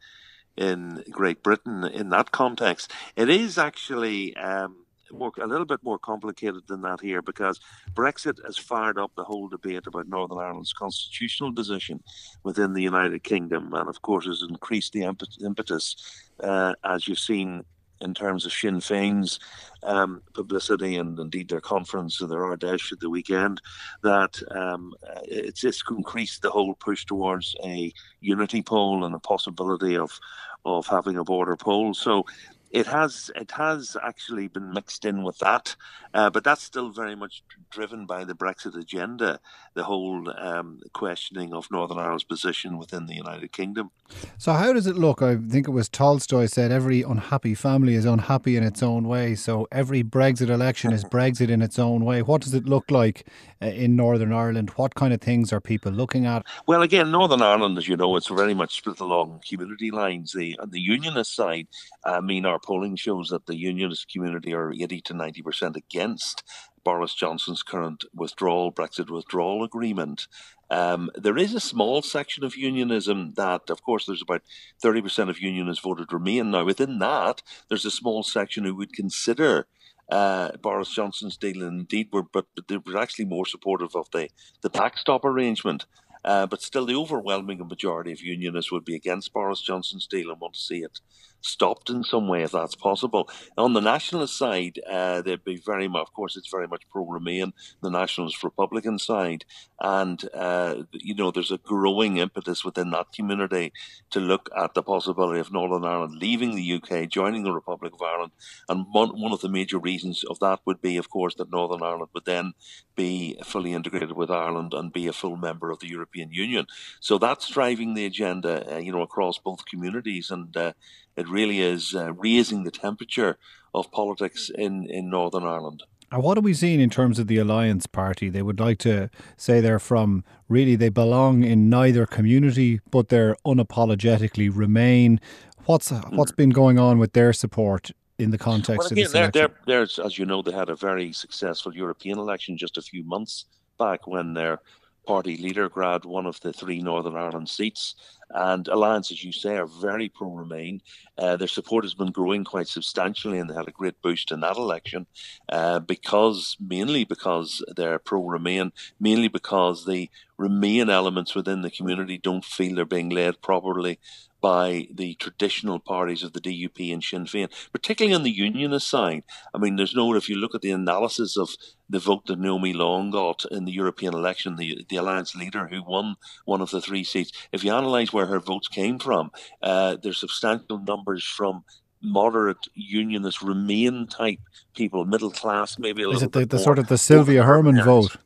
in 0.56 1.04
Great 1.10 1.41
Britain 1.41 1.84
in 1.86 2.10
that 2.10 2.32
context. 2.32 2.91
It 3.15 3.30
is 3.30 3.58
actually 3.58 4.36
um, 4.36 4.81
more, 5.13 5.32
a 5.41 5.47
little 5.47 5.65
bit 5.65 5.84
more 5.84 6.00
complicated 6.00 6.63
than 6.67 6.82
that 6.82 7.02
here 7.02 7.21
because 7.21 7.60
Brexit 7.93 8.43
has 8.45 8.58
fired 8.58 8.97
up 8.97 9.12
the 9.15 9.24
whole 9.24 9.47
debate 9.47 9.88
about 9.88 10.08
Northern 10.08 10.38
Ireland's 10.38 10.74
constitutional 10.74 11.54
position 11.54 12.02
within 12.43 12.74
the 12.74 12.82
United 12.82 13.24
Kingdom, 13.24 13.74
and 13.74 13.89
of 13.89 14.02
course 14.02 14.26
has 14.26 14.43
increased 14.47 14.93
the 14.93 15.04
impetus, 15.43 15.95
uh, 16.39 16.74
as 16.84 17.08
you've 17.08 17.19
seen 17.19 17.63
in 18.02 18.13
terms 18.13 18.45
of 18.45 18.52
Sinn 18.52 18.80
Féin's 18.80 19.39
um, 19.84 20.21
publicity 20.34 20.97
and 20.97 21.17
indeed 21.19 21.50
their 21.50 21.62
conference 21.62 22.19
and 22.19 22.30
their 22.30 22.43
Ard 22.43 22.62
Fheis 22.62 22.91
at 22.91 23.00
the 23.00 23.10
weekend, 23.10 23.62
that 24.04 24.41
um, 24.52 24.93
it's 25.24 25.62
just 25.62 25.84
increased 25.89 26.41
the 26.41 26.50
whole 26.50 26.74
push 26.76 27.06
towards 27.06 27.56
a 27.63 27.93
unity 28.19 28.62
poll 28.62 29.06
and 29.06 29.15
a 29.15 29.19
possibility 29.19 29.95
of 29.97 30.19
of 30.63 30.86
having 30.86 31.17
a 31.17 31.24
border 31.24 31.56
poll. 31.56 31.93
So 31.93 32.26
it 32.72 32.88
has 32.88 33.30
it 33.36 33.52
has 33.52 33.98
actually 34.02 34.48
been 34.48 34.72
mixed 34.72 35.06
in 35.06 35.24
with 35.24 35.38
that, 35.40 35.76
uh, 36.14 36.30
but 36.30 36.44
that's 36.44 36.64
still 36.64 36.90
very 36.90 37.16
much 37.16 37.44
driven 37.70 38.06
by 38.06 38.24
the 38.24 38.34
Brexit 38.34 38.78
agenda. 38.78 39.40
The 39.74 39.84
whole 39.84 40.34
um, 40.38 40.82
questioning 40.94 41.54
of 41.54 41.70
Northern 41.72 41.98
Ireland's 41.98 42.24
position 42.24 42.78
within 42.78 43.06
the 43.06 43.16
United 43.16 43.52
Kingdom. 43.52 43.92
So 44.38 44.54
how 44.54 44.74
does 44.74 44.88
it 44.88 44.96
look? 44.96 45.22
I 45.22 45.38
think 45.38 45.68
it 45.68 45.72
was 45.72 45.88
Tolstoy 45.88 46.46
said 46.46 46.72
every 46.72 47.02
unhappy 47.02 47.56
family 47.56 47.96
is 47.96 48.06
unhappy 48.06 48.58
in 48.58 48.64
its 48.64 48.84
own 48.84 49.08
way. 49.08 49.36
So 49.36 49.68
every 49.72 50.04
Brexit 50.04 50.50
election 50.50 50.92
is 50.92 51.04
Brexit 51.16 51.50
in 51.50 51.62
its 51.62 51.80
own 51.80 52.04
way. 52.04 52.22
What 52.22 52.42
does 52.42 52.54
it 52.54 52.66
look 52.66 52.92
like 52.92 53.26
uh, 53.62 53.68
in 53.68 53.96
Northern 53.96 54.34
Ireland? 54.34 54.72
What 54.72 54.96
kind 54.96 55.14
of 55.14 55.22
things 55.22 55.54
are 55.54 55.62
people 55.62 55.92
looking 55.92 56.26
at? 56.26 56.46
Well, 56.68 56.82
again, 56.82 57.12
Northern 57.12 57.42
Ireland, 57.42 57.78
as 57.78 57.88
you 57.88 57.98
know, 57.98 58.16
it's 58.16 58.28
very 58.28 58.54
much 58.54 58.78
split 58.78 59.00
along 59.00 59.42
community 59.48 59.92
lines. 59.92 60.34
The 60.34 60.58
the 60.68 60.80
Unionist 60.80 61.36
side, 61.36 61.68
I 62.06 62.22
mean, 62.22 62.46
our 62.46 62.60
polling 62.63 62.95
shows 62.95 63.30
that 63.30 63.45
the 63.45 63.58
Unionist 63.58 64.10
community 64.10 64.54
are 64.54 64.71
80 64.71 65.02
to 65.02 65.13
90% 65.13 65.76
against 65.76 66.43
Boris 66.84 67.13
Johnson's 67.13 67.63
current 67.63 68.05
withdrawal, 68.14 68.72
Brexit 68.72 69.09
withdrawal 69.09 69.64
agreement. 69.64 70.28
Um, 70.70 71.12
there 71.16 71.38
is 71.38 71.53
a 71.53 71.59
small 71.59 72.01
section 72.01 72.43
of 72.43 72.55
unionism 72.55 73.34
that, 73.36 73.70
of 73.70 73.84
course, 73.84 74.05
there's 74.05 74.22
about 74.22 74.41
30% 74.84 75.30
of 75.30 75.39
unionists 75.39 75.84
voted 75.84 76.14
Remain. 76.14 76.51
Now, 76.51 76.64
within 76.64 76.99
that, 76.99 77.43
there's 77.68 77.86
a 77.86 77.91
small 77.91 78.24
section 78.24 78.64
who 78.64 78.76
would 78.76 78.93
consider 78.93 79.68
uh, 80.09 80.51
Boris 80.62 80.89
Johnson's 80.93 81.38
deal, 81.38 81.62
and 81.62 81.82
indeed, 81.82 82.09
were, 82.12 82.24
but, 82.24 82.45
but 82.55 82.68
they 82.68 82.78
were 82.78 82.97
actually 82.97 83.26
more 83.26 83.45
supportive 83.45 83.95
of 83.95 84.09
the, 84.12 84.30
the 84.62 84.70
backstop 84.70 85.24
arrangement. 85.24 85.86
Uh, 86.24 86.45
but 86.45 86.62
still, 86.62 86.86
the 86.86 86.95
overwhelming 86.95 87.66
majority 87.68 88.12
of 88.12 88.22
unionists 88.22 88.72
would 88.72 88.86
be 88.86 88.95
against 88.95 89.34
Boris 89.34 89.62
Johnson's 89.62 90.05
deal 90.05 90.30
and 90.30 90.39
want 90.39 90.53
to 90.53 90.59
see 90.59 90.80
it 90.80 90.99
stopped 91.42 91.89
in 91.89 92.04
some 92.04 92.28
way 92.28 92.44
if 92.44 92.52
that's 92.52 92.76
possible. 92.76 93.30
On 93.58 93.74
the 93.74 93.82
nationalist 93.82 94.38
side, 94.38 94.80
uh, 94.89 95.22
they'd 95.22 95.44
be 95.44 95.58
very 95.58 95.88
much, 95.88 96.02
of 96.02 96.14
course, 96.14 96.38
it's 96.38 96.50
very 96.50 96.68
much 96.68 96.88
pro 96.89 97.06
Remain, 97.06 97.54
the 97.82 97.89
nationalist 97.89 98.44
Republican 98.44 98.98
side. 99.00 99.44
And, 99.80 100.24
uh, 100.34 100.84
you 100.94 101.16
know, 101.16 101.32
there's 101.32 101.52
a 101.52 101.58
growing 101.58 102.18
impetus 102.18 102.64
within 102.64 102.92
that 102.92 103.12
community 103.12 103.74
to 104.12 104.20
look 104.20 104.50
at 104.56 104.74
the 104.74 104.84
possibility 104.84 105.39
of 105.39 105.52
Northern 105.52 105.84
Ireland 105.84 106.16
leaving 106.16 106.56
the 106.56 106.74
UK, 106.74 107.10
joining 107.10 107.44
the 107.44 107.52
Republic 107.52 107.94
of 107.94 108.02
Ireland. 108.02 108.32
And 108.70 108.86
one, 108.92 109.20
one 109.20 109.32
of 109.32 109.42
the 109.42 109.50
major 109.50 109.80
reasons 109.80 110.24
of 110.24 110.39
that 110.39 110.60
would 110.66 110.82
be, 110.82 110.98
of 110.98 111.10
course, 111.10 111.36
that 111.36 111.52
Northern 111.52 111.84
Ireland 111.84 112.10
would 112.14 112.26
then 112.26 112.54
be 112.96 113.38
fully 113.44 113.74
integrated 113.74 114.14
with 114.14 114.30
Ireland 114.30 114.74
and 114.74 114.94
be 114.94 115.08
a 115.08 115.14
full 115.14 115.36
member 115.36 115.72
of 115.72 115.80
the 115.80 115.88
European 115.89 116.32
Union. 116.32 116.68
So 117.00 117.18
that's 117.18 117.50
driving 117.50 117.94
the 117.94 118.06
agenda, 118.06 118.76
uh, 118.76 118.78
you 118.78 118.92
know, 118.92 119.02
across 119.02 119.38
both 119.38 119.66
communities. 119.66 120.30
And 120.30 120.56
uh, 120.56 120.74
it 121.16 121.28
really 121.32 121.62
is 121.62 121.96
uh, 121.96 122.14
raising 122.14 122.64
the 122.64 122.72
temperature 122.72 123.38
of 123.74 123.92
politics 123.92 124.52
in, 124.54 124.86
in 124.90 125.10
Northern 125.10 125.44
Ireland. 125.44 125.84
And 126.12 126.22
what 126.22 126.38
are 126.38 126.42
we 126.42 126.54
seeing 126.54 126.82
in 126.82 126.90
terms 126.90 127.20
of 127.20 127.28
the 127.28 127.38
Alliance 127.38 127.88
Party? 127.88 128.30
They 128.30 128.42
would 128.42 128.60
like 128.60 128.80
to 128.80 129.10
say 129.38 129.62
they're 129.62 129.80
from 129.80 130.26
really 130.50 130.76
they 130.76 130.90
belong 130.90 131.44
in 131.44 131.70
neither 131.70 132.06
community, 132.06 132.82
but 132.92 133.08
they're 133.08 133.38
unapologetically 133.46 134.52
remain. 134.54 135.22
What's 135.66 135.90
what's 136.10 136.34
been 136.34 136.50
going 136.50 136.78
on 136.78 137.00
with 137.00 137.14
their 137.14 137.32
support 137.32 137.92
in 138.20 138.32
the 138.32 138.38
context 138.38 138.80
well, 138.80 138.88
again, 138.88 139.06
of 139.06 139.12
this 139.12 139.14
they're, 139.14 139.32
they're, 139.32 139.56
they're, 139.66 140.06
as 140.06 140.18
you 140.18 140.26
know, 140.26 140.42
they 140.42 140.52
had 140.52 140.70
a 140.70 140.76
very 140.76 141.14
successful 141.14 141.74
European 141.74 142.20
election 142.20 142.58
just 142.58 142.78
a 142.78 142.82
few 142.82 143.04
months 143.06 143.46
back 143.80 144.06
when 144.06 144.34
their 144.34 144.60
party 145.08 145.38
leader 145.38 145.70
grabbed 145.70 146.06
one 146.06 146.26
of 146.26 146.40
the 146.42 146.54
three 146.54 146.82
Northern 146.82 147.16
Ireland 147.16 147.50
seats. 147.50 147.96
And 148.34 148.68
Alliance, 148.68 149.12
as 149.12 149.24
you 149.24 149.32
say, 149.32 149.58
are 149.58 149.66
very 149.66 150.10
pro 150.10 150.30
Remain. 150.30 150.82
Uh, 151.18 151.36
their 151.36 151.48
support 151.48 151.84
has 151.84 151.94
been 151.94 152.12
growing 152.12 152.44
quite 152.44 152.68
substantially, 152.68 153.40
and 153.40 153.50
they 153.50 153.54
had 153.54 153.68
a 153.68 153.72
great 153.72 154.02
boost 154.02 154.32
in 154.32 154.40
that 154.42 154.58
election 154.58 155.06
uh, 155.50 155.80
because 155.80 156.56
mainly 156.60 157.04
because 157.04 157.64
they're 157.76 158.00
pro 158.00 158.22
Remain, 158.24 158.72
mainly 159.00 159.28
because 159.28 159.86
the 159.86 160.10
Remain 160.38 160.90
elements 160.90 161.36
within 161.36 161.62
the 161.62 161.70
community 161.70 162.18
don't 162.18 162.44
feel 162.44 162.76
they're 162.76 162.86
being 162.86 163.10
led 163.10 163.42
properly 163.42 164.00
by 164.42 164.88
the 164.92 165.14
traditional 165.16 165.80
parties 165.80 166.24
of 166.24 166.34
the 166.34 166.42
DUP 166.42 166.92
and 166.92 167.04
Sinn 167.04 167.26
Féin, 167.26 167.50
particularly 167.72 168.16
on 168.16 168.24
the 168.24 168.32
unionist 168.32 168.89
side. 168.89 169.24
I 169.54 169.60
mean, 169.60 169.76
there's 169.76 169.96
no, 169.96 170.14
if 170.16 170.28
you 170.28 170.36
look 170.36 170.56
at 170.56 170.62
the 170.62 170.72
analysis 170.72 171.38
of 171.38 171.50
the 171.89 172.00
vote 172.00 172.26
that 172.26 172.39
Naomi 172.39 172.74
Long 172.74 173.12
got 173.12 173.46
in 173.52 173.66
the 173.66 173.72
European 173.72 174.14
election, 174.14 174.56
the, 174.56 174.86
the 174.89 174.96
alliance 174.96 175.36
leader 175.36 175.68
who 175.68 175.84
won 175.84 176.16
one 176.46 176.62
of 176.62 176.72
the 176.72 176.82
three 176.82 177.04
seats, 177.04 177.32
if 177.52 177.64
you 177.64 177.74
analyse 177.74 178.12
where 178.12 178.26
her 178.26 178.39
votes 178.39 178.68
came 178.68 178.98
from, 178.98 179.32
uh, 179.62 179.98
there's 180.02 180.20
substantial 180.20 180.80
numbers 180.80 181.24
from 181.24 181.64
moderate 182.02 182.68
unionist 182.74 183.42
remain 183.42 184.08
type 184.08 184.39
people, 184.76 185.06
middle 185.06 185.30
class, 185.30 185.78
maybe 185.78 186.02
a 186.02 186.10
Is 186.10 186.16
little 186.16 186.28
it 186.28 186.32
the, 186.32 186.39
bit 186.39 186.50
the 186.50 186.60
sort 186.60 186.80
of 186.80 186.88
the 186.88 186.98
Sylvia 186.98 187.44
Hermon 187.44 187.82
vote? 187.84 188.18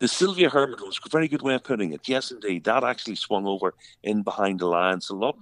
The 0.00 0.08
Sylvia 0.08 0.50
Hermon 0.50 0.78
was 0.84 0.98
a 1.04 1.08
very 1.08 1.28
good 1.28 1.42
way 1.42 1.54
of 1.54 1.64
putting 1.64 1.92
it. 1.92 2.08
Yes, 2.08 2.30
indeed. 2.30 2.64
That 2.64 2.84
actually 2.84 3.16
swung 3.16 3.46
over 3.46 3.74
in 4.02 4.22
behind 4.22 4.60
Alliance. 4.60 5.10
A 5.10 5.14
lot 5.14 5.36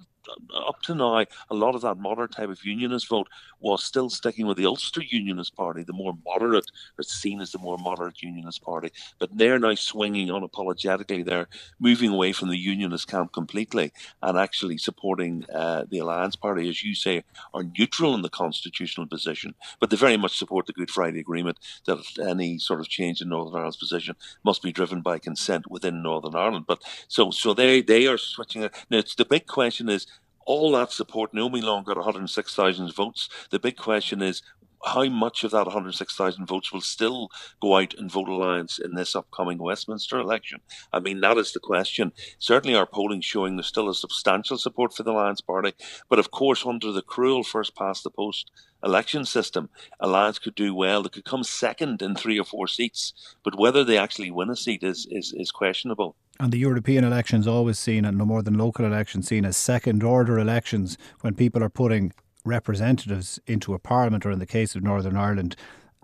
up 0.55 0.83
to 0.83 0.95
now, 0.95 1.25
a 1.51 1.55
lot 1.55 1.75
of 1.75 1.83
that 1.83 1.99
moderate 1.99 2.33
type 2.33 2.49
of 2.49 2.65
unionist 2.65 3.09
vote 3.09 3.29
was 3.61 3.83
still 3.83 4.11
sticking 4.11 4.47
with 4.47 4.57
the 4.57 4.67
Ulster 4.67 5.03
Unionist 5.03 5.57
Party, 5.57 5.83
the 5.83 5.93
more 5.93 6.17
moderate, 6.25 6.71
or 6.99 7.03
seen 7.03 7.41
as 7.41 7.53
the 7.53 7.59
more 7.59 7.79
moderate 7.79 8.23
Unionist 8.23 8.63
Party. 8.63 8.93
But 9.19 9.37
they're 9.37 9.59
now 9.59 9.75
swinging 9.75 10.29
unapologetically. 10.29 11.25
They're 11.25 11.49
moving 11.79 12.11
away 12.11 12.33
from 12.33 12.49
the 12.49 12.59
Unionist 12.59 13.09
camp 13.09 13.33
completely 13.33 13.93
and 14.23 14.39
actually 14.39 14.79
supporting 14.79 15.45
uh, 15.53 15.85
the 15.89 15.99
Alliance 15.99 16.37
Party, 16.37 16.69
as 16.69 16.83
you 16.83 16.95
say, 16.95 17.25
are 17.55 17.63
neutral 17.63 18.15
in 18.15 18.23
the 18.23 18.29
constitutional 18.29 19.07
position. 19.07 19.55
But 19.81 19.91
they 19.91 19.97
very 19.97 20.17
much 20.17 20.39
support 20.39 20.67
the 20.67 20.73
Good 20.73 20.91
Friday 20.91 21.21
Agreement 21.21 21.59
that 21.87 21.99
any 22.21 22.59
sort 22.59 22.81
of 22.81 22.89
change 22.89 23.21
in 23.21 23.29
Northern 23.29 23.57
Ireland's 23.57 23.77
position 23.77 24.15
must 24.45 24.63
be 24.63 24.73
driven 24.73 25.01
by 25.01 25.19
consent 25.19 25.71
within 25.71 26.03
Northern 26.03 26.35
Ireland. 26.35 26.67
But 26.67 26.83
so 27.09 27.31
so 27.31 27.55
they 27.55 27.83
they 27.83 28.07
are 28.07 28.19
switching. 28.19 28.63
Now, 28.63 28.69
it's 28.91 29.15
the 29.15 29.25
big 29.25 29.47
question 29.47 29.89
is 29.89 30.07
all 30.49 30.73
that 30.73 30.91
support. 30.91 31.35
Naomi 31.35 31.61
Long 31.61 31.85
got 31.85 31.97
106,000 31.97 32.95
votes. 32.95 33.29
The 33.51 33.59
big 33.59 33.77
question 33.77 34.23
is 34.23 34.43
how 34.83 35.05
much 35.05 35.45
of 35.45 35.51
that 35.51 35.67
106,000 35.67 36.47
votes 36.47 36.73
will 36.73 36.81
still 36.81 37.29
go 37.61 37.77
out 37.77 37.93
and 37.95 38.11
vote 38.11 38.29
Alliance 38.29 38.79
in 38.79 38.95
this 38.95 39.15
upcoming 39.15 39.59
Westminster 39.59 40.19
election? 40.19 40.61
I 40.91 41.01
mean, 41.01 41.21
that 41.21 41.37
is 41.37 41.53
the 41.53 41.61
question. 41.61 42.13
Certainly, 42.39 42.77
our 42.77 42.87
polling 42.87 43.21
showing 43.21 43.57
there's 43.57 43.67
still 43.67 43.91
a 43.91 43.95
substantial 43.95 44.57
support 44.57 44.95
for 44.95 45.03
the 45.03 45.13
Alliance 45.13 45.43
Party, 45.43 45.75
but 46.09 46.19
of 46.19 46.31
course, 46.31 46.65
under 46.65 46.93
the 46.93 47.03
cruel 47.03 47.43
first 47.43 47.77
past 47.77 48.03
the 48.03 48.11
post 48.11 48.51
election 48.83 49.27
system, 49.27 49.69
Alliance 50.01 50.39
could 50.39 50.55
do 50.55 50.75
well. 50.75 51.03
They 51.03 51.11
could 51.11 51.25
come 51.25 51.45
second 51.45 52.01
in 52.01 52.15
three 52.15 52.39
or 52.39 52.45
four 52.45 52.69
seats, 52.69 53.13
but 53.45 53.59
whether 53.59 53.85
they 53.85 53.99
actually 53.99 54.31
win 54.31 54.49
a 54.49 54.57
seat 54.57 54.83
is, 54.83 55.07
is, 55.11 55.35
is 55.37 55.51
questionable. 55.51 56.17
And 56.41 56.53
the 56.53 56.59
European 56.59 57.05
elections 57.05 57.47
always 57.49 57.79
seen, 57.79 58.05
and 58.05 58.17
no 58.17 58.25
more 58.25 58.43
than 58.43 58.57
local 58.57 58.85
elections, 58.85 59.27
seen 59.29 59.45
as 59.45 59.57
second 59.57 60.03
order 60.05 60.39
elections 60.39 60.97
when 61.21 61.35
people 61.35 61.65
are 61.65 61.69
putting 61.69 62.13
representatives 62.45 63.41
into 63.47 63.75
a 63.75 63.79
parliament, 63.79 64.25
or 64.25 64.31
in 64.31 64.39
the 64.39 64.47
case 64.47 64.75
of 64.77 64.83
Northern 64.83 65.17
Ireland, 65.17 65.57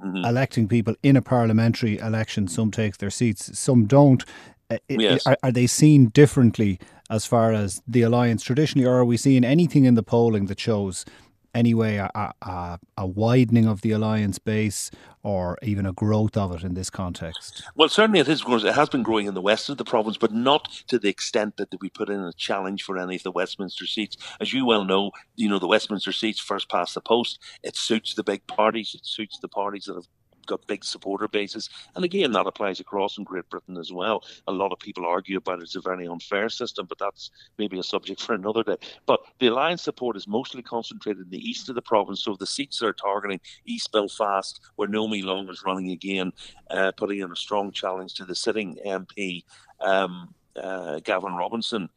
Mm-hmm. 0.04 0.24
electing 0.24 0.66
people 0.66 0.96
in 1.04 1.16
a 1.16 1.22
parliamentary 1.22 1.98
election. 1.98 2.48
Some 2.48 2.72
take 2.72 2.98
their 2.98 3.10
seats, 3.10 3.56
some 3.58 3.86
don't. 3.86 4.24
Uh, 4.68 4.78
Yes. 4.88 5.24
Are, 5.24 5.38
are 5.44 5.52
they 5.52 5.68
seen 5.68 6.08
differently 6.08 6.80
as 7.08 7.26
far 7.26 7.52
as 7.52 7.80
the 7.86 8.02
alliance 8.02 8.42
traditionally, 8.42 8.86
or 8.86 8.94
are 8.96 9.04
we 9.04 9.16
seeing 9.16 9.44
anything 9.44 9.84
in 9.84 9.94
the 9.94 10.02
polling 10.02 10.46
that 10.46 10.58
shows 10.58 11.04
anyway 11.54 11.96
a, 11.96 12.10
a, 12.14 12.78
a- 12.96 13.06
widening 13.06 13.66
of 13.66 13.82
the 13.82 13.92
alliance 13.92 14.38
base 14.38 14.90
or 15.22 15.58
even 15.62 15.86
a 15.86 15.92
growth 15.92 16.36
of 16.36 16.54
it 16.54 16.62
in 16.62 16.74
this 16.74 16.90
context? 16.90 17.62
Well, 17.74 17.88
certainly 17.88 18.20
it 18.20 18.28
is. 18.28 18.42
It 18.46 18.74
has 18.74 18.88
been 18.88 19.02
growing 19.02 19.26
in 19.26 19.34
the 19.34 19.40
west 19.40 19.68
of 19.68 19.76
the 19.76 19.84
province, 19.84 20.16
but 20.16 20.32
not 20.32 20.70
to 20.88 20.98
the 20.98 21.08
extent 21.08 21.56
that 21.56 21.68
we 21.80 21.90
put 21.90 22.10
in 22.10 22.20
a 22.20 22.32
challenge 22.32 22.82
for 22.82 22.98
any 22.98 23.16
of 23.16 23.22
the 23.22 23.30
Westminster 23.30 23.86
seats. 23.86 24.16
As 24.40 24.52
you 24.52 24.66
well 24.66 24.84
know, 24.84 25.12
you 25.36 25.48
know 25.48 25.58
the 25.58 25.66
Westminster 25.66 26.12
seats 26.12 26.40
first 26.40 26.68
past 26.68 26.94
the 26.94 27.00
post. 27.00 27.38
It 27.62 27.76
suits 27.76 28.14
the 28.14 28.24
big 28.24 28.46
parties. 28.46 28.92
It 28.94 29.06
suits 29.06 29.38
the 29.40 29.48
parties 29.48 29.84
that 29.84 29.94
have 29.94 30.08
got 30.44 30.66
big 30.66 30.84
supporter 30.84 31.28
bases. 31.28 31.70
And 31.94 32.04
again, 32.04 32.32
that 32.32 32.46
applies 32.46 32.80
across 32.80 33.18
in 33.18 33.24
Great 33.24 33.48
Britain 33.48 33.76
as 33.76 33.92
well. 33.92 34.24
A 34.46 34.52
lot 34.52 34.72
of 34.72 34.78
people 34.78 35.06
argue 35.06 35.38
about. 35.38 35.62
It's 35.62 35.76
a 35.76 35.80
very 35.80 36.06
unfair 36.06 36.48
system, 36.48 36.86
but 36.86 36.98
that's 36.98 37.30
maybe 37.58 37.78
a 37.78 37.82
subject 37.82 38.22
for 38.22 38.34
another 38.34 38.62
day. 38.62 38.76
But 39.06 39.20
the 39.38 39.48
alliance 39.48 39.82
support 39.82 40.16
is 40.16 40.28
mostly 40.28 40.62
concentrated 40.62 41.24
in 41.24 41.30
the 41.30 41.48
east 41.48 41.68
of 41.68 41.74
the 41.74 41.82
province. 41.82 42.22
So 42.22 42.36
the 42.36 42.46
seats 42.46 42.78
they're 42.78 42.92
targeting 42.92 43.40
East 43.64 43.92
Belfast, 43.92 44.60
where 44.76 44.88
Naomi 44.88 45.22
Long 45.22 45.48
is 45.48 45.62
running 45.64 45.90
again, 45.90 46.32
uh, 46.70 46.92
putting 46.96 47.20
in 47.20 47.30
a 47.30 47.36
strong 47.36 47.72
challenge 47.72 48.14
to 48.14 48.24
the 48.24 48.34
sitting 48.34 48.78
MP, 48.86 49.44
um, 49.80 50.34
uh, 50.60 51.00
Gavin 51.00 51.34
Robinson. 51.34 51.88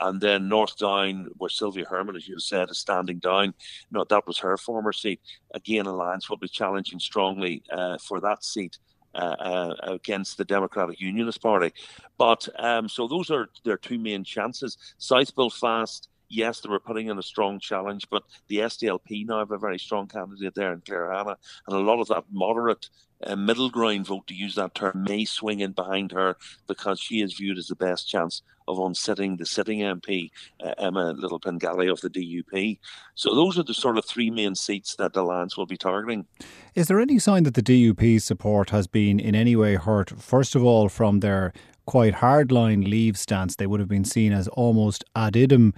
And 0.00 0.20
then 0.20 0.48
North 0.48 0.76
Down, 0.76 1.28
where 1.36 1.50
Sylvia 1.50 1.84
Hermon, 1.88 2.16
as 2.16 2.28
you 2.28 2.38
said, 2.38 2.70
is 2.70 2.78
standing 2.78 3.18
down. 3.18 3.54
No, 3.90 4.04
that 4.04 4.26
was 4.26 4.38
her 4.38 4.56
former 4.56 4.92
seat. 4.92 5.20
Again, 5.54 5.86
Alliance 5.86 6.28
will 6.28 6.36
be 6.36 6.48
challenging 6.48 6.98
strongly 6.98 7.62
uh, 7.70 7.98
for 7.98 8.20
that 8.20 8.44
seat. 8.44 8.78
Uh, 9.14 9.34
uh, 9.40 9.74
against 9.94 10.36
the 10.36 10.44
Democratic 10.44 11.00
Unionist 11.00 11.40
Party, 11.40 11.72
but 12.18 12.46
um, 12.58 12.86
so 12.86 13.08
those 13.08 13.30
are 13.30 13.48
their 13.64 13.78
two 13.78 13.98
main 13.98 14.22
chances. 14.22 14.76
South 14.98 15.34
Belfast, 15.34 16.10
yes, 16.28 16.60
they 16.60 16.68
were 16.68 16.78
putting 16.78 17.08
in 17.08 17.18
a 17.18 17.22
strong 17.22 17.58
challenge, 17.58 18.06
but 18.10 18.24
the 18.48 18.58
SDLP 18.58 19.26
now 19.26 19.38
have 19.38 19.52
a 19.52 19.58
very 19.58 19.78
strong 19.78 20.06
candidate 20.06 20.54
there 20.54 20.74
in 20.74 20.82
Claire 20.82 21.10
Hanna, 21.10 21.38
and 21.66 21.76
a 21.76 21.80
lot 21.80 21.98
of 21.98 22.08
that 22.08 22.24
moderate 22.30 22.90
uh, 23.24 23.36
middle 23.36 23.70
ground 23.70 24.06
vote, 24.06 24.26
to 24.26 24.34
use 24.34 24.54
that 24.56 24.74
term, 24.74 25.04
may 25.08 25.24
swing 25.24 25.60
in 25.60 25.72
behind 25.72 26.12
her 26.12 26.36
because 26.66 27.00
she 27.00 27.22
is 27.22 27.34
viewed 27.34 27.58
as 27.58 27.68
the 27.68 27.74
best 27.74 28.08
chance 28.08 28.42
of 28.68 28.78
unsitting 28.78 29.38
the 29.38 29.46
sitting 29.46 29.80
MP, 29.80 30.30
uh, 30.62 30.74
Emma 30.78 31.12
Little 31.12 31.40
Pengelly 31.40 31.88
of 31.88 32.00
the 32.00 32.10
DUP. 32.10 32.78
So 33.14 33.34
those 33.34 33.58
are 33.58 33.62
the 33.62 33.74
sort 33.74 33.98
of 33.98 34.04
three 34.04 34.30
main 34.30 34.54
seats 34.54 34.96
that 34.96 35.12
the 35.12 35.22
Alliance 35.22 35.56
will 35.56 35.66
be 35.66 35.76
targeting. 35.76 36.26
Is 36.74 36.88
there 36.88 37.00
any 37.00 37.18
sign 37.18 37.44
that 37.44 37.54
the 37.54 37.62
DUP's 37.62 38.24
support 38.24 38.70
has 38.70 38.86
been 38.86 39.18
in 39.20 39.34
any 39.34 39.56
way 39.56 39.76
hurt, 39.76 40.10
first 40.10 40.54
of 40.54 40.64
all, 40.64 40.88
from 40.88 41.20
their 41.20 41.52
quite 41.86 42.14
hardline 42.14 42.88
leave 42.88 43.16
stance? 43.16 43.56
They 43.56 43.66
would 43.66 43.80
have 43.80 43.88
been 43.88 44.04
seen 44.04 44.32
as 44.32 44.48
almost 44.48 45.04
ad 45.14 45.36
idem 45.36 45.74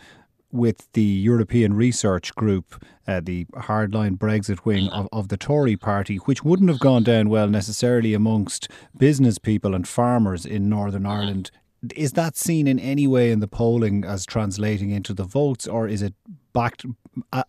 with 0.50 0.90
the 0.92 1.02
European 1.02 1.74
Research 1.74 2.34
Group, 2.34 2.82
uh, 3.06 3.20
the 3.22 3.44
hardline 3.56 4.16
Brexit 4.16 4.64
wing 4.64 4.88
of, 4.88 5.08
of 5.12 5.28
the 5.28 5.36
Tory 5.36 5.76
party, 5.76 6.16
which 6.16 6.42
wouldn't 6.42 6.70
have 6.70 6.80
gone 6.80 7.02
down 7.02 7.28
well 7.28 7.48
necessarily 7.48 8.14
amongst 8.14 8.68
business 8.96 9.38
people 9.38 9.74
and 9.74 9.86
farmers 9.86 10.46
in 10.46 10.68
Northern 10.68 11.04
Ireland. 11.04 11.50
Is 11.94 12.12
that 12.12 12.36
seen 12.36 12.66
in 12.66 12.78
any 12.78 13.06
way 13.06 13.30
in 13.30 13.40
the 13.40 13.48
polling 13.48 14.04
as 14.04 14.26
translating 14.26 14.90
into 14.90 15.14
the 15.14 15.24
votes, 15.24 15.66
or 15.66 15.86
is 15.86 16.02
it 16.02 16.14
backed 16.52 16.84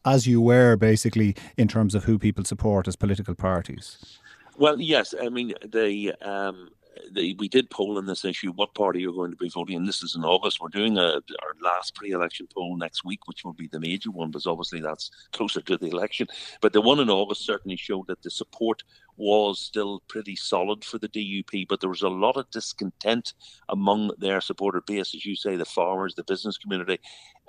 as 0.05 0.27
you 0.27 0.39
were 0.39 0.75
basically 0.75 1.35
in 1.57 1.67
terms 1.67 1.95
of 1.95 2.03
who 2.03 2.19
people 2.19 2.43
support 2.43 2.87
as 2.87 2.95
political 2.95 3.35
parties? 3.35 4.19
Well, 4.57 4.79
yes. 4.79 5.15
I 5.19 5.29
mean, 5.29 5.53
the 5.65 6.13
um, 6.21 6.69
the, 7.11 7.35
we 7.39 7.47
did 7.47 7.69
poll 7.69 7.97
on 7.97 8.05
this 8.05 8.25
issue. 8.25 8.51
What 8.51 8.73
party 8.73 9.01
you're 9.01 9.13
going 9.13 9.31
to 9.31 9.37
be 9.37 9.49
voting? 9.49 9.77
And 9.77 9.87
this 9.87 10.03
is 10.03 10.15
in 10.15 10.23
August. 10.23 10.59
We're 10.61 10.69
doing 10.69 10.97
a, 10.97 11.21
our 11.41 11.55
last 11.61 11.95
pre-election 11.95 12.47
poll 12.53 12.77
next 12.77 13.05
week, 13.05 13.27
which 13.27 13.43
will 13.43 13.53
be 13.53 13.67
the 13.67 13.79
major 13.79 14.11
one, 14.11 14.31
because 14.31 14.45
obviously 14.45 14.81
that's 14.81 15.09
closer 15.31 15.61
to 15.61 15.77
the 15.77 15.87
election. 15.87 16.27
But 16.61 16.73
the 16.73 16.81
one 16.81 16.99
in 16.99 17.09
August 17.09 17.45
certainly 17.45 17.77
showed 17.77 18.07
that 18.07 18.21
the 18.21 18.29
support 18.29 18.83
was 19.19 19.59
still 19.59 20.01
pretty 20.07 20.35
solid 20.35 20.83
for 20.83 20.97
the 20.97 21.09
DUP, 21.09 21.67
but 21.67 21.81
there 21.81 21.89
was 21.89 22.01
a 22.01 22.09
lot 22.09 22.37
of 22.37 22.49
discontent 22.51 23.33
among 23.67 24.11
their 24.17 24.39
supporter 24.39 24.81
base, 24.81 25.13
as 25.13 25.25
you 25.25 25.35
say, 25.35 25.57
the 25.57 25.65
farmers, 25.65 26.15
the 26.15 26.23
business 26.23 26.57
community. 26.57 26.97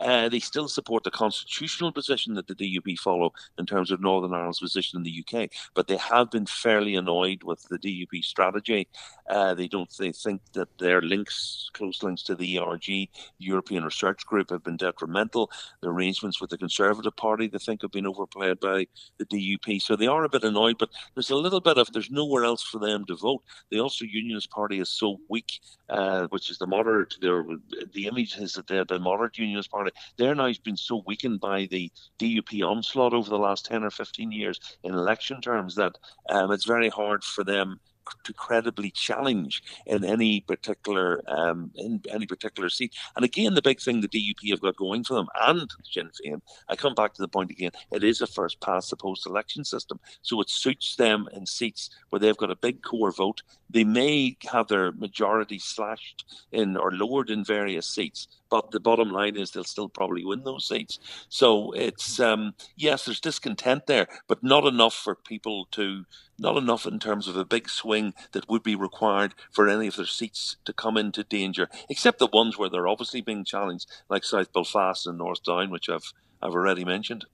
Uh, 0.00 0.28
they 0.30 0.40
still 0.40 0.66
support 0.66 1.04
the 1.04 1.10
constitutional 1.10 1.92
position 1.92 2.34
that 2.34 2.46
the 2.46 2.54
DUP 2.54 2.98
follow 2.98 3.32
in 3.58 3.66
terms 3.66 3.90
of 3.90 4.00
Northern 4.00 4.32
Ireland's 4.32 4.58
position 4.58 4.96
in 4.98 5.02
the 5.02 5.24
UK, 5.24 5.50
but 5.74 5.86
they 5.86 5.98
have 5.98 6.30
been 6.30 6.46
fairly 6.46 6.94
annoyed 6.94 7.42
with 7.42 7.62
the 7.68 7.78
DUP 7.78 8.24
strategy. 8.24 8.88
Uh, 9.28 9.54
they 9.54 9.68
don't 9.68 9.94
they 9.98 10.10
think 10.10 10.40
that 10.54 10.78
their 10.78 11.02
links, 11.02 11.70
close 11.74 12.02
links 12.02 12.22
to 12.22 12.34
the 12.34 12.58
ERG, 12.58 13.08
European 13.38 13.84
Research 13.84 14.26
Group, 14.26 14.50
have 14.50 14.64
been 14.64 14.78
detrimental. 14.78 15.50
The 15.82 15.90
arrangements 15.90 16.40
with 16.40 16.50
the 16.50 16.58
Conservative 16.58 17.14
Party, 17.16 17.46
they 17.46 17.58
think, 17.58 17.82
have 17.82 17.92
been 17.92 18.06
overplayed 18.06 18.58
by 18.58 18.86
the 19.18 19.26
DUP. 19.26 19.82
So 19.82 19.96
they 19.96 20.06
are 20.06 20.24
a 20.24 20.30
bit 20.30 20.44
annoyed, 20.44 20.78
but 20.78 20.90
there's 21.14 21.30
a 21.30 21.36
little 21.36 21.59
bit 21.60 21.78
if 21.78 21.88
there's 21.92 22.10
nowhere 22.10 22.44
else 22.44 22.62
for 22.62 22.78
them 22.78 23.04
to 23.06 23.16
vote. 23.16 23.42
The 23.70 23.80
Ulster 23.80 24.06
Unionist 24.06 24.50
Party 24.50 24.80
is 24.80 24.88
so 24.88 25.18
weak, 25.28 25.60
uh, 25.88 26.26
which 26.28 26.50
is 26.50 26.58
the 26.58 26.66
moderate. 26.66 27.14
The 27.20 28.06
image 28.06 28.36
is 28.38 28.54
that 28.54 28.88
the 28.88 28.98
moderate 28.98 29.38
Unionist 29.38 29.70
Party. 29.70 29.90
They're 30.16 30.34
now 30.34 30.50
been 30.64 30.76
so 30.76 31.02
weakened 31.06 31.40
by 31.40 31.66
the 31.70 31.90
DUP 32.18 32.62
onslaught 32.62 33.14
over 33.14 33.30
the 33.30 33.38
last 33.38 33.66
ten 33.66 33.84
or 33.84 33.90
fifteen 33.90 34.32
years 34.32 34.58
in 34.82 34.94
election 34.94 35.40
terms 35.40 35.74
that 35.76 35.96
um, 36.28 36.50
it's 36.50 36.66
very 36.66 36.88
hard 36.88 37.22
for 37.24 37.44
them 37.44 37.80
to 38.24 38.32
credibly 38.32 38.90
challenge 38.90 39.62
in 39.86 40.04
any 40.04 40.40
particular 40.40 41.22
um, 41.28 41.70
in 41.74 42.02
any 42.10 42.26
particular 42.26 42.68
seat. 42.68 42.94
And 43.16 43.24
again, 43.24 43.54
the 43.54 43.62
big 43.62 43.80
thing 43.80 44.00
the 44.00 44.08
DUP 44.08 44.50
have 44.50 44.60
got 44.60 44.76
going 44.76 45.04
for 45.04 45.14
them 45.14 45.28
and 45.40 45.68
Sinn 45.84 46.10
Féin, 46.24 46.40
I 46.68 46.76
come 46.76 46.94
back 46.94 47.14
to 47.14 47.22
the 47.22 47.28
point 47.28 47.50
again, 47.50 47.72
it 47.92 48.04
is 48.04 48.20
a 48.20 48.26
first 48.26 48.60
past 48.60 48.90
the 48.90 48.96
post 48.96 49.26
election 49.26 49.64
system. 49.64 50.00
So 50.22 50.40
it 50.40 50.50
suits 50.50 50.96
them 50.96 51.28
in 51.32 51.46
seats 51.46 51.90
where 52.10 52.20
they've 52.20 52.36
got 52.36 52.50
a 52.50 52.56
big 52.56 52.82
core 52.82 53.12
vote. 53.12 53.42
They 53.68 53.84
may 53.84 54.36
have 54.50 54.68
their 54.68 54.92
majority 54.92 55.58
slashed 55.58 56.24
in 56.52 56.76
or 56.76 56.92
lowered 56.92 57.30
in 57.30 57.44
various 57.44 57.88
seats, 57.88 58.28
but 58.50 58.70
the 58.70 58.80
bottom 58.80 59.10
line 59.10 59.36
is 59.36 59.50
they'll 59.50 59.64
still 59.64 59.88
probably 59.88 60.24
win 60.24 60.44
those 60.44 60.68
seats. 60.68 60.98
So 61.28 61.72
it's 61.72 62.20
um, 62.20 62.54
yes, 62.76 63.04
there's 63.04 63.20
discontent 63.20 63.86
there, 63.86 64.08
but 64.28 64.42
not 64.42 64.66
enough 64.66 64.94
for 64.94 65.14
people 65.14 65.66
to 65.72 66.04
not 66.38 66.56
enough 66.56 66.86
in 66.86 66.98
terms 66.98 67.28
of 67.28 67.36
a 67.36 67.44
big 67.44 67.68
swing 67.68 68.14
that 68.32 68.48
would 68.48 68.62
be 68.62 68.74
required 68.74 69.34
for 69.52 69.68
any 69.68 69.86
of 69.86 69.96
their 69.96 70.06
seats 70.06 70.56
to 70.64 70.72
come 70.72 70.96
into 70.96 71.22
danger, 71.22 71.68
except 71.88 72.18
the 72.18 72.26
ones 72.32 72.58
where 72.58 72.70
they're 72.70 72.88
obviously 72.88 73.20
being 73.20 73.44
challenged, 73.44 73.86
like 74.08 74.24
South 74.24 74.52
Belfast 74.52 75.06
and 75.06 75.18
North 75.18 75.42
Down, 75.42 75.70
which 75.70 75.88
I've 75.88 76.12
I've 76.42 76.54
already 76.54 76.84
mentioned. 76.84 77.26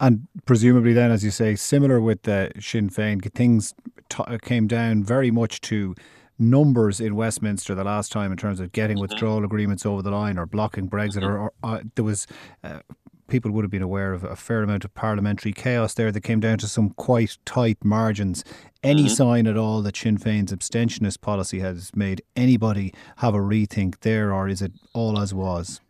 And 0.00 0.28
presumably, 0.46 0.92
then, 0.92 1.10
as 1.10 1.22
you 1.22 1.30
say, 1.30 1.56
similar 1.56 2.00
with 2.00 2.22
the 2.22 2.52
Sinn 2.58 2.88
Féin, 2.88 3.22
things 3.32 3.74
t- 4.08 4.38
came 4.42 4.66
down 4.66 5.04
very 5.04 5.30
much 5.30 5.60
to 5.62 5.94
numbers 6.38 7.00
in 7.00 7.16
Westminster 7.16 7.74
the 7.74 7.84
last 7.84 8.12
time 8.12 8.30
in 8.32 8.38
terms 8.38 8.60
of 8.60 8.72
getting 8.72 8.96
mm-hmm. 8.96 9.02
withdrawal 9.02 9.44
agreements 9.44 9.86
over 9.86 10.02
the 10.02 10.10
line 10.10 10.38
or 10.38 10.46
blocking 10.46 10.88
Brexit, 10.88 11.22
mm-hmm. 11.22 11.26
or, 11.26 11.38
or 11.38 11.52
uh, 11.62 11.80
there 11.94 12.04
was. 12.04 12.26
Uh, 12.62 12.80
people 13.28 13.50
would 13.50 13.64
have 13.64 13.72
been 13.72 13.82
aware 13.82 14.12
of 14.12 14.22
a 14.22 14.36
fair 14.36 14.62
amount 14.62 14.84
of 14.84 14.94
parliamentary 14.94 15.52
chaos 15.52 15.94
there 15.94 16.12
that 16.12 16.20
came 16.20 16.38
down 16.38 16.58
to 16.58 16.68
some 16.68 16.90
quite 16.90 17.38
tight 17.44 17.76
margins. 17.84 18.44
Any 18.84 19.06
mm-hmm. 19.06 19.14
sign 19.14 19.46
at 19.48 19.56
all 19.56 19.82
that 19.82 19.96
Sinn 19.96 20.16
Féin's 20.16 20.52
abstentionist 20.52 21.20
policy 21.20 21.58
has 21.58 21.90
made 21.96 22.22
anybody 22.36 22.94
have 23.16 23.34
a 23.34 23.38
rethink 23.38 24.00
there, 24.00 24.32
or 24.32 24.48
is 24.48 24.62
it 24.62 24.72
all 24.92 25.18
as 25.18 25.34
was? 25.34 25.80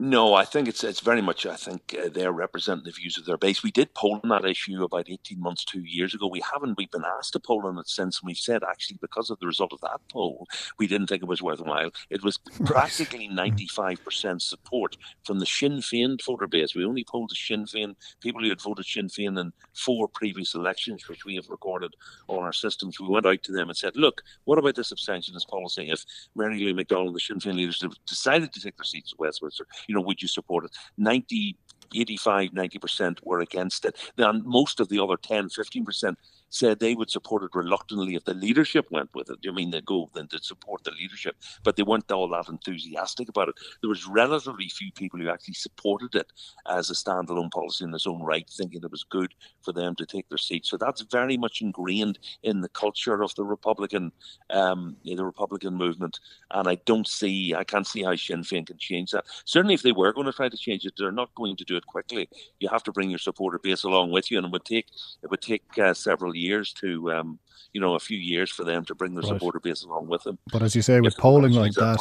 No, 0.00 0.34
I 0.34 0.44
think 0.44 0.66
it's 0.66 0.82
it's 0.82 0.98
very 0.98 1.22
much. 1.22 1.46
I 1.46 1.54
think 1.54 1.94
uh, 1.96 2.08
they're 2.12 2.32
representing 2.32 2.82
the 2.82 2.90
views 2.90 3.16
of 3.16 3.26
their 3.26 3.36
base. 3.36 3.62
We 3.62 3.70
did 3.70 3.94
poll 3.94 4.18
on 4.24 4.28
that 4.30 4.44
issue 4.44 4.82
about 4.82 5.08
eighteen 5.08 5.40
months, 5.40 5.64
two 5.64 5.82
years 5.82 6.12
ago. 6.12 6.26
We 6.26 6.42
haven't. 6.52 6.76
We've 6.76 6.90
been 6.90 7.04
asked 7.04 7.34
to 7.34 7.40
poll 7.40 7.64
on 7.64 7.78
it 7.78 7.88
since. 7.88 8.18
And 8.20 8.26
we've 8.26 8.36
said 8.36 8.64
actually 8.64 8.98
because 9.00 9.30
of 9.30 9.38
the 9.38 9.46
result 9.46 9.72
of 9.72 9.80
that 9.82 10.00
poll, 10.10 10.48
we 10.80 10.88
didn't 10.88 11.06
think 11.06 11.22
it 11.22 11.28
was 11.28 11.42
worthwhile. 11.42 11.92
It 12.10 12.24
was 12.24 12.38
practically 12.66 13.28
ninety 13.28 13.68
five 13.68 14.02
percent 14.04 14.42
support 14.42 14.96
from 15.22 15.38
the 15.38 15.46
Sinn 15.46 15.76
Féin 15.78 16.20
voter 16.24 16.48
base. 16.48 16.74
We 16.74 16.84
only 16.84 17.04
polled 17.04 17.30
the 17.30 17.36
Sinn 17.36 17.64
Féin 17.64 17.94
people 18.20 18.42
who 18.42 18.48
had 18.48 18.60
voted 18.60 18.86
Sinn 18.86 19.06
Féin 19.06 19.38
in 19.38 19.52
four 19.74 20.08
previous 20.08 20.56
elections, 20.56 21.08
which 21.08 21.24
we 21.24 21.36
have 21.36 21.48
recorded 21.48 21.94
on 22.26 22.42
our 22.42 22.52
systems. 22.52 22.98
We 22.98 23.06
went 23.06 23.26
out 23.26 23.44
to 23.44 23.52
them 23.52 23.68
and 23.68 23.78
said, 23.78 23.94
"Look, 23.94 24.22
what 24.42 24.58
about 24.58 24.74
this 24.74 24.92
abstentionist 24.92 25.46
policy? 25.46 25.88
If 25.88 26.04
Mary 26.34 26.58
Lou 26.58 26.74
McDonald, 26.74 27.14
the 27.14 27.20
Sinn 27.20 27.38
Féin 27.38 27.54
leaders, 27.54 27.80
decided 28.08 28.52
to 28.52 28.60
take 28.60 28.76
their 28.76 28.84
seats 28.84 29.12
at 29.12 29.20
Westminster." 29.20 29.68
You 29.88 29.94
know, 29.94 30.00
would 30.00 30.22
you 30.22 30.28
support 30.28 30.64
it? 30.64 30.72
90, 30.98 31.56
85, 31.94 32.50
90% 32.50 33.18
were 33.22 33.40
against 33.40 33.84
it. 33.84 33.96
Then 34.16 34.42
most 34.44 34.80
of 34.80 34.88
the 34.88 35.00
other 35.00 35.16
10, 35.16 35.48
15% 35.48 36.16
said 36.54 36.78
they 36.78 36.94
would 36.94 37.10
support 37.10 37.42
it 37.42 37.50
reluctantly 37.52 38.14
if 38.14 38.24
the 38.24 38.34
leadership 38.34 38.86
went 38.90 39.10
with 39.12 39.28
it. 39.28 39.38
I 39.46 39.50
mean, 39.50 39.70
they 39.72 39.80
go 39.80 40.08
then 40.14 40.28
to 40.28 40.38
support 40.42 40.84
the 40.84 40.92
leadership, 40.92 41.36
but 41.64 41.74
they 41.74 41.82
weren't 41.82 42.10
all 42.12 42.28
that 42.28 42.48
enthusiastic 42.48 43.28
about 43.28 43.48
it. 43.48 43.56
There 43.82 43.90
was 43.90 44.06
relatively 44.06 44.68
few 44.68 44.92
people 44.92 45.18
who 45.18 45.28
actually 45.28 45.54
supported 45.54 46.14
it 46.14 46.32
as 46.68 46.90
a 46.90 46.94
standalone 46.94 47.50
policy 47.50 47.84
in 47.84 47.92
its 47.92 48.06
own 48.06 48.22
right, 48.22 48.48
thinking 48.48 48.82
it 48.84 48.90
was 48.90 49.02
good 49.02 49.34
for 49.62 49.72
them 49.72 49.96
to 49.96 50.06
take 50.06 50.28
their 50.28 50.38
seat. 50.38 50.64
So 50.64 50.76
that's 50.76 51.02
very 51.02 51.36
much 51.36 51.60
ingrained 51.60 52.20
in 52.44 52.60
the 52.60 52.68
culture 52.68 53.20
of 53.20 53.34
the 53.34 53.44
Republican, 53.44 54.12
um, 54.50 54.96
the 55.04 55.24
Republican 55.24 55.74
movement. 55.74 56.20
And 56.52 56.68
I 56.68 56.76
don't 56.86 57.08
see, 57.08 57.52
I 57.54 57.64
can't 57.64 57.86
see 57.86 58.04
how 58.04 58.14
Sinn 58.14 58.42
Féin 58.42 58.66
can 58.66 58.78
change 58.78 59.10
that. 59.10 59.24
Certainly, 59.44 59.74
if 59.74 59.82
they 59.82 59.92
were 59.92 60.12
going 60.12 60.26
to 60.26 60.32
try 60.32 60.48
to 60.48 60.56
change 60.56 60.84
it, 60.84 60.94
they're 60.96 61.10
not 61.10 61.34
going 61.34 61.56
to 61.56 61.64
do 61.64 61.76
it 61.76 61.86
quickly. 61.86 62.28
You 62.60 62.68
have 62.68 62.84
to 62.84 62.92
bring 62.92 63.10
your 63.10 63.18
supporter 63.18 63.58
base 63.58 63.82
along 63.82 64.12
with 64.12 64.30
you, 64.30 64.38
and 64.38 64.46
it 64.46 64.52
would 64.52 64.64
take 64.64 64.86
it 65.22 65.30
would 65.30 65.42
take 65.42 65.64
uh, 65.78 65.94
several 65.94 66.34
years 66.34 66.43
years 66.44 66.72
to, 66.74 67.12
um, 67.12 67.38
you 67.72 67.80
know, 67.80 67.94
a 67.94 67.98
few 67.98 68.18
years 68.18 68.50
for 68.50 68.64
them 68.64 68.84
to 68.84 68.94
bring 68.94 69.14
their 69.14 69.22
right. 69.22 69.28
supporter 69.28 69.60
base 69.60 69.82
along 69.82 70.08
with 70.08 70.22
them. 70.22 70.38
But 70.52 70.62
as 70.62 70.76
you 70.76 70.82
say, 70.82 71.00
with 71.00 71.16
polling 71.16 71.52
like 71.52 71.72
that, 71.72 71.98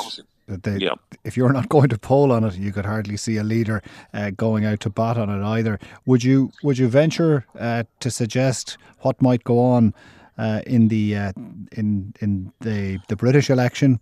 that 0.48 0.64
they, 0.64 0.78
yeah. 0.78 0.96
if 1.24 1.38
you're 1.38 1.54
not 1.54 1.70
going 1.76 1.90
to 1.90 1.98
poll 1.98 2.32
on 2.32 2.44
it, 2.44 2.56
you 2.56 2.72
could 2.72 2.86
hardly 2.86 3.18
see 3.18 3.38
a 3.38 3.44
leader 3.44 3.82
uh, 4.14 4.32
going 4.32 4.66
out 4.66 4.80
to 4.82 4.90
bat 4.90 5.18
on 5.18 5.30
it 5.30 5.44
either. 5.46 5.80
Would 6.06 6.24
you 6.24 6.52
would 6.64 6.78
you 6.78 6.88
venture 6.88 7.46
uh, 7.60 7.84
to 8.00 8.12
suggest 8.12 8.78
what 9.00 9.22
might 9.22 9.44
go 9.44 9.60
on 9.60 9.94
uh, 10.38 10.62
in 10.68 10.90
the 10.90 11.16
uh, 11.16 11.32
in 11.72 12.14
in 12.20 12.52
the 12.62 13.00
the 13.08 13.16
British 13.16 13.50
election? 13.50 14.00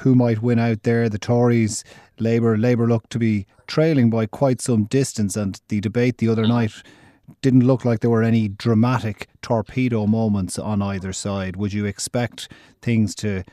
who 0.00 0.14
might 0.14 0.42
win 0.42 0.58
out 0.58 0.82
there? 0.82 1.08
The 1.08 1.18
Tories, 1.18 1.84
Labour, 2.18 2.58
Labour 2.58 2.88
look 2.88 3.08
to 3.10 3.18
be 3.18 3.46
trailing 3.68 4.10
by 4.10 4.26
quite 4.26 4.60
some 4.60 4.84
distance, 4.84 5.36
and 5.36 5.60
the 5.68 5.80
debate 5.80 6.18
the 6.18 6.28
other 6.28 6.46
night 6.46 6.72
didn't 7.42 7.66
look 7.66 7.84
like 7.84 8.00
there 8.00 8.10
were 8.10 8.22
any 8.22 8.48
dramatic 8.48 9.28
torpedo 9.42 10.06
moments 10.06 10.58
on 10.58 10.82
either 10.82 11.12
side. 11.12 11.56
Would 11.56 11.72
you 11.72 11.84
expect 11.84 12.50
things 12.82 13.14
to 13.16 13.44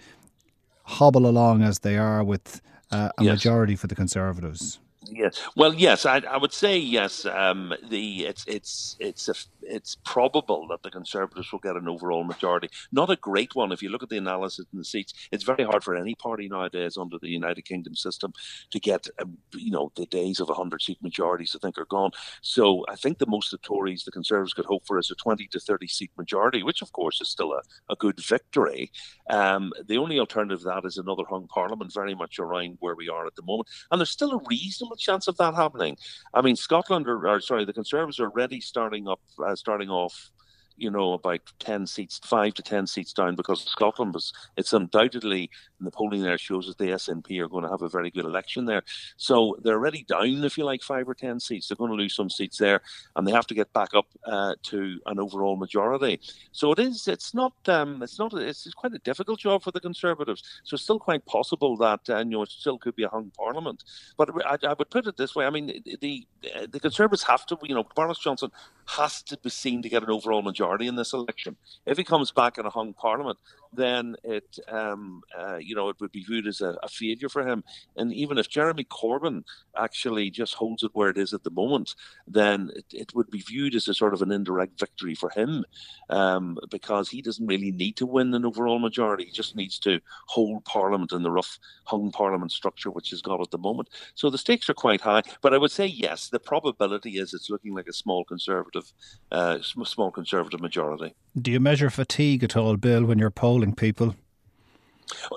hobble 0.83 1.27
along 1.27 1.61
as 1.61 1.79
they 1.79 1.97
are 1.97 2.23
with 2.23 2.61
uh, 2.91 3.09
a 3.17 3.23
yes. 3.23 3.33
majority 3.33 3.75
for 3.75 3.87
the 3.87 3.95
Conservatives? 3.95 4.79
Yes. 5.11 5.41
Well, 5.55 5.73
yes, 5.73 6.05
I, 6.05 6.17
I 6.19 6.37
would 6.37 6.53
say 6.53 6.77
yes. 6.77 7.25
Um, 7.25 7.73
the 7.89 8.25
it's 8.25 8.43
it's 8.47 8.95
it's 8.99 9.27
a, 9.27 9.35
it's 9.61 9.95
probable 10.05 10.67
that 10.69 10.83
the 10.83 10.89
Conservatives 10.89 11.51
will 11.51 11.59
get 11.59 11.75
an 11.75 11.87
overall 11.87 12.23
majority. 12.23 12.69
Not 12.91 13.09
a 13.09 13.15
great 13.15 13.53
one 13.55 13.71
if 13.71 13.83
you 13.83 13.89
look 13.89 14.03
at 14.03 14.09
the 14.09 14.17
analysis 14.17 14.65
in 14.71 14.79
the 14.79 14.85
seats. 14.85 15.13
It's 15.31 15.43
very 15.43 15.63
hard 15.63 15.83
for 15.83 15.95
any 15.95 16.15
party 16.15 16.47
nowadays 16.47 16.97
under 16.97 17.17
the 17.19 17.29
United 17.29 17.63
Kingdom 17.65 17.95
system 17.95 18.33
to 18.71 18.79
get 18.79 19.07
um, 19.21 19.37
you 19.53 19.69
know 19.69 19.91
the 19.95 20.05
days 20.07 20.39
of 20.39 20.49
hundred 20.49 20.81
seat 20.81 20.97
majorities. 21.03 21.55
I 21.55 21.59
think 21.59 21.77
are 21.77 21.85
gone. 21.85 22.11
So 22.41 22.85
I 22.89 22.95
think 22.95 23.19
the 23.19 23.27
most 23.27 23.51
the 23.51 23.57
Tories, 23.59 24.05
the 24.05 24.11
Conservatives 24.11 24.53
could 24.53 24.65
hope 24.65 24.87
for 24.87 24.97
is 24.97 25.11
a 25.11 25.15
twenty 25.15 25.47
to 25.47 25.59
thirty 25.59 25.87
seat 25.87 26.11
majority, 26.17 26.63
which 26.63 26.81
of 26.81 26.93
course 26.93 27.21
is 27.21 27.29
still 27.29 27.51
a, 27.53 27.61
a 27.91 27.95
good 27.95 28.19
victory. 28.19 28.91
Um, 29.29 29.71
the 29.87 29.97
only 29.97 30.19
alternative 30.19 30.59
to 30.59 30.65
that 30.65 30.85
is 30.85 30.97
another 30.97 31.23
hung 31.29 31.47
parliament, 31.47 31.93
very 31.93 32.15
much 32.15 32.39
around 32.39 32.77
where 32.79 32.95
we 32.95 33.09
are 33.09 33.27
at 33.27 33.35
the 33.35 33.43
moment, 33.43 33.69
and 33.91 33.99
there's 33.99 34.09
still 34.09 34.31
a 34.31 34.41
reasonable 34.49 34.94
chance 34.95 35.27
of 35.27 35.37
that 35.37 35.53
happening. 35.55 35.97
I 36.33 36.41
mean, 36.41 36.55
Scotland 36.55 37.07
are, 37.07 37.27
are 37.27 37.39
sorry, 37.39 37.65
the 37.65 37.73
Conservatives 37.73 38.19
are 38.19 38.29
already 38.29 38.61
starting 38.61 39.07
up, 39.07 39.21
uh, 39.43 39.55
starting 39.55 39.89
off 39.89 40.31
you 40.77 40.91
know, 40.91 41.13
about 41.13 41.41
10 41.59 41.87
seats, 41.87 42.19
five 42.23 42.53
to 42.55 42.61
10 42.61 42.87
seats 42.87 43.13
down 43.13 43.35
because 43.35 43.63
Scotland 43.63 44.13
was, 44.13 44.33
it's 44.57 44.73
undoubtedly, 44.73 45.49
the 45.79 45.91
polling 45.91 46.21
there 46.21 46.37
shows 46.37 46.67
that 46.67 46.77
the 46.77 46.91
SNP 46.91 47.39
are 47.39 47.47
going 47.47 47.63
to 47.63 47.69
have 47.69 47.81
a 47.81 47.89
very 47.89 48.09
good 48.09 48.25
election 48.25 48.65
there. 48.65 48.83
So 49.17 49.57
they're 49.61 49.75
already 49.75 50.03
down, 50.03 50.43
if 50.43 50.57
you 50.57 50.65
like, 50.65 50.81
five 50.81 51.07
or 51.07 51.13
10 51.13 51.39
seats. 51.39 51.67
They're 51.67 51.75
going 51.75 51.91
to 51.91 51.97
lose 51.97 52.15
some 52.15 52.29
seats 52.29 52.57
there 52.57 52.81
and 53.15 53.27
they 53.27 53.31
have 53.31 53.47
to 53.47 53.53
get 53.53 53.71
back 53.73 53.93
up 53.93 54.07
uh, 54.25 54.55
to 54.63 54.99
an 55.05 55.19
overall 55.19 55.55
majority. 55.55 56.19
So 56.51 56.71
it 56.71 56.79
is, 56.79 57.07
it's 57.07 57.33
not, 57.33 57.53
um, 57.67 58.01
it's 58.03 58.19
not, 58.19 58.33
it's, 58.33 58.65
quite 58.73 58.93
a 58.93 58.99
difficult 58.99 59.39
job 59.39 59.63
for 59.63 59.71
the 59.71 59.79
Conservatives. 59.79 60.43
So 60.63 60.75
it's 60.75 60.83
still 60.83 60.99
quite 60.99 61.25
possible 61.25 61.77
that, 61.77 62.01
uh, 62.09 62.17
you 62.17 62.25
know, 62.25 62.41
it 62.41 62.49
still 62.49 62.77
could 62.77 62.95
be 62.95 63.03
a 63.03 63.09
hung 63.09 63.31
parliament. 63.37 63.83
But 64.17 64.31
I, 64.45 64.57
I 64.67 64.73
would 64.73 64.89
put 64.89 65.07
it 65.07 65.17
this 65.17 65.35
way 65.35 65.45
I 65.45 65.49
mean, 65.49 65.83
the, 66.01 66.27
the 66.69 66.79
Conservatives 66.79 67.23
have 67.23 67.45
to, 67.47 67.57
you 67.63 67.75
know, 67.75 67.85
Boris 67.95 68.19
Johnson 68.19 68.51
has 68.87 69.21
to 69.23 69.37
be 69.37 69.49
seen 69.49 69.81
to 69.81 69.89
get 69.89 70.03
an 70.03 70.09
overall 70.09 70.41
majority 70.41 70.64
majority 70.65 70.87
in 70.87 70.95
this 70.95 71.13
election. 71.13 71.55
If 71.85 71.97
he 71.97 72.03
comes 72.03 72.31
back 72.31 72.57
in 72.57 72.65
a 72.65 72.69
hung 72.69 72.93
parliament, 72.93 73.37
then 73.75 74.15
it, 74.23 74.57
um, 74.67 75.21
uh, 75.37 75.57
you 75.57 75.75
know, 75.75 75.89
it 75.89 75.97
would 75.99 76.11
be 76.11 76.23
viewed 76.23 76.47
as 76.47 76.61
a, 76.61 76.77
a, 76.83 76.87
failure 76.87 77.29
for 77.29 77.47
him. 77.47 77.63
And 77.95 78.13
even 78.13 78.37
if 78.37 78.49
Jeremy 78.49 78.85
Corbyn 78.85 79.43
actually 79.77 80.29
just 80.29 80.53
holds 80.53 80.83
it 80.83 80.91
where 80.93 81.09
it 81.09 81.17
is 81.17 81.33
at 81.33 81.43
the 81.43 81.51
moment, 81.51 81.95
then 82.27 82.71
it, 82.75 82.85
it 82.91 83.15
would 83.15 83.29
be 83.29 83.41
viewed 83.41 83.75
as 83.75 83.87
a 83.87 83.93
sort 83.93 84.13
of 84.13 84.21
an 84.21 84.31
indirect 84.31 84.79
victory 84.79 85.15
for 85.15 85.29
him, 85.29 85.65
um, 86.09 86.57
because 86.69 87.09
he 87.09 87.21
doesn't 87.21 87.47
really 87.47 87.71
need 87.71 87.95
to 87.97 88.05
win 88.05 88.33
an 88.33 88.45
overall 88.45 88.79
majority. 88.79 89.25
He 89.25 89.31
just 89.31 89.55
needs 89.55 89.79
to 89.79 89.99
hold 90.27 90.65
Parliament 90.65 91.11
in 91.11 91.23
the 91.23 91.31
rough 91.31 91.59
hung 91.85 92.11
Parliament 92.11 92.51
structure 92.51 92.91
which 92.91 93.09
he's 93.09 93.21
got 93.21 93.41
at 93.41 93.51
the 93.51 93.57
moment. 93.57 93.89
So 94.15 94.29
the 94.29 94.37
stakes 94.37 94.69
are 94.69 94.73
quite 94.73 95.01
high. 95.01 95.23
But 95.41 95.53
I 95.53 95.57
would 95.57 95.71
say 95.71 95.85
yes, 95.85 96.29
the 96.29 96.39
probability 96.39 97.17
is 97.17 97.33
it's 97.33 97.49
looking 97.49 97.73
like 97.73 97.87
a 97.87 97.93
small 97.93 98.23
conservative, 98.23 98.91
uh, 99.31 99.59
small 99.61 100.11
conservative 100.11 100.61
majority. 100.61 101.13
Do 101.39 101.51
you 101.51 101.59
measure 101.59 101.89
fatigue 101.89 102.43
at 102.43 102.55
all, 102.55 102.77
Bill, 102.77 103.05
when 103.05 103.19
you're 103.19 103.29
polling 103.29 103.75
people? 103.75 104.15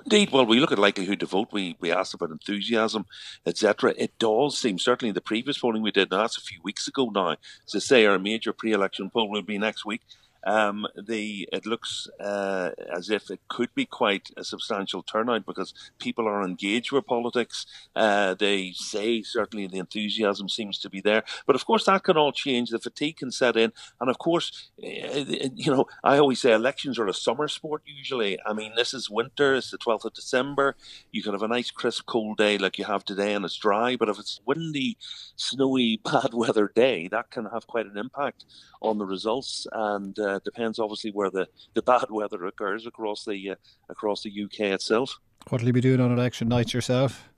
Indeed, 0.05 0.31
well, 0.31 0.47
we 0.47 0.61
look 0.61 0.73
at 0.73 0.79
likelihood 0.79 1.21
to 1.21 1.27
vote. 1.27 1.49
We 1.53 1.77
we 1.81 1.93
asked 1.93 2.15
about 2.15 2.31
enthusiasm, 2.31 3.05
etc. 3.45 3.95
It 3.99 4.19
does 4.19 4.57
seem 4.57 4.79
certainly 4.79 5.11
in 5.11 5.15
the 5.15 5.21
previous 5.21 5.59
polling 5.59 5.83
we 5.83 5.91
did. 5.91 6.11
Now 6.11 6.19
that's 6.19 6.39
a 6.39 6.43
few 6.43 6.61
weeks 6.63 6.89
ago. 6.89 7.11
Now, 7.11 7.37
to 7.67 7.81
say 7.81 8.07
our 8.07 8.19
major 8.19 8.53
pre-election 8.53 9.11
poll 9.11 9.29
will 9.29 9.43
be 9.43 9.59
next 9.59 9.85
week 9.85 10.03
um, 10.49 10.87
the 10.97 11.47
it 11.53 11.67
looks 11.67 12.09
uh, 12.19 12.71
as 12.91 13.11
if 13.11 13.31
it 13.31 13.41
could 13.49 13.75
be 13.75 13.85
quite 13.85 14.31
a 14.37 14.45
substantial 14.45 15.03
turnout 15.03 15.45
because 15.45 15.75
people 15.99 16.27
are 16.27 16.43
engaged 16.43 16.91
with 16.91 17.07
politics. 17.07 17.67
Uh, 17.95 18.33
they 18.35 18.73
say 18.73 19.23
certainly 19.23 19.67
the 19.67 19.79
enthusiasm 19.79 20.49
seems 20.49 20.79
to 20.79 20.89
be 20.89 21.03
there, 21.03 21.23
but 21.47 21.55
of 21.55 21.67
course 21.67 21.85
that 21.85 22.03
can 22.03 22.17
all 22.17 22.33
change. 22.33 22.71
The 22.71 22.79
fatigue 22.79 23.19
can 23.19 23.31
set 23.31 23.57
in, 23.57 23.73
and 24.01 24.09
of 24.09 24.19
course, 24.19 24.71
uh, 24.83 25.25
you 25.55 25.71
know, 25.71 25.85
I 26.03 26.17
always 26.17 26.41
say 26.41 26.53
elections 26.53 26.99
are 26.99 27.07
a 27.07 27.15
summer 27.15 27.49
sport. 27.49 27.83
Usually, 27.85 28.39
I 28.47 28.55
mean, 28.55 28.73
this 28.75 28.95
is 28.95 29.11
winter. 29.11 29.55
It's 29.55 29.71
the 29.71 29.77
twelfth 29.77 30.07
of 30.07 30.15
December. 30.15 30.77
You 31.13 31.23
can 31.23 31.33
have 31.33 31.43
a 31.43 31.49
nice 31.49 31.71
crisp 31.71 32.07
cold 32.07 32.39
day 32.39 32.57
like 32.57 32.79
you 32.79 32.87
have 32.87 33.05
today, 33.05 33.35
and 33.35 33.45
it's 33.45 33.57
dry. 33.57 33.97
But 33.97 34.09
if 34.09 34.19
it's 34.19 34.41
windy, 34.47 34.97
snowy, 35.37 36.01
bad 36.05 36.33
weather 36.33 36.73
day, 36.75 37.07
that 37.09 37.31
can 37.31 37.45
have 37.47 37.67
quite 37.67 37.87
an 37.87 37.99
impact 37.99 38.47
on 38.81 38.99
the 38.99 39.07
results 39.07 39.67
and 39.73 40.19
uh, 40.19 40.38
uh, 40.39 40.41
depends 40.45 40.79
obviously 40.79 41.11
where 41.11 41.31
the, 41.31 41.49
the 41.75 41.83
bad 41.83 42.07
weather 42.11 42.45
occurs 42.47 42.87
across 42.87 43.25
the 43.25 43.51
uh, 43.51 43.55
across 43.89 44.23
the 44.23 44.45
UK 44.45 44.61
itself. 44.73 45.19
What 45.49 45.61
will 45.61 45.69
you 45.69 45.73
be 45.73 45.81
doing 45.81 46.01
on 46.01 46.13
election 46.13 46.49
night 46.49 46.73
yourself? 46.73 47.29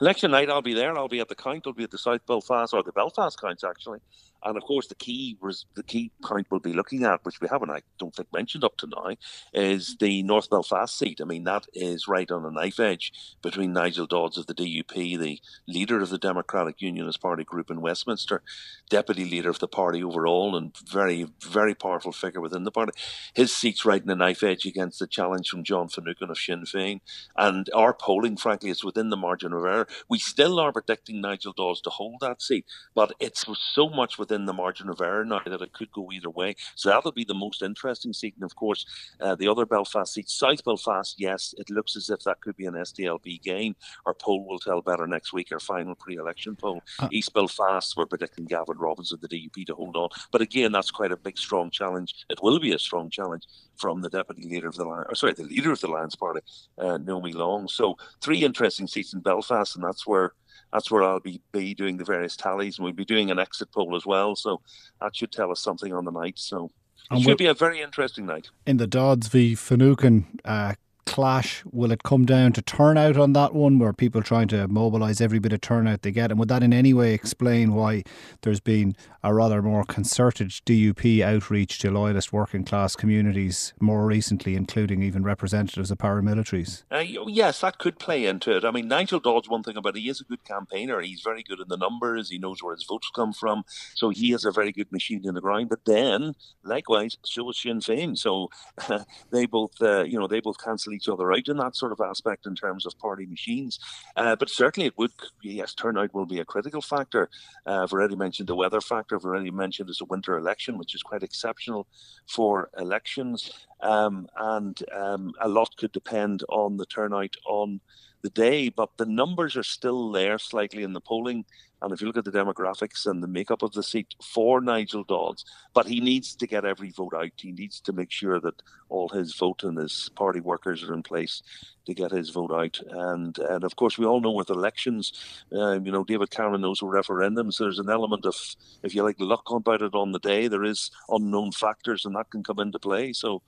Election 0.00 0.30
night, 0.30 0.48
I'll 0.48 0.62
be 0.62 0.74
there. 0.74 0.96
I'll 0.96 1.08
be 1.08 1.20
at 1.20 1.28
the 1.28 1.34
count. 1.34 1.66
I'll 1.66 1.72
be 1.72 1.84
at 1.84 1.90
the 1.90 1.98
South 1.98 2.24
Belfast 2.26 2.72
or 2.72 2.82
the 2.82 2.92
Belfast 2.92 3.40
counts 3.40 3.64
actually, 3.64 3.98
and 4.44 4.56
of 4.56 4.62
course, 4.62 4.86
the 4.86 4.94
key 4.94 5.36
the 5.74 5.82
key 5.82 6.12
point 6.22 6.46
we'll 6.50 6.60
be 6.60 6.72
looking 6.72 7.04
at, 7.04 7.24
which 7.24 7.40
we 7.40 7.48
haven't, 7.48 7.70
I 7.70 7.82
don't 7.98 8.14
think, 8.14 8.32
mentioned 8.32 8.64
up 8.64 8.76
to 8.78 8.86
now, 8.86 9.16
is 9.52 9.96
the 9.98 10.22
North 10.22 10.50
Belfast 10.50 10.96
seat. 10.96 11.20
I 11.20 11.24
mean, 11.24 11.44
that 11.44 11.66
is 11.74 12.08
right 12.08 12.30
on 12.30 12.44
a 12.44 12.50
knife 12.50 12.80
edge 12.80 13.12
between 13.42 13.72
Nigel 13.72 14.06
Dodds 14.06 14.38
of 14.38 14.46
the 14.46 14.54
DUP, 14.54 15.18
the 15.18 15.40
leader 15.66 16.00
of 16.00 16.10
the 16.10 16.18
Democratic 16.18 16.80
Unionist 16.80 17.20
Party 17.20 17.44
group 17.44 17.70
in 17.70 17.80
Westminster, 17.80 18.42
deputy 18.88 19.24
leader 19.24 19.50
of 19.50 19.58
the 19.58 19.68
party 19.68 20.02
overall, 20.02 20.56
and 20.56 20.76
very, 20.86 21.26
very 21.42 21.74
powerful 21.74 22.12
figure 22.12 22.40
within 22.40 22.64
the 22.64 22.70
party. 22.70 22.92
His 23.34 23.54
seat's 23.54 23.84
right 23.84 24.00
in 24.00 24.08
the 24.08 24.16
knife 24.16 24.42
edge 24.42 24.66
against 24.66 24.98
the 24.98 25.06
challenge 25.06 25.48
from 25.48 25.64
John 25.64 25.88
Finucane 25.88 26.30
of 26.30 26.38
Sinn 26.38 26.62
Féin. 26.62 27.00
And 27.36 27.68
our 27.74 27.92
polling, 27.92 28.36
frankly, 28.36 28.70
is 28.70 28.84
within 28.84 29.10
the 29.10 29.16
margin 29.16 29.52
of 29.52 29.64
error. 29.64 29.86
We 30.08 30.18
still 30.18 30.58
are 30.60 30.72
predicting 30.72 31.20
Nigel 31.20 31.52
Dodds 31.52 31.80
to 31.82 31.90
hold 31.90 32.16
that 32.20 32.42
seat, 32.42 32.66
but 32.94 33.12
it's 33.20 33.44
so 33.54 33.88
much 33.88 34.18
within 34.26 34.44
the 34.44 34.52
margin 34.52 34.88
of 34.88 35.00
error 35.00 35.24
now 35.24 35.40
that 35.46 35.62
it 35.62 35.72
could 35.72 35.90
go 35.92 36.10
either 36.12 36.30
way. 36.30 36.56
So 36.74 36.88
that'll 36.88 37.12
be 37.12 37.24
the 37.24 37.34
most 37.34 37.62
interesting 37.62 38.12
seat. 38.12 38.34
And 38.34 38.44
of 38.44 38.56
course, 38.56 38.84
uh, 39.20 39.36
the 39.36 39.48
other 39.48 39.64
Belfast 39.64 40.12
seat, 40.12 40.28
South 40.28 40.64
Belfast, 40.64 41.14
yes, 41.16 41.54
it 41.58 41.70
looks 41.70 41.96
as 41.96 42.10
if 42.10 42.20
that 42.24 42.40
could 42.40 42.56
be 42.56 42.66
an 42.66 42.74
SDLP 42.74 43.40
gain. 43.42 43.76
Our 44.04 44.14
poll 44.14 44.44
will 44.46 44.58
tell 44.58 44.82
better 44.82 45.06
next 45.06 45.32
week, 45.32 45.52
our 45.52 45.60
final 45.60 45.94
pre 45.94 46.16
election 46.16 46.56
poll. 46.56 46.82
Uh, 46.98 47.08
East 47.12 47.32
Belfast, 47.32 47.96
we're 47.96 48.06
predicting 48.06 48.46
Gavin 48.46 48.78
Robbins 48.78 49.12
of 49.12 49.20
the 49.20 49.28
DUP 49.28 49.64
to 49.66 49.74
hold 49.74 49.96
on. 49.96 50.08
But 50.32 50.40
again, 50.40 50.72
that's 50.72 50.90
quite 50.90 51.12
a 51.12 51.16
big, 51.16 51.38
strong 51.38 51.70
challenge. 51.70 52.26
It 52.28 52.42
will 52.42 52.58
be 52.58 52.72
a 52.72 52.78
strong 52.78 53.10
challenge 53.10 53.44
from 53.76 54.00
the 54.00 54.10
deputy 54.10 54.48
leader 54.48 54.68
of 54.68 54.74
the 54.74 54.84
Alliance, 54.84 55.06
or 55.10 55.14
sorry, 55.14 55.34
the 55.34 55.44
leader 55.44 55.70
of 55.70 55.80
the 55.80 55.86
Alliance 55.86 56.16
Party, 56.16 56.40
uh, 56.78 56.98
Naomi 56.98 57.32
Long. 57.32 57.68
So 57.68 57.96
three 58.20 58.44
interesting 58.44 58.86
seats 58.86 59.14
in 59.14 59.20
Belfast, 59.20 59.76
and 59.76 59.84
that's 59.84 60.06
where 60.06 60.32
that's 60.76 60.90
where 60.90 61.02
I'll 61.02 61.20
be, 61.20 61.40
be 61.52 61.72
doing 61.72 61.96
the 61.96 62.04
various 62.04 62.36
tallies, 62.36 62.76
and 62.76 62.84
we'll 62.84 62.92
be 62.92 63.06
doing 63.06 63.30
an 63.30 63.38
exit 63.38 63.72
poll 63.72 63.96
as 63.96 64.04
well. 64.04 64.36
So 64.36 64.60
that 65.00 65.16
should 65.16 65.32
tell 65.32 65.50
us 65.50 65.58
something 65.58 65.94
on 65.94 66.04
the 66.04 66.10
night. 66.10 66.38
So 66.38 66.70
it 67.10 67.22
should 67.22 67.38
be 67.38 67.46
a 67.46 67.54
very 67.54 67.80
interesting 67.80 68.26
night. 68.26 68.50
In 68.66 68.76
the 68.76 68.86
Dodds 68.86 69.28
v 69.28 69.54
Finucane 69.54 70.26
uh, 70.44 70.74
clash? 71.06 71.62
Will 71.72 71.92
it 71.92 72.02
come 72.02 72.26
down 72.26 72.52
to 72.52 72.62
turnout 72.62 73.16
on 73.16 73.32
that 73.32 73.54
one, 73.54 73.78
where 73.78 73.92
people 73.92 74.22
trying 74.22 74.48
to 74.48 74.68
mobilise 74.68 75.20
every 75.20 75.38
bit 75.38 75.52
of 75.52 75.60
turnout 75.60 76.02
they 76.02 76.10
get? 76.10 76.30
And 76.30 76.38
would 76.38 76.48
that 76.48 76.62
in 76.62 76.72
any 76.72 76.92
way 76.92 77.14
explain 77.14 77.72
why 77.72 78.02
there's 78.42 78.60
been 78.60 78.96
a 79.22 79.32
rather 79.32 79.62
more 79.62 79.84
concerted 79.84 80.50
DUP 80.50 81.22
outreach 81.22 81.78
to 81.78 81.90
loyalist 81.90 82.32
working 82.32 82.64
class 82.64 82.94
communities 82.94 83.72
more 83.80 84.04
recently, 84.06 84.54
including 84.54 85.02
even 85.02 85.22
representatives 85.22 85.90
of 85.90 85.98
paramilitaries? 85.98 86.82
Uh, 86.90 86.98
yes, 86.98 87.60
that 87.60 87.78
could 87.78 87.98
play 87.98 88.26
into 88.26 88.56
it. 88.56 88.64
I 88.64 88.70
mean, 88.70 88.88
Nigel 88.88 89.20
Dodds, 89.20 89.48
one 89.48 89.62
thing 89.62 89.76
about 89.76 89.96
it, 89.96 90.00
he 90.00 90.08
is 90.08 90.20
a 90.20 90.24
good 90.24 90.44
campaigner. 90.44 91.00
He's 91.00 91.22
very 91.22 91.42
good 91.42 91.60
in 91.60 91.68
the 91.68 91.76
numbers. 91.76 92.30
He 92.30 92.38
knows 92.38 92.62
where 92.62 92.74
his 92.74 92.84
votes 92.84 93.10
come 93.14 93.32
from. 93.32 93.64
So 93.94 94.10
he 94.10 94.30
has 94.32 94.44
a 94.44 94.50
very 94.50 94.72
good 94.72 94.92
machine 94.92 95.22
in 95.24 95.34
the 95.34 95.40
ground. 95.40 95.68
But 95.68 95.84
then, 95.84 96.34
likewise, 96.64 97.16
so 97.24 97.50
is 97.50 97.58
Sinn 97.58 97.80
Féin. 97.80 98.18
So 98.18 98.48
uh, 98.88 99.04
they 99.30 99.46
both, 99.46 99.80
uh, 99.80 100.04
you 100.04 100.18
know, 100.18 100.26
they 100.26 100.40
both 100.40 100.62
cancel 100.62 100.92
each 100.96 101.08
other 101.08 101.32
out 101.32 101.48
in 101.48 101.56
that 101.58 101.76
sort 101.76 101.92
of 101.92 102.00
aspect 102.00 102.46
in 102.46 102.54
terms 102.54 102.86
of 102.86 102.98
party 102.98 103.26
machines. 103.26 103.78
Uh, 104.16 104.34
but 104.34 104.50
certainly 104.50 104.86
it 104.86 104.98
would, 104.98 105.12
yes, 105.42 105.74
turnout 105.74 106.12
will 106.14 106.26
be 106.26 106.40
a 106.40 106.44
critical 106.44 106.82
factor. 106.82 107.28
Uh, 107.66 107.82
I've 107.82 107.92
already 107.92 108.16
mentioned 108.16 108.48
the 108.48 108.56
weather 108.56 108.80
factor. 108.80 109.16
I've 109.16 109.24
already 109.24 109.50
mentioned 109.50 109.88
it's 109.88 110.00
a 110.00 110.06
winter 110.06 110.36
election, 110.36 110.78
which 110.78 110.94
is 110.94 111.02
quite 111.02 111.22
exceptional 111.22 111.86
for 112.26 112.70
elections. 112.78 113.52
Um, 113.80 114.26
and 114.36 114.76
um, 114.94 115.32
a 115.40 115.48
lot 115.48 115.76
could 115.76 115.92
depend 115.92 116.42
on 116.48 116.76
the 116.76 116.86
turnout 116.86 117.34
on 117.46 117.80
the 118.22 118.30
day, 118.30 118.68
but 118.68 118.96
the 118.96 119.06
numbers 119.06 119.56
are 119.56 119.62
still 119.62 120.10
there 120.10 120.38
slightly 120.38 120.82
in 120.82 120.92
the 120.92 121.00
polling. 121.00 121.44
And 121.82 121.92
if 121.92 122.00
you 122.00 122.06
look 122.06 122.16
at 122.16 122.24
the 122.24 122.32
demographics 122.32 123.06
and 123.06 123.22
the 123.22 123.28
makeup 123.28 123.62
of 123.62 123.72
the 123.72 123.82
seat 123.82 124.14
for 124.22 124.60
Nigel 124.60 125.04
Dodds, 125.04 125.44
but 125.74 125.86
he 125.86 126.00
needs 126.00 126.34
to 126.36 126.46
get 126.46 126.64
every 126.64 126.90
vote 126.90 127.12
out. 127.14 127.32
He 127.36 127.52
needs 127.52 127.80
to 127.82 127.92
make 127.92 128.10
sure 128.10 128.40
that 128.40 128.62
all 128.88 129.08
his 129.10 129.34
vote 129.34 129.62
and 129.62 129.76
his 129.78 130.08
party 130.16 130.40
workers 130.40 130.82
are 130.82 130.94
in 130.94 131.02
place 131.02 131.42
to 131.84 131.94
get 131.94 132.10
his 132.10 132.30
vote 132.30 132.50
out. 132.52 132.80
And 132.90 133.38
and 133.38 133.62
of 133.62 133.76
course, 133.76 133.98
we 133.98 134.06
all 134.06 134.20
know 134.20 134.30
with 134.30 134.50
elections, 134.50 135.12
um, 135.52 135.84
you 135.84 135.92
know, 135.92 136.04
David 136.04 136.30
Cameron 136.30 136.62
knows 136.62 136.82
with 136.82 136.92
referendums, 136.92 137.58
there's 137.58 137.78
an 137.78 137.90
element 137.90 138.24
of, 138.24 138.36
if 138.82 138.94
you 138.94 139.02
like, 139.02 139.16
luck 139.18 139.50
about 139.50 139.82
it 139.82 139.94
on 139.94 140.12
the 140.12 140.18
day. 140.18 140.48
There 140.48 140.64
is 140.64 140.90
unknown 141.08 141.52
factors, 141.52 142.04
and 142.04 142.16
that 142.16 142.30
can 142.30 142.42
come 142.42 142.58
into 142.58 142.78
play. 142.78 143.12
So 143.12 143.42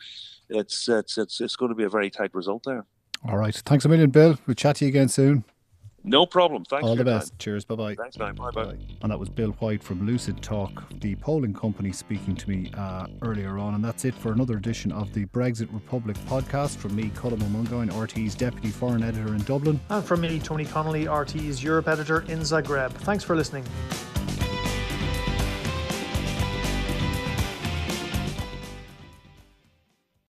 it's 0.48 0.88
it's 0.88 1.16
it's, 1.16 1.40
it's 1.40 1.56
going 1.56 1.70
to 1.70 1.76
be 1.76 1.84
a 1.84 1.90
very 1.90 2.10
tight 2.10 2.34
result 2.34 2.64
there. 2.64 2.84
All 3.26 3.38
right. 3.38 3.54
Thanks 3.54 3.84
a 3.84 3.88
million, 3.88 4.10
Bill. 4.10 4.38
We'll 4.46 4.54
chat 4.54 4.76
to 4.76 4.84
you 4.84 4.90
again 4.90 5.08
soon. 5.08 5.44
No 6.08 6.26
problem. 6.26 6.64
Thanks. 6.64 6.84
All 6.86 6.96
the 6.96 7.04
best. 7.04 7.32
Time. 7.32 7.38
Cheers. 7.38 7.64
Bye 7.64 7.74
bye. 7.74 7.94
Thanks, 7.94 8.18
man. 8.18 8.34
Bye 8.34 8.50
bye. 8.50 8.76
And 9.02 9.10
that 9.12 9.18
was 9.18 9.28
Bill 9.28 9.50
White 9.52 9.82
from 9.82 10.06
Lucid 10.06 10.42
Talk, 10.42 10.84
the 11.00 11.14
polling 11.16 11.54
company, 11.54 11.92
speaking 11.92 12.34
to 12.36 12.48
me 12.48 12.70
uh, 12.76 13.06
earlier 13.22 13.58
on. 13.58 13.74
And 13.74 13.84
that's 13.84 14.04
it 14.04 14.14
for 14.14 14.32
another 14.32 14.56
edition 14.56 14.90
of 14.92 15.12
the 15.12 15.26
Brexit 15.26 15.72
Republic 15.72 16.16
podcast 16.26 16.76
from 16.76 16.96
me, 16.96 17.10
Colm 17.14 17.42
O'Mungoyne, 17.42 17.90
RTÉ's 17.90 18.34
Deputy 18.34 18.68
Foreign 18.70 19.02
Editor 19.02 19.34
in 19.34 19.42
Dublin. 19.42 19.78
And 19.90 20.04
from 20.04 20.22
me, 20.22 20.38
Tony 20.38 20.64
Connolly, 20.64 21.04
RTÉ's 21.04 21.62
Europe 21.62 21.88
Editor 21.88 22.20
in 22.22 22.40
Zagreb. 22.40 22.92
Thanks 22.92 23.22
for 23.24 23.36
listening. 23.36 23.64